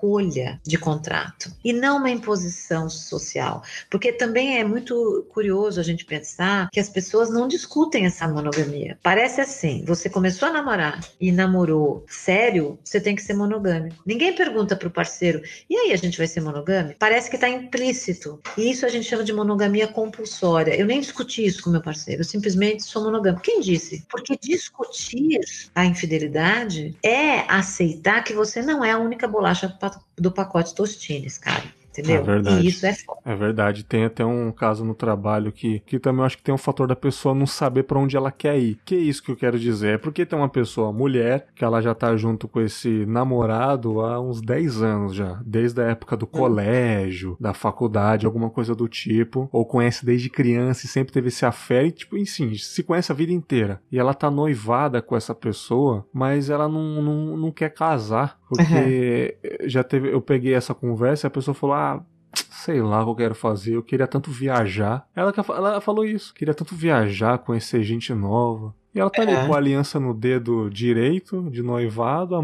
de 0.64 0.78
contrato 0.78 1.52
e 1.64 1.74
não 1.74 1.98
uma 1.98 2.10
imposição 2.10 2.90
social. 2.90 3.64
Porque 3.90 4.12
também 4.12 4.60
é 4.60 4.64
muito 4.64 5.26
curioso 5.30 5.80
a 5.80 5.84
gente 5.84 6.06
pensar 6.06 6.70
que 6.72 6.80
as 6.80 6.90
pessoas 6.90 7.30
não 7.30 7.48
discutem 7.48 8.06
essa 8.06 8.28
monogamia. 8.28 8.98
Parece 9.02 9.42
assim: 9.42 9.84
você 9.86 10.10
começou 10.10 10.48
a 10.48 10.52
namorar 10.52 11.00
e 11.20 11.32
namorou 11.32 12.06
sério, 12.08 12.78
você 12.84 13.02
tem 13.02 13.16
que 13.16 13.22
ser 13.22 13.34
monogâmico. 13.34 14.02
Ninguém 14.06 14.36
pergunta 14.36 14.76
para 14.76 14.88
o 14.88 14.92
parceiro, 14.92 15.42
e 15.70 15.76
aí 15.76 15.94
a 15.94 15.98
gente 15.98 16.18
vai 16.18 16.28
ser 16.28 16.42
monogâmico? 16.42 17.00
Parece 17.00 17.30
que 17.30 17.36
está 17.36 17.50
implícito. 17.50 18.40
E 18.58 18.70
isso 18.70 18.86
a 18.86 18.90
gente 18.90 19.06
chama 19.06 19.24
de 19.24 19.34
monogamia 19.34 19.88
compulsória. 19.88 20.76
Eu 20.76 20.86
nem 20.86 21.00
discuti 21.00 21.46
isso 21.46 21.64
com 21.64 21.70
meu 21.70 21.82
parceiro, 21.82 22.22
eu 22.22 22.26
simplesmente 22.26 22.84
sou 22.84 23.04
monogâmico. 23.04 23.44
Quem 23.44 23.62
disse? 23.62 24.06
Porque 24.10 24.38
discutir 24.38 25.40
a 25.74 25.86
infidelidade 25.86 26.96
é 27.04 27.40
aceitar 27.52 28.24
que 28.24 28.34
você 28.34 28.62
não 28.62 28.84
é 28.84 28.92
a 28.92 28.98
única 28.98 29.28
bolacha 29.28 29.70
do 30.18 30.32
pacote 30.32 30.74
Tostines, 30.74 31.38
cara. 31.38 31.64
Entendeu? 31.98 32.18
É 32.18 32.22
verdade. 32.22 32.66
E 32.66 32.68
isso 32.68 32.86
é 32.86 32.94
foda. 32.94 33.20
É 33.26 33.36
verdade, 33.36 33.84
tem 33.84 34.06
até 34.06 34.24
um 34.24 34.52
caso 34.52 34.86
no 34.86 34.94
trabalho 34.94 35.52
que, 35.52 35.80
que 35.80 36.00
também 36.00 36.22
eu 36.22 36.26
acho 36.26 36.38
que 36.38 36.44
tem 36.44 36.54
um 36.54 36.58
fator 36.58 36.88
da 36.88 36.96
pessoa 36.96 37.34
não 37.34 37.48
saber 37.48 37.84
pra 37.84 37.98
onde 37.98 38.16
ela 38.16 38.32
quer 38.32 38.58
ir. 38.58 38.80
Que 38.86 38.96
é 38.96 39.00
isso 39.00 39.24
que 39.24 39.32
eu 39.32 39.36
quero 39.36 39.58
dizer? 39.58 39.96
É 39.96 39.98
porque 39.98 40.26
tem 40.26 40.38
uma 40.38 40.50
pessoa, 40.50 40.94
mulher, 40.94 41.48
que 41.56 41.64
ela 41.64 41.82
já 41.82 41.96
tá 41.96 42.16
junto 42.16 42.48
com 42.48 42.62
esse 42.62 43.06
namorado 43.06 44.02
há 44.02 44.20
uns 44.20 44.42
10 44.42 44.82
anos 44.82 45.16
já, 45.16 45.42
desde 45.46 45.82
a 45.82 45.86
época 45.86 46.16
do 46.16 46.28
colégio, 46.28 47.36
da 47.40 47.54
faculdade, 47.54 48.26
alguma 48.26 48.50
coisa 48.50 48.76
do 48.76 48.88
tipo, 48.88 49.50
ou 49.52 49.66
conhece 49.66 50.06
desde 50.06 50.30
criança 50.30 50.86
e 50.86 50.90
sempre 50.90 51.14
teve 51.14 51.30
esse 51.30 51.46
afé, 51.46 51.86
e 51.86 51.92
tipo, 51.92 52.18
enfim, 52.18 52.56
se 52.56 52.84
conhece 52.84 53.12
a 53.12 53.16
vida 53.16 53.34
inteira. 53.34 53.82
E 53.92 53.98
ela 53.98 54.14
tá 54.14 54.30
noivada 54.30 55.02
com 55.02 55.16
essa 55.16 55.34
pessoa, 55.34 56.06
mas 56.14 56.50
ela 56.50 56.68
não, 56.68 57.02
não, 57.02 57.38
não 57.38 57.52
quer 57.52 57.74
casar, 57.74 58.40
porque 58.50 59.38
já 59.66 59.84
teve, 59.84 60.12
eu 60.14 60.22
peguei 60.22 60.54
essa 60.54 60.74
conversa 60.74 61.26
e 61.26 61.30
a 61.30 61.32
pessoa 61.32 61.54
falou, 61.54 61.76
ah, 61.76 62.06
sei 62.34 62.82
lá 62.82 63.02
o 63.02 63.06
que 63.06 63.12
eu 63.12 63.16
quero 63.16 63.36
fazer, 63.36 63.76
eu 63.76 63.84
queria 63.84 64.08
tanto 64.08 64.32
viajar. 64.32 65.08
Ela, 65.16 65.34
ela 65.50 65.82
falou 65.82 66.06
isso, 66.06 66.34
queria 66.34 66.54
tanto 66.54 66.76
viajar, 66.76 67.38
conhecer 67.40 67.84
gente 67.84 68.14
nova. 68.14 68.74
E 68.98 69.00
ela 69.00 69.10
tá 69.12 69.22
ali 69.22 69.32
É. 69.32 69.46
com 69.46 69.54
a 69.54 69.58
aliança 69.58 70.00
no 70.00 70.14
dedo 70.14 70.70
direito, 70.70 71.50
de 71.52 71.62
noivado, 71.62 72.36
há 72.36 72.42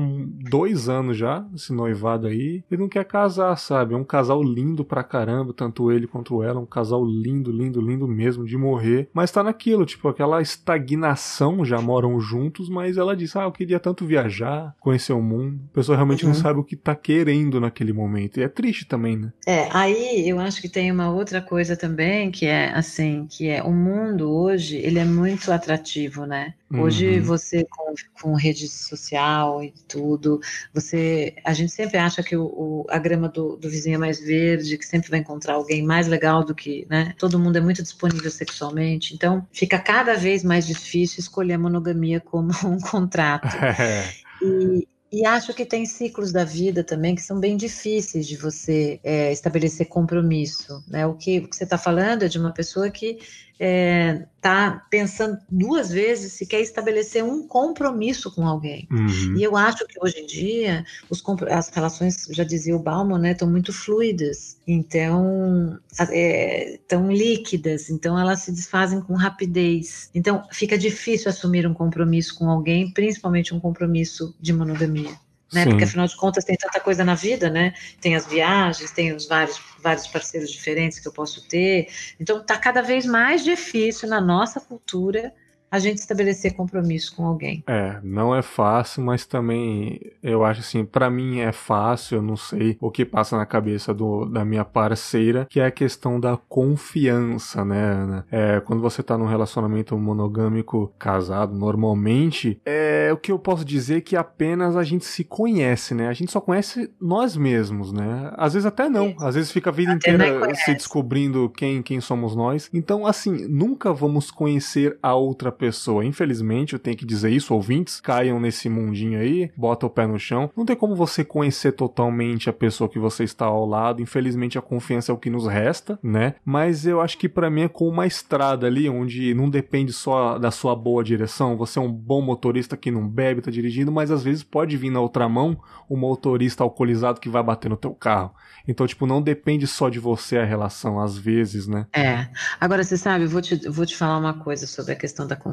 dois 0.49 0.87
anos 0.87 1.17
já, 1.17 1.45
esse 1.55 1.73
noivado 1.73 2.27
aí. 2.27 2.63
E 2.69 2.77
não 2.77 2.87
quer 2.87 3.05
casar, 3.05 3.55
sabe? 3.57 3.93
É 3.93 3.97
um 3.97 4.03
casal 4.03 4.41
lindo 4.43 4.85
pra 4.85 5.03
caramba, 5.03 5.53
tanto 5.53 5.91
ele 5.91 6.05
quanto 6.07 6.43
ela. 6.43 6.59
Um 6.59 6.65
casal 6.65 7.03
lindo, 7.05 7.51
lindo, 7.51 7.81
lindo 7.81 8.07
mesmo, 8.07 8.45
de 8.45 8.55
morrer. 8.57 9.09
Mas 9.13 9.31
tá 9.31 9.41
naquilo, 9.43 9.85
tipo, 9.85 10.07
aquela 10.07 10.41
estagnação, 10.41 11.63
já 11.65 11.81
moram 11.81 12.19
juntos, 12.19 12.69
mas 12.69 12.97
ela 12.97 13.15
diz, 13.15 13.35
ah, 13.35 13.43
eu 13.43 13.51
queria 13.51 13.79
tanto 13.79 14.05
viajar, 14.05 14.75
conhecer 14.79 15.13
o 15.13 15.21
mundo. 15.21 15.59
A 15.71 15.73
pessoa 15.75 15.95
realmente 15.95 16.23
não 16.25 16.33
Uhum. 16.33 16.37
sabe 16.39 16.59
o 16.59 16.63
que 16.63 16.75
tá 16.75 16.95
querendo 16.95 17.59
naquele 17.59 17.93
momento. 17.93 18.39
E 18.39 18.43
é 18.43 18.47
triste 18.47 18.85
também, 18.85 19.17
né? 19.17 19.31
É, 19.47 19.69
aí 19.71 20.27
eu 20.27 20.39
acho 20.39 20.61
que 20.61 20.69
tem 20.69 20.91
uma 20.91 21.09
outra 21.11 21.41
coisa 21.41 21.75
também 21.75 22.29
que 22.31 22.45
é 22.45 22.71
assim, 22.73 23.25
que 23.29 23.47
é 23.49 23.61
o 23.63 23.71
mundo 23.71 24.29
hoje, 24.31 24.77
ele 24.77 24.99
é 24.99 25.05
muito 25.05 25.51
atrativo, 25.51 26.25
né? 26.25 26.42
Hoje 26.75 27.19
Uhum. 27.19 27.21
você 27.21 27.65
com, 27.69 27.93
com 28.21 28.33
rede 28.35 28.67
social 28.67 29.63
e 29.63 29.71
tudo, 29.87 30.39
você, 30.73 31.35
a 31.45 31.53
gente 31.53 31.71
sempre 31.71 31.97
acha 31.97 32.23
que 32.23 32.35
o, 32.35 32.45
o- 32.45 32.85
a 32.89 32.97
grama 32.97 33.29
do, 33.29 33.55
do 33.57 33.69
vizinho 33.69 33.95
é 33.95 33.97
mais 33.99 34.19
verde, 34.19 34.77
que 34.77 34.85
sempre 34.85 35.09
vai 35.09 35.19
encontrar 35.19 35.53
alguém 35.55 35.83
mais 35.83 36.07
legal 36.07 36.43
do 36.43 36.55
que, 36.55 36.85
né? 36.89 37.13
Todo 37.19 37.39
mundo 37.39 37.57
é 37.57 37.61
muito 37.61 37.83
disponível 37.83 38.31
sexualmente, 38.31 39.13
então 39.13 39.47
fica 39.51 39.77
cada 39.79 40.15
vez 40.15 40.43
mais 40.43 40.65
difícil 40.65 41.19
escolher 41.19 41.53
a 41.53 41.59
monogamia 41.59 42.19
como 42.19 42.51
um 42.65 42.79
contrato. 42.79 43.65
É. 43.79 44.15
E, 44.41 44.87
E 45.11 45.25
acho 45.27 45.53
que 45.53 45.63
tem 45.65 45.85
ciclos 45.85 46.31
da 46.31 46.43
vida 46.43 46.83
também 46.83 47.13
que 47.15 47.21
são 47.21 47.39
bem 47.39 47.55
difíceis 47.55 48.27
de 48.27 48.35
você 48.35 48.99
é, 49.03 49.31
estabelecer 49.31 49.87
compromisso. 49.87 50.83
Né? 50.87 51.05
O, 51.05 51.13
que, 51.15 51.37
o 51.39 51.47
que 51.47 51.55
você 51.55 51.65
está 51.65 51.77
falando 51.77 52.23
é 52.23 52.27
de 52.27 52.39
uma 52.39 52.51
pessoa 52.51 52.89
que 52.89 53.19
está 53.53 53.65
é, 53.65 54.27
tá 54.41 54.85
pensando 54.89 55.37
duas 55.49 55.91
vezes 55.91 56.33
se 56.33 56.45
quer 56.45 56.61
estabelecer 56.61 57.23
um 57.23 57.47
compromisso 57.47 58.33
com 58.33 58.47
alguém. 58.47 58.87
Uhum. 58.91 59.37
E 59.37 59.43
eu 59.43 59.55
acho 59.55 59.85
que 59.87 59.97
hoje 60.01 60.19
em 60.19 60.25
dia 60.25 60.85
os, 61.09 61.23
as 61.49 61.69
relações, 61.69 62.27
já 62.29 62.43
dizia 62.43 62.75
o 62.75 62.79
Bauman, 62.79 63.19
né, 63.19 63.31
estão 63.31 63.49
muito 63.49 63.71
fluidas, 63.71 64.57
então 64.67 65.79
é, 66.09 66.79
líquidas, 67.09 67.89
então 67.89 68.19
elas 68.19 68.41
se 68.41 68.51
desfazem 68.51 69.01
com 69.01 69.13
rapidez. 69.13 70.09
Então 70.13 70.43
fica 70.51 70.77
difícil 70.77 71.29
assumir 71.29 71.67
um 71.67 71.73
compromisso 71.73 72.37
com 72.37 72.49
alguém, 72.49 72.91
principalmente 72.91 73.53
um 73.53 73.59
compromisso 73.59 74.35
de 74.41 74.51
monogamia 74.51 75.22
né? 75.53 75.63
Sim. 75.63 75.69
Porque 75.69 75.83
afinal 75.83 76.07
de 76.07 76.15
contas 76.17 76.43
tem 76.43 76.55
tanta 76.55 76.79
coisa 76.79 77.03
na 77.03 77.15
vida, 77.15 77.49
né? 77.49 77.73
Tem 78.01 78.15
as 78.15 78.25
viagens, 78.25 78.91
tem 78.91 79.13
os 79.13 79.27
vários, 79.27 79.61
vários 79.79 80.07
parceiros 80.07 80.51
diferentes 80.51 80.99
que 80.99 81.07
eu 81.07 81.13
posso 81.13 81.47
ter. 81.47 81.87
Então 82.19 82.39
está 82.39 82.57
cada 82.57 82.81
vez 82.81 83.05
mais 83.05 83.43
difícil 83.43 84.09
na 84.09 84.19
nossa 84.19 84.59
cultura 84.59 85.33
a 85.73 85.79
gente 85.79 85.97
estabelecer 85.97 86.53
compromisso 86.53 87.15
com 87.15 87.25
alguém. 87.25 87.63
É, 87.65 87.97
não 88.03 88.35
é 88.35 88.43
fácil, 88.43 89.01
mas 89.01 89.25
também 89.25 89.99
eu 90.21 90.45
acho 90.45 90.59
assim, 90.59 90.85
para 90.85 91.09
mim 91.09 91.39
é 91.39 91.51
fácil, 91.51 92.17
eu 92.17 92.21
não 92.21 92.37
sei 92.37 92.77
o 92.79 92.91
que 92.91 93.03
passa 93.03 93.35
na 93.35 93.43
cabeça 93.43 93.91
do, 93.91 94.23
da 94.25 94.45
minha 94.45 94.63
parceira, 94.63 95.47
que 95.49 95.59
é 95.59 95.65
a 95.65 95.71
questão 95.71 96.19
da 96.19 96.37
confiança, 96.37 97.65
né, 97.65 97.85
Ana? 97.85 98.27
É, 98.31 98.59
quando 98.59 98.83
você 98.83 99.01
tá 99.01 99.17
num 99.17 99.25
relacionamento 99.25 99.97
monogâmico 99.97 100.93
casado, 100.99 101.55
normalmente, 101.55 102.61
é 102.63 103.09
o 103.11 103.17
que 103.17 103.31
eu 103.31 103.39
posso 103.39 103.65
dizer 103.65 104.01
que 104.01 104.15
apenas 104.15 104.77
a 104.77 104.83
gente 104.83 105.05
se 105.05 105.23
conhece, 105.23 105.95
né? 105.95 106.07
A 106.07 106.13
gente 106.13 106.31
só 106.31 106.39
conhece 106.39 106.91
nós 107.01 107.35
mesmos, 107.35 107.91
né? 107.91 108.31
Às 108.37 108.53
vezes 108.53 108.67
até 108.67 108.87
não, 108.87 109.15
às 109.19 109.33
vezes 109.33 109.51
fica 109.51 109.71
a 109.71 109.73
vida 109.73 109.93
até 109.93 110.11
inteira 110.11 110.53
se 110.53 110.75
descobrindo 110.75 111.49
quem, 111.49 111.81
quem 111.81 111.99
somos 111.99 112.35
nós. 112.35 112.69
Então, 112.71 113.07
assim, 113.07 113.47
nunca 113.47 113.91
vamos 113.91 114.29
conhecer 114.29 114.99
a 115.01 115.15
outra 115.15 115.51
pessoa 115.51 115.62
pessoa. 115.63 116.03
Infelizmente, 116.03 116.73
eu 116.73 116.79
tenho 116.79 116.97
que 116.97 117.05
dizer 117.05 117.29
isso, 117.29 117.53
ouvintes, 117.53 118.01
caiam 118.01 118.37
nesse 118.37 118.67
mundinho 118.67 119.17
aí, 119.17 119.49
bota 119.55 119.85
o 119.85 119.89
pé 119.89 120.05
no 120.05 120.19
chão. 120.19 120.51
Não 120.57 120.65
tem 120.65 120.75
como 120.75 120.93
você 120.93 121.23
conhecer 121.23 121.71
totalmente 121.71 122.49
a 122.49 122.53
pessoa 122.53 122.89
que 122.89 122.99
você 122.99 123.23
está 123.23 123.45
ao 123.45 123.65
lado. 123.65 124.01
Infelizmente, 124.01 124.57
a 124.57 124.61
confiança 124.61 125.09
é 125.09 125.15
o 125.15 125.17
que 125.17 125.29
nos 125.29 125.47
resta, 125.47 125.97
né? 126.03 126.35
Mas 126.43 126.85
eu 126.85 126.99
acho 126.99 127.17
que 127.17 127.29
para 127.29 127.49
mim 127.49 127.61
é 127.61 127.69
com 127.69 127.87
uma 127.87 128.05
estrada 128.05 128.67
ali, 128.67 128.89
onde 128.89 129.33
não 129.33 129.49
depende 129.49 129.93
só 129.93 130.37
da 130.37 130.51
sua 130.51 130.75
boa 130.75 131.01
direção. 131.01 131.55
Você 131.55 131.79
é 131.79 131.81
um 131.81 131.91
bom 131.91 132.21
motorista 132.21 132.75
que 132.75 132.91
não 132.91 133.07
bebe, 133.07 133.41
tá 133.41 133.49
dirigindo, 133.49 133.89
mas 133.89 134.11
às 134.11 134.21
vezes 134.21 134.43
pode 134.43 134.75
vir 134.75 134.89
na 134.89 134.99
outra 134.99 135.29
mão 135.29 135.57
um 135.89 135.95
motorista 135.95 136.61
alcoolizado 136.61 137.21
que 137.21 137.29
vai 137.29 137.41
bater 137.41 137.69
no 137.69 137.77
teu 137.77 137.93
carro. 137.93 138.33
Então, 138.67 138.87
tipo, 138.87 139.05
não 139.05 139.21
depende 139.21 139.67
só 139.67 139.89
de 139.89 139.99
você 139.99 140.37
a 140.37 140.45
relação, 140.45 140.99
às 140.99 141.17
vezes, 141.17 141.67
né? 141.67 141.85
É. 141.93 142.27
Agora, 142.59 142.83
você 142.83 142.97
sabe, 142.97 143.25
eu 143.25 143.29
vou 143.29 143.41
te, 143.41 143.55
vou 143.69 143.85
te 143.85 143.95
falar 143.95 144.17
uma 144.17 144.33
coisa 144.33 144.65
sobre 144.65 144.93
a 144.93 144.95
questão 144.95 145.27
da 145.27 145.35
confiança, 145.35 145.52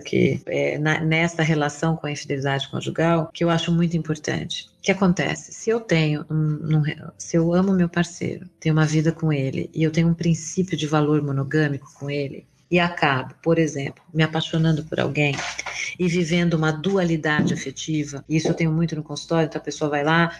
que 0.00 0.40
é, 0.46 0.78
na, 0.78 1.00
nessa 1.00 1.42
relação 1.42 1.96
com 1.96 2.06
a 2.06 2.10
infidelidade 2.10 2.68
conjugal, 2.68 3.30
que 3.32 3.44
eu 3.44 3.50
acho 3.50 3.72
muito 3.72 3.96
importante. 3.96 4.68
O 4.78 4.82
que 4.82 4.92
acontece? 4.92 5.52
Se 5.52 5.70
eu 5.70 5.80
tenho, 5.80 6.24
um, 6.30 6.78
um, 6.78 6.82
se 7.18 7.36
eu 7.36 7.52
amo 7.52 7.72
meu 7.72 7.88
parceiro, 7.88 8.48
tenho 8.60 8.74
uma 8.74 8.86
vida 8.86 9.12
com 9.12 9.32
ele, 9.32 9.70
e 9.74 9.82
eu 9.82 9.90
tenho 9.90 10.08
um 10.08 10.14
princípio 10.14 10.76
de 10.76 10.86
valor 10.86 11.22
monogâmico 11.22 11.92
com 11.94 12.10
ele, 12.10 12.46
e 12.70 12.80
acabo, 12.80 13.34
por 13.42 13.58
exemplo, 13.58 14.02
me 14.12 14.22
apaixonando 14.22 14.84
por 14.84 14.98
alguém 14.98 15.34
e 15.98 16.08
vivendo 16.08 16.54
uma 16.54 16.72
dualidade 16.72 17.54
afetiva, 17.54 18.24
isso 18.28 18.48
eu 18.48 18.54
tenho 18.54 18.72
muito 18.72 18.96
no 18.96 19.02
consultório, 19.02 19.46
então 19.46 19.60
a 19.60 19.64
pessoa 19.64 19.88
vai 19.88 20.02
lá, 20.02 20.32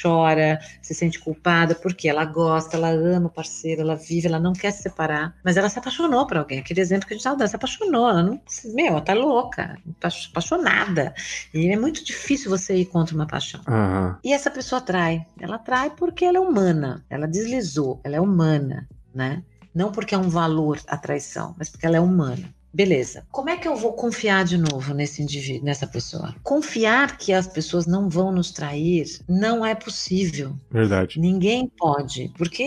chora, 0.00 0.58
se 0.80 0.94
sente 0.94 1.18
culpada, 1.18 1.74
porque 1.74 2.08
ela 2.08 2.24
gosta, 2.24 2.76
ela 2.76 2.88
ama 2.88 3.26
o 3.26 3.30
parceiro, 3.30 3.82
ela 3.82 3.96
vive, 3.96 4.26
ela 4.26 4.40
não 4.40 4.52
quer 4.52 4.70
se 4.70 4.82
separar, 4.82 5.36
mas 5.44 5.56
ela 5.56 5.68
se 5.68 5.78
apaixonou 5.78 6.26
por 6.26 6.38
alguém, 6.38 6.58
aquele 6.60 6.80
exemplo 6.80 7.06
que 7.06 7.12
a 7.12 7.16
gente 7.16 7.20
estava 7.20 7.36
dando, 7.36 7.48
se 7.48 7.56
apaixonou, 7.56 8.08
ela 8.08 8.22
não, 8.22 8.40
meu, 8.74 8.86
ela 8.86 9.00
tá 9.00 9.12
louca, 9.12 9.78
apaixonada, 10.30 11.14
e 11.52 11.68
é 11.68 11.76
muito 11.76 12.02
difícil 12.04 12.50
você 12.50 12.76
ir 12.76 12.86
contra 12.86 13.14
uma 13.14 13.26
paixão. 13.26 13.60
Uhum. 13.68 14.16
E 14.24 14.32
essa 14.32 14.50
pessoa 14.50 14.80
trai, 14.80 15.26
ela 15.38 15.58
trai 15.58 15.90
porque 15.90 16.24
ela 16.24 16.38
é 16.38 16.40
humana, 16.40 17.04
ela 17.10 17.26
deslizou, 17.26 18.00
ela 18.02 18.16
é 18.16 18.20
humana, 18.20 18.88
né? 19.14 19.42
Não 19.78 19.92
porque 19.92 20.12
é 20.12 20.18
um 20.18 20.28
valor 20.28 20.80
a 20.88 20.96
traição, 20.96 21.54
mas 21.56 21.68
porque 21.70 21.86
ela 21.86 21.96
é 21.96 22.00
humana. 22.00 22.52
Beleza. 22.72 23.24
Como 23.30 23.50
é 23.50 23.56
que 23.56 23.66
eu 23.66 23.76
vou 23.76 23.92
confiar 23.92 24.44
de 24.44 24.58
novo 24.58 24.94
nesse 24.94 25.22
indivíduo, 25.22 25.64
nessa 25.64 25.86
pessoa? 25.86 26.34
Confiar 26.42 27.16
que 27.16 27.32
as 27.32 27.46
pessoas 27.46 27.86
não 27.86 28.08
vão 28.08 28.30
nos 28.30 28.50
trair 28.50 29.06
não 29.28 29.64
é 29.64 29.74
possível. 29.74 30.54
Verdade. 30.70 31.18
Ninguém 31.18 31.70
pode, 31.78 32.32
porque 32.36 32.64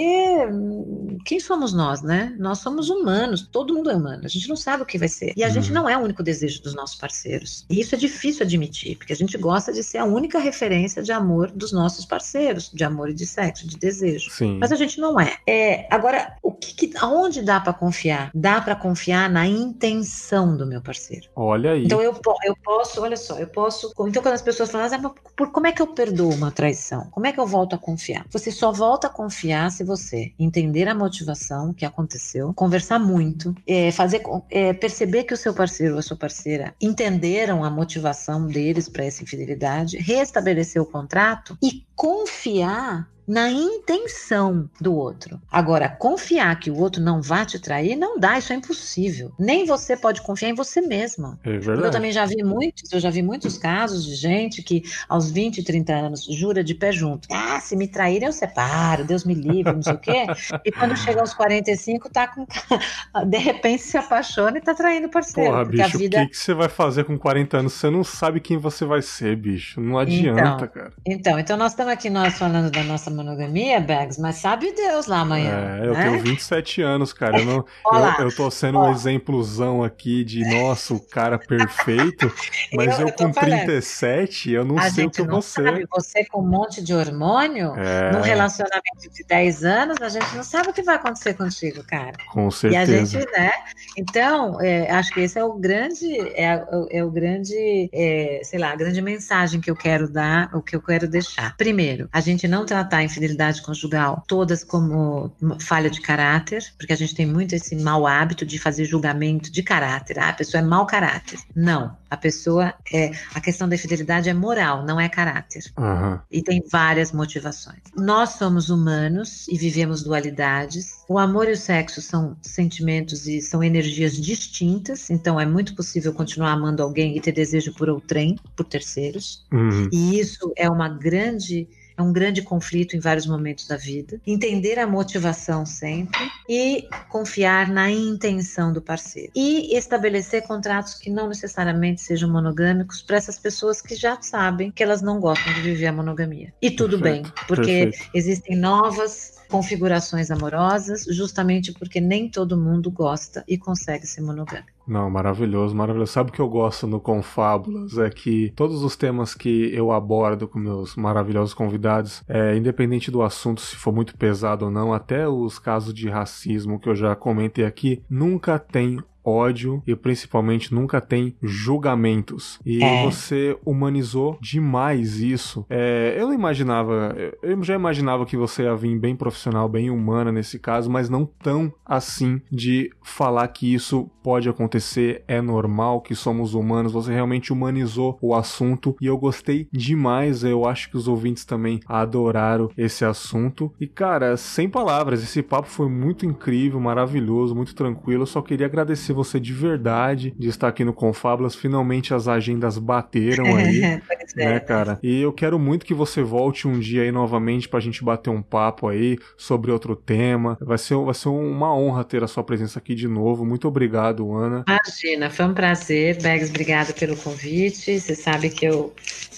hum, 0.51 1.17
quem 1.25 1.39
somos 1.39 1.73
nós, 1.73 2.01
né? 2.01 2.35
Nós 2.39 2.59
somos 2.59 2.89
humanos, 2.89 3.47
todo 3.51 3.73
mundo 3.73 3.89
é 3.89 3.95
humano. 3.95 4.21
A 4.25 4.27
gente 4.27 4.49
não 4.49 4.55
sabe 4.55 4.83
o 4.83 4.85
que 4.85 4.97
vai 4.97 5.07
ser. 5.07 5.33
E 5.35 5.43
a 5.43 5.47
uhum. 5.47 5.53
gente 5.53 5.71
não 5.71 5.87
é 5.87 5.97
o 5.97 6.01
único 6.01 6.23
desejo 6.23 6.61
dos 6.61 6.73
nossos 6.73 6.95
parceiros. 6.95 7.65
E 7.69 7.79
isso 7.79 7.95
é 7.95 7.97
difícil 7.97 8.45
admitir, 8.45 8.97
porque 8.97 9.13
a 9.13 9.15
gente 9.15 9.37
gosta 9.37 9.71
de 9.71 9.83
ser 9.83 9.99
a 9.99 10.05
única 10.05 10.39
referência 10.39 11.03
de 11.03 11.11
amor 11.11 11.51
dos 11.51 11.71
nossos 11.71 12.05
parceiros, 12.05 12.71
de 12.73 12.83
amor 12.83 13.09
e 13.09 13.13
de 13.13 13.25
sexo, 13.25 13.67
de 13.67 13.77
desejo. 13.77 14.31
Sim. 14.31 14.57
Mas 14.59 14.71
a 14.71 14.75
gente 14.75 14.99
não 14.99 15.19
é. 15.19 15.37
é 15.47 15.87
agora, 15.93 16.35
o 16.41 16.51
que, 16.51 16.73
que 16.73 16.97
aonde 16.97 17.41
dá 17.41 17.59
para 17.59 17.73
confiar? 17.73 18.31
Dá 18.33 18.59
para 18.61 18.75
confiar 18.75 19.29
na 19.29 19.45
intenção 19.45 19.90
intenção 19.91 20.55
do 20.55 20.65
meu 20.65 20.81
parceiro. 20.81 21.27
Olha 21.35 21.71
aí. 21.71 21.85
Então 21.85 22.01
eu, 22.01 22.13
eu 22.43 22.55
posso, 22.63 23.01
olha 23.01 23.17
só, 23.17 23.37
eu 23.37 23.47
posso. 23.47 23.91
Então 24.07 24.21
quando 24.21 24.33
as 24.33 24.41
pessoas 24.41 24.71
falam, 24.71 24.87
ah, 24.93 25.13
por, 25.35 25.51
como 25.51 25.67
é 25.67 25.71
que 25.71 25.81
eu 25.81 25.87
perdoo 25.87 26.33
uma 26.33 26.51
traição? 26.51 27.07
Como 27.11 27.27
é 27.27 27.31
que 27.31 27.39
eu 27.39 27.45
volto 27.45 27.75
a 27.75 27.77
confiar? 27.77 28.25
Você 28.29 28.51
só 28.51 28.71
volta 28.71 29.07
a 29.07 29.09
confiar 29.09 29.71
se 29.71 29.83
você 29.83 30.31
entender 30.39 30.87
a 30.87 30.95
motivação 30.95 31.73
que 31.73 31.85
aconteceu, 31.85 32.53
conversar 32.53 32.99
muito, 32.99 33.55
é, 33.67 33.91
fazer, 33.91 34.23
é, 34.49 34.73
perceber 34.73 35.23
que 35.23 35.33
o 35.33 35.37
seu 35.37 35.53
parceiro 35.53 35.93
ou 35.93 35.99
a 35.99 36.03
sua 36.03 36.17
parceira 36.17 36.73
entenderam 36.81 37.63
a 37.63 37.69
motivação 37.69 38.47
deles 38.47 38.87
para 38.89 39.05
essa 39.05 39.23
infidelidade, 39.23 39.97
restabelecer 39.97 40.81
o 40.81 40.85
contrato 40.85 41.57
e 41.61 41.83
confiar 42.01 43.11
na 43.27 43.49
intenção 43.49 44.69
do 44.79 44.93
outro. 44.93 45.39
Agora, 45.49 45.87
confiar 45.87 46.59
que 46.59 46.69
o 46.69 46.77
outro 46.77 47.01
não 47.01 47.21
vai 47.21 47.45
te 47.45 47.59
trair, 47.59 47.95
não 47.95 48.19
dá, 48.19 48.37
isso 48.37 48.51
é 48.51 48.55
impossível. 48.55 49.31
Nem 49.39 49.65
você 49.65 49.95
pode 49.95 50.21
confiar 50.21 50.49
em 50.49 50.53
você 50.53 50.81
mesma. 50.81 51.39
É 51.43 51.51
verdade. 51.51 51.83
Eu 51.87 51.91
também 51.91 52.11
já 52.11 52.25
vi 52.25 52.43
muitos, 52.43 52.91
eu 52.91 52.99
já 52.99 53.09
vi 53.09 53.21
muitos 53.21 53.57
casos 53.57 54.05
de 54.05 54.15
gente 54.15 54.61
que 54.61 54.83
aos 55.07 55.31
20, 55.31 55.63
30 55.63 55.93
anos 55.93 56.25
jura 56.25 56.61
de 56.61 56.75
pé 56.75 56.91
junto. 56.91 57.27
Ah, 57.31 57.59
se 57.61 57.75
me 57.75 57.87
traírem 57.87 58.27
eu 58.27 58.33
separo, 58.33 59.05
Deus 59.05 59.23
me 59.23 59.33
livre, 59.33 59.73
não 59.73 59.81
sei 59.81 59.93
o 59.93 59.97
quê. 59.97 60.25
E 60.65 60.71
quando 60.71 60.97
chega 60.97 61.21
aos 61.21 61.33
45, 61.33 62.09
tá 62.09 62.27
com 62.27 62.45
de 63.25 63.37
repente 63.37 63.83
se 63.83 63.97
apaixona 63.97 64.57
e 64.57 64.61
tá 64.61 64.73
traindo 64.73 65.07
o 65.07 65.11
parceiro. 65.11 65.51
Porra, 65.51 65.65
bicho, 65.65 65.97
vida... 65.97 66.17
o 66.17 66.21
que, 66.23 66.31
que 66.31 66.37
você 66.37 66.53
vai 66.53 66.67
fazer 66.67 67.05
com 67.05 67.17
40 67.17 67.57
anos? 67.59 67.73
Você 67.73 67.89
não 67.89 68.03
sabe 68.03 68.41
quem 68.41 68.57
você 68.57 68.83
vai 68.83 69.01
ser, 69.01 69.37
bicho. 69.37 69.79
Não 69.79 69.97
adianta, 69.97 70.41
então, 70.41 70.67
cara. 70.67 70.93
Então, 71.05 71.39
então 71.39 71.55
nós 71.55 71.71
estamos 71.71 71.90
aqui 71.91 72.09
nós 72.09 72.37
falando 72.37 72.71
da 72.71 72.83
nossa 72.83 73.11
monogamia, 73.11 73.79
Bags, 73.79 74.19
mas 74.19 74.37
sabe 74.37 74.73
Deus 74.73 75.07
lá 75.07 75.19
amanhã. 75.19 75.79
É, 75.79 75.87
eu 75.87 75.93
né? 75.93 76.03
tenho 76.03 76.23
27 76.23 76.81
anos, 76.81 77.13
cara. 77.13 77.39
Eu, 77.39 77.45
não, 77.45 77.65
eu, 78.19 78.25
eu, 78.25 78.35
tô 78.35 78.49
sendo 78.49 78.79
um 78.79 78.91
exemplozão 78.91 79.83
aqui 79.83 80.23
de, 80.23 80.43
nossa, 80.49 80.93
o 80.93 80.99
cara 80.99 81.37
perfeito, 81.37 82.31
mas 82.73 82.99
eu, 82.99 83.07
eu 83.07 83.13
com 83.13 83.33
falando. 83.33 83.65
37, 83.65 84.51
eu 84.51 84.65
não 84.65 84.77
a 84.77 84.89
sei 84.89 85.05
o 85.05 85.11
que 85.11 85.21
eu 85.21 85.27
vou 85.27 85.41
ser. 85.41 85.87
Você 85.91 86.25
com 86.25 86.41
um 86.41 86.47
monte 86.47 86.81
de 86.81 86.93
hormônio, 86.93 87.75
é. 87.77 88.11
num 88.11 88.21
relacionamento 88.21 89.09
de 89.11 89.23
10 89.23 89.63
anos, 89.63 90.01
a 90.01 90.09
gente 90.09 90.35
não 90.35 90.43
sabe 90.43 90.69
o 90.69 90.73
que 90.73 90.81
vai 90.81 90.95
acontecer 90.95 91.33
contigo, 91.33 91.83
cara. 91.83 92.13
Com 92.31 92.49
certeza. 92.49 92.91
E 92.91 92.95
a 92.95 93.05
gente, 93.05 93.31
né? 93.31 93.51
Então, 93.97 94.59
é, 94.61 94.89
acho 94.91 95.13
que 95.13 95.19
esse 95.19 95.37
é 95.37 95.43
o 95.43 95.53
grande, 95.53 96.19
é, 96.35 96.65
é 96.89 97.03
o 97.03 97.11
grande, 97.11 97.89
é, 97.93 98.41
sei 98.43 98.59
lá, 98.59 98.71
a 98.71 98.75
grande 98.75 99.01
mensagem 99.01 99.59
que 99.59 99.69
eu 99.69 99.75
quero 99.75 100.09
dar, 100.09 100.49
o 100.55 100.61
que 100.61 100.75
eu 100.75 100.81
quero 100.81 101.07
deixar. 101.07 101.55
Primeiro, 101.57 101.80
a 102.11 102.21
gente 102.21 102.47
não 102.47 102.65
tratar 102.65 102.97
a 102.97 103.03
infidelidade 103.03 103.61
conjugal 103.61 104.23
todas 104.27 104.63
como 104.63 105.31
falha 105.59 105.89
de 105.89 106.01
caráter, 106.01 106.63
porque 106.77 106.93
a 106.93 106.95
gente 106.97 107.15
tem 107.15 107.25
muito 107.25 107.53
esse 107.53 107.75
mau 107.75 108.07
hábito 108.07 108.45
de 108.45 108.59
fazer 108.59 108.85
julgamento 108.85 109.51
de 109.51 109.63
caráter. 109.63 110.19
Ah, 110.19 110.29
a 110.29 110.33
pessoa 110.33 110.61
é 110.61 110.65
mau 110.65 110.85
caráter. 110.85 111.39
Não. 111.55 112.00
A 112.11 112.17
pessoa 112.17 112.73
é. 112.93 113.11
A 113.33 113.39
questão 113.39 113.69
da 113.69 113.75
infidelidade 113.75 114.29
é 114.29 114.33
moral, 114.33 114.85
não 114.85 114.99
é 114.99 115.07
caráter. 115.07 115.63
Uhum. 115.77 116.19
E 116.29 116.43
tem 116.43 116.61
várias 116.69 117.13
motivações. 117.13 117.79
Nós 117.95 118.31
somos 118.31 118.69
humanos 118.69 119.47
e 119.47 119.57
vivemos 119.57 120.03
dualidades. 120.03 121.05
O 121.07 121.17
amor 121.17 121.47
e 121.47 121.53
o 121.53 121.57
sexo 121.57 122.01
são 122.01 122.35
sentimentos 122.41 123.27
e 123.27 123.41
são 123.41 123.63
energias 123.63 124.17
distintas, 124.17 125.09
então 125.09 125.39
é 125.39 125.45
muito 125.45 125.73
possível 125.73 126.13
continuar 126.13 126.51
amando 126.51 126.83
alguém 126.83 127.15
e 127.15 127.21
ter 127.21 127.31
desejo 127.31 127.73
por 127.73 127.89
outrem, 127.89 128.37
por 128.57 128.65
terceiros. 128.65 129.45
Uhum. 129.49 129.87
E 129.91 130.19
isso 130.19 130.51
é 130.57 130.69
uma 130.69 130.89
grande 130.89 131.69
é 132.01 132.03
um 132.03 132.11
grande 132.11 132.41
conflito 132.41 132.95
em 132.95 132.99
vários 132.99 133.25
momentos 133.25 133.67
da 133.67 133.77
vida. 133.77 134.19
Entender 134.25 134.79
a 134.79 134.87
motivação 134.87 135.65
sempre 135.65 136.19
e 136.49 136.87
confiar 137.07 137.69
na 137.69 137.89
intenção 137.89 138.73
do 138.73 138.81
parceiro. 138.81 139.31
E 139.35 139.77
estabelecer 139.77 140.43
contratos 140.43 140.95
que 140.95 141.09
não 141.09 141.29
necessariamente 141.29 142.01
sejam 142.01 142.29
monogâmicos 142.29 143.01
para 143.01 143.17
essas 143.17 143.37
pessoas 143.37 143.81
que 143.81 143.95
já 143.95 144.19
sabem 144.21 144.71
que 144.71 144.83
elas 144.83 145.01
não 145.01 145.19
gostam 145.19 145.53
de 145.53 145.61
viver 145.61 145.87
a 145.87 145.93
monogamia. 145.93 146.53
E 146.61 146.71
tudo 146.71 146.99
Perfeito. 146.99 147.23
bem, 147.23 147.45
porque 147.47 147.85
Perfeito. 147.85 148.09
existem 148.13 148.57
novas 148.57 149.40
configurações 149.51 150.31
amorosas, 150.31 151.03
justamente 151.09 151.73
porque 151.73 151.99
nem 151.99 152.29
todo 152.29 152.57
mundo 152.57 152.89
gosta 152.89 153.43
e 153.45 153.57
consegue 153.57 154.07
ser 154.07 154.21
monogâmico. 154.21 154.71
Não, 154.87 155.09
maravilhoso, 155.09 155.75
maravilhoso. 155.75 156.11
Sabe 156.11 156.29
o 156.29 156.33
que 156.33 156.39
eu 156.39 156.49
gosto 156.49 156.87
no 156.87 156.99
Confábulas? 156.99 157.97
É 157.97 158.09
que 158.09 158.51
todos 158.55 158.81
os 158.81 158.95
temas 158.95 159.35
que 159.35 159.73
eu 159.73 159.91
abordo 159.91 160.47
com 160.47 160.57
meus 160.57 160.95
maravilhosos 160.95 161.53
convidados, 161.53 162.23
é, 162.27 162.55
independente 162.55 163.11
do 163.11 163.21
assunto, 163.21 163.61
se 163.61 163.75
for 163.75 163.93
muito 163.93 164.17
pesado 164.17 164.65
ou 164.65 164.71
não, 164.71 164.93
até 164.93 165.27
os 165.27 165.59
casos 165.59 165.93
de 165.93 166.09
racismo 166.09 166.79
que 166.79 166.89
eu 166.89 166.95
já 166.95 167.15
comentei 167.15 167.65
aqui, 167.65 168.01
nunca 168.09 168.57
tem 168.57 168.99
ódio 169.23 169.81
e 169.85 169.95
principalmente 169.95 170.73
nunca 170.73 170.99
tem 170.99 171.35
julgamentos. 171.41 172.59
E 172.65 172.83
é. 172.83 173.03
você 173.03 173.57
humanizou 173.65 174.37
demais 174.41 175.19
isso. 175.19 175.65
É, 175.69 176.15
eu 176.17 176.27
não 176.27 176.33
imaginava, 176.33 177.15
eu 177.41 177.61
já 177.63 177.75
imaginava 177.75 178.25
que 178.25 178.37
você 178.37 178.63
ia 178.63 178.75
vir 178.75 178.97
bem 178.97 179.15
profissional, 179.15 179.67
bem 179.67 179.89
humana 179.89 180.31
nesse 180.31 180.59
caso, 180.59 180.89
mas 180.89 181.09
não 181.09 181.25
tão 181.25 181.71
assim 181.85 182.41
de 182.51 182.91
falar 183.03 183.47
que 183.47 183.73
isso 183.73 184.09
pode 184.23 184.49
acontecer, 184.49 185.23
é 185.27 185.41
normal, 185.41 186.01
que 186.01 186.15
somos 186.15 186.53
humanos. 186.53 186.93
Você 186.93 187.13
realmente 187.13 187.51
humanizou 187.51 188.17
o 188.21 188.35
assunto 188.35 188.95
e 189.01 189.07
eu 189.07 189.17
gostei 189.17 189.67
demais. 189.71 190.43
Eu 190.43 190.65
acho 190.65 190.89
que 190.89 190.97
os 190.97 191.07
ouvintes 191.07 191.45
também 191.45 191.79
adoraram 191.87 192.69
esse 192.77 193.03
assunto. 193.03 193.73
E 193.79 193.87
cara, 193.87 194.37
sem 194.37 194.69
palavras, 194.69 195.23
esse 195.23 195.41
papo 195.41 195.67
foi 195.67 195.89
muito 195.89 196.25
incrível, 196.25 196.79
maravilhoso, 196.79 197.55
muito 197.55 197.75
tranquilo. 197.75 198.23
Eu 198.23 198.27
só 198.27 198.41
queria 198.41 198.65
agradecer 198.65 199.10
agradecer 199.11 199.13
você 199.13 199.39
de 199.39 199.53
verdade 199.53 200.33
de 200.37 200.47
estar 200.47 200.67
aqui 200.67 200.83
no 200.83 200.93
Confábulas. 200.93 201.55
Finalmente 201.55 202.13
as 202.13 202.27
agendas 202.27 202.77
bateram 202.77 203.55
aí, 203.55 203.83
é. 203.83 204.01
né, 204.35 204.59
cara? 204.59 204.99
E 205.03 205.21
eu 205.21 205.31
quero 205.31 205.59
muito 205.59 205.85
que 205.85 205.93
você 205.93 206.21
volte 206.23 206.67
um 206.67 206.79
dia 206.79 207.03
aí 207.03 207.11
novamente 207.11 207.69
pra 207.69 207.79
gente 207.79 208.03
bater 208.03 208.29
um 208.29 208.41
papo 208.41 208.87
aí 208.87 209.17
sobre 209.37 209.71
outro 209.71 209.95
tema. 209.95 210.57
Vai 210.61 210.77
ser, 210.77 210.95
vai 210.97 211.13
ser 211.13 211.29
uma 211.29 211.75
honra 211.75 212.03
ter 212.03 212.23
a 212.23 212.27
sua 212.27 212.43
presença 212.43 212.79
aqui 212.79 212.95
de 212.95 213.07
novo. 213.07 213.45
Muito 213.45 213.67
obrigado, 213.67 214.33
Ana. 214.33 214.63
Imagina, 214.67 215.29
foi 215.29 215.45
um 215.45 215.53
prazer. 215.53 216.21
Begs, 216.21 216.49
obrigada 216.49 216.93
pelo 216.93 217.15
convite. 217.17 217.99
Você 217.99 218.15
sabe 218.15 218.49
que 218.49 218.65
eu, 218.65 218.93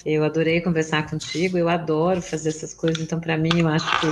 eu 0.06 0.24
adorei 0.24 0.60
conversar 0.60 1.08
contigo. 1.08 1.58
Eu 1.58 1.68
adoro 1.68 2.22
fazer 2.22 2.50
essas 2.50 2.72
coisas. 2.72 3.02
Então, 3.02 3.20
para 3.20 3.36
mim, 3.36 3.60
eu 3.60 3.68
acho 3.68 4.00
que 4.00 4.06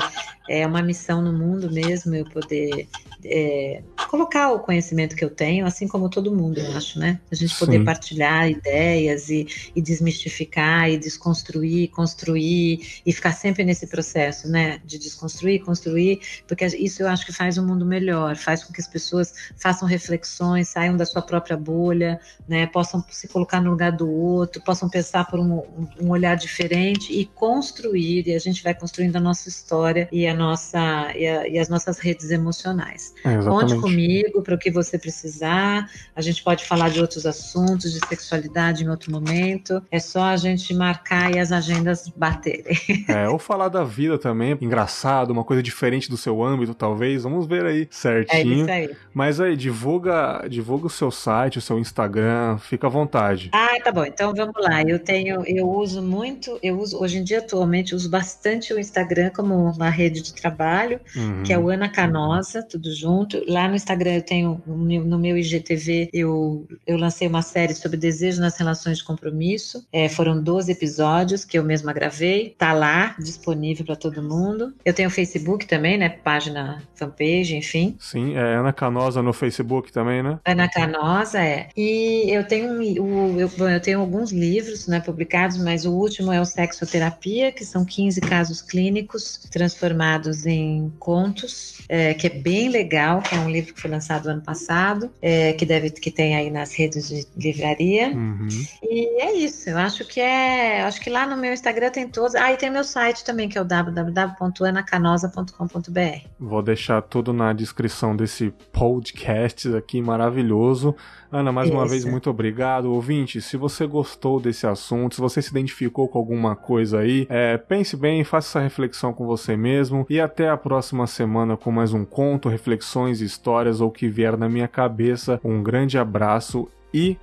é 0.48 0.66
uma 0.66 0.82
missão 0.82 1.22
no 1.22 1.32
mundo 1.32 1.70
mesmo 1.72 2.14
eu 2.14 2.24
poder 2.24 2.88
é, 3.24 3.82
colocar 4.12 4.52
o 4.52 4.60
conhecimento 4.60 5.16
que 5.16 5.24
eu 5.24 5.30
tenho, 5.30 5.64
assim 5.64 5.88
como 5.88 6.10
todo 6.10 6.36
mundo, 6.36 6.58
eu 6.58 6.76
acho, 6.76 6.98
né? 6.98 7.18
A 7.30 7.34
gente 7.34 7.58
poder 7.58 7.78
Sim. 7.78 7.84
partilhar 7.86 8.46
ideias 8.46 9.30
e, 9.30 9.46
e, 9.74 9.80
desmistificar 9.80 10.90
e 10.90 10.98
desconstruir, 10.98 11.88
construir 11.88 13.00
e 13.06 13.10
ficar 13.10 13.32
sempre 13.32 13.64
nesse 13.64 13.86
processo, 13.86 14.50
né? 14.50 14.82
De 14.84 14.98
desconstruir, 14.98 15.64
construir, 15.64 16.20
porque 16.46 16.66
isso 16.66 17.02
eu 17.02 17.08
acho 17.08 17.24
que 17.24 17.32
faz 17.32 17.56
o 17.56 17.62
um 17.62 17.66
mundo 17.66 17.86
melhor, 17.86 18.36
faz 18.36 18.62
com 18.62 18.70
que 18.70 18.82
as 18.82 18.86
pessoas 18.86 19.32
façam 19.56 19.88
reflexões, 19.88 20.68
saiam 20.68 20.94
da 20.94 21.06
sua 21.06 21.22
própria 21.22 21.56
bolha, 21.56 22.20
né? 22.46 22.66
Possam 22.66 23.02
se 23.10 23.26
colocar 23.28 23.62
no 23.62 23.70
lugar 23.70 23.92
do 23.92 24.10
outro, 24.10 24.60
possam 24.62 24.90
pensar 24.90 25.24
por 25.24 25.40
um, 25.40 25.62
um 25.98 26.10
olhar 26.10 26.36
diferente 26.36 27.10
e 27.10 27.24
construir, 27.24 28.28
e 28.28 28.34
a 28.34 28.38
gente 28.38 28.62
vai 28.62 28.74
construindo 28.74 29.16
a 29.16 29.20
nossa 29.20 29.48
história 29.48 30.06
e 30.12 30.26
a 30.26 30.34
nossa 30.34 31.16
e, 31.16 31.26
a, 31.26 31.48
e 31.48 31.58
as 31.58 31.70
nossas 31.70 31.98
redes 31.98 32.30
emocionais. 32.30 33.14
É, 33.24 33.38
Conte 33.38 33.74
comigo 33.76 34.01
para 34.42 34.54
o 34.54 34.58
que 34.58 34.70
você 34.70 34.98
precisar. 34.98 35.88
A 36.14 36.20
gente 36.20 36.42
pode 36.42 36.64
falar 36.64 36.90
de 36.90 37.00
outros 37.00 37.26
assuntos, 37.26 37.92
de 37.92 38.06
sexualidade 38.06 38.84
em 38.84 38.88
outro 38.88 39.10
momento. 39.10 39.82
É 39.90 39.98
só 39.98 40.24
a 40.24 40.36
gente 40.36 40.74
marcar 40.74 41.34
e 41.34 41.38
as 41.38 41.52
agendas 41.52 42.08
baterem. 42.08 42.76
É, 43.08 43.28
ou 43.28 43.38
falar 43.38 43.68
da 43.68 43.84
vida 43.84 44.18
também, 44.18 44.56
engraçado, 44.60 45.30
uma 45.30 45.44
coisa 45.44 45.62
diferente 45.62 46.08
do 46.08 46.16
seu 46.16 46.42
âmbito, 46.42 46.74
talvez. 46.74 47.22
Vamos 47.22 47.46
ver 47.46 47.64
aí 47.64 47.88
certinho. 47.90 48.68
É 48.68 48.84
isso 48.84 48.90
aí. 48.90 48.96
Mas 49.12 49.40
aí, 49.40 49.56
divulga, 49.56 50.46
divulga 50.48 50.86
o 50.86 50.90
seu 50.90 51.10
site, 51.10 51.58
o 51.58 51.60
seu 51.60 51.78
Instagram, 51.78 52.58
fica 52.58 52.86
à 52.86 52.90
vontade. 52.90 53.50
Ah, 53.52 53.76
tá 53.82 53.92
bom. 53.92 54.04
Então 54.04 54.34
vamos 54.34 54.54
lá. 54.58 54.82
Eu 54.82 54.98
tenho, 54.98 55.42
eu 55.46 55.68
uso 55.68 56.02
muito, 56.02 56.58
eu 56.62 56.78
uso 56.78 56.98
hoje 56.98 57.18
em 57.18 57.24
dia 57.24 57.38
atualmente 57.38 57.94
uso 57.94 58.08
bastante 58.08 58.72
o 58.72 58.78
Instagram 58.78 59.30
como 59.34 59.54
uma 59.54 59.90
rede 59.90 60.22
de 60.22 60.34
trabalho, 60.34 61.00
uhum. 61.14 61.42
que 61.42 61.52
é 61.52 61.58
o 61.58 61.68
Ana 61.68 61.88
Canosa, 61.88 62.62
tudo 62.62 62.94
junto. 62.94 63.42
Lá 63.46 63.68
no 63.68 63.74
Instagram 63.74 63.91
eu 64.00 64.22
tenho, 64.22 64.62
no 64.66 65.18
meu 65.18 65.36
IGTV, 65.36 66.10
eu, 66.12 66.66
eu 66.86 66.96
lancei 66.96 67.28
uma 67.28 67.42
série 67.42 67.74
sobre 67.74 67.96
desejo 67.96 68.40
nas 68.40 68.56
relações 68.56 68.98
de 68.98 69.04
compromisso. 69.04 69.86
É, 69.92 70.08
foram 70.08 70.42
12 70.42 70.72
episódios 70.72 71.44
que 71.44 71.58
eu 71.58 71.64
mesma 71.64 71.92
gravei. 71.92 72.54
Tá 72.58 72.72
lá, 72.72 73.14
disponível 73.18 73.84
para 73.84 73.96
todo 73.96 74.22
mundo. 74.22 74.74
Eu 74.84 74.94
tenho 74.94 75.08
o 75.08 75.12
Facebook 75.12 75.66
também, 75.66 75.98
né? 75.98 76.08
Página, 76.08 76.82
fanpage, 76.94 77.56
enfim. 77.56 77.96
Sim, 77.98 78.34
é 78.36 78.56
Ana 78.56 78.72
Canosa 78.72 79.22
no 79.22 79.32
Facebook 79.32 79.92
também, 79.92 80.22
né? 80.22 80.38
Ana 80.44 80.68
Canosa, 80.68 81.40
é. 81.40 81.68
E 81.76 82.30
eu 82.30 82.46
tenho, 82.46 83.02
o, 83.02 83.40
eu, 83.40 83.50
eu 83.68 83.80
tenho 83.80 84.00
alguns 84.00 84.32
livros 84.32 84.86
né, 84.86 85.00
publicados, 85.00 85.58
mas 85.58 85.84
o 85.84 85.92
último 85.92 86.32
é 86.32 86.40
o 86.40 86.44
Sexoterapia, 86.44 87.52
que 87.52 87.64
são 87.64 87.84
15 87.84 88.20
casos 88.20 88.62
clínicos 88.62 89.38
transformados 89.50 90.46
em 90.46 90.92
contos, 90.98 91.82
é, 91.88 92.14
que 92.14 92.26
é 92.26 92.30
bem 92.30 92.68
legal, 92.68 93.20
que 93.22 93.34
é 93.34 93.38
um 93.38 93.50
livro 93.50 93.71
que 93.72 93.80
foi 93.80 93.90
lançado 93.90 94.28
ano 94.28 94.42
passado, 94.42 95.10
é, 95.20 95.54
que 95.54 95.66
deve 95.66 95.90
que 95.90 96.10
tem 96.10 96.36
aí 96.36 96.50
nas 96.50 96.74
redes 96.74 97.08
de 97.08 97.26
livraria. 97.36 98.08
Uhum. 98.08 98.48
E 98.82 99.22
é 99.22 99.32
isso. 99.34 99.70
Eu 99.70 99.78
acho 99.78 100.04
que 100.04 100.20
é, 100.20 100.82
acho 100.82 101.00
que 101.00 101.08
lá 101.10 101.26
no 101.26 101.36
meu 101.36 101.52
Instagram 101.52 101.90
tem 101.90 102.08
todos. 102.08 102.34
Ah, 102.34 102.52
e 102.52 102.56
tem 102.56 102.70
meu 102.70 102.82
site 102.84 103.24
também 103.24 103.48
que 103.48 103.56
é 103.56 103.60
o 103.60 103.64
www.anacanosa.com.br. 103.64 106.26
Vou 106.38 106.62
deixar 106.62 107.02
tudo 107.02 107.32
na 107.32 107.52
descrição 107.52 108.16
desse 108.16 108.52
podcast 108.72 109.74
aqui 109.74 110.00
maravilhoso. 110.00 110.94
Ana, 111.32 111.50
mais 111.50 111.68
Isso. 111.68 111.78
uma 111.78 111.88
vez, 111.88 112.04
muito 112.04 112.28
obrigado. 112.28 112.92
Ouvinte, 112.92 113.40
se 113.40 113.56
você 113.56 113.86
gostou 113.86 114.38
desse 114.38 114.66
assunto, 114.66 115.14
se 115.14 115.20
você 115.20 115.40
se 115.40 115.48
identificou 115.48 116.06
com 116.06 116.18
alguma 116.18 116.54
coisa 116.54 116.98
aí, 116.98 117.26
é, 117.30 117.56
pense 117.56 117.96
bem, 117.96 118.22
faça 118.22 118.50
essa 118.50 118.60
reflexão 118.60 119.14
com 119.14 119.24
você 119.24 119.56
mesmo 119.56 120.04
e 120.10 120.20
até 120.20 120.50
a 120.50 120.58
próxima 120.58 121.06
semana 121.06 121.56
com 121.56 121.72
mais 121.72 121.94
um 121.94 122.04
conto, 122.04 122.50
reflexões, 122.50 123.22
histórias 123.22 123.61
histórias 123.62 123.80
ou 123.80 123.90
que 123.90 124.08
vier 124.08 124.36
na 124.36 124.48
minha 124.48 124.68
cabeça. 124.68 125.40
Um 125.44 125.62
grande 125.62 125.96
abraço 125.96 126.68
e 126.92 127.16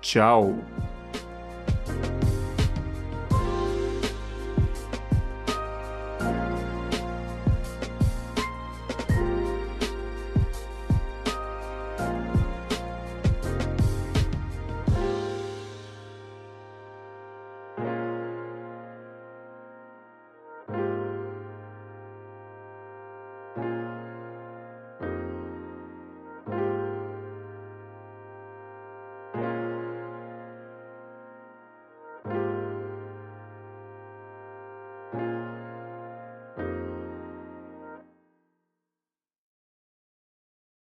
tchau! 0.00 0.54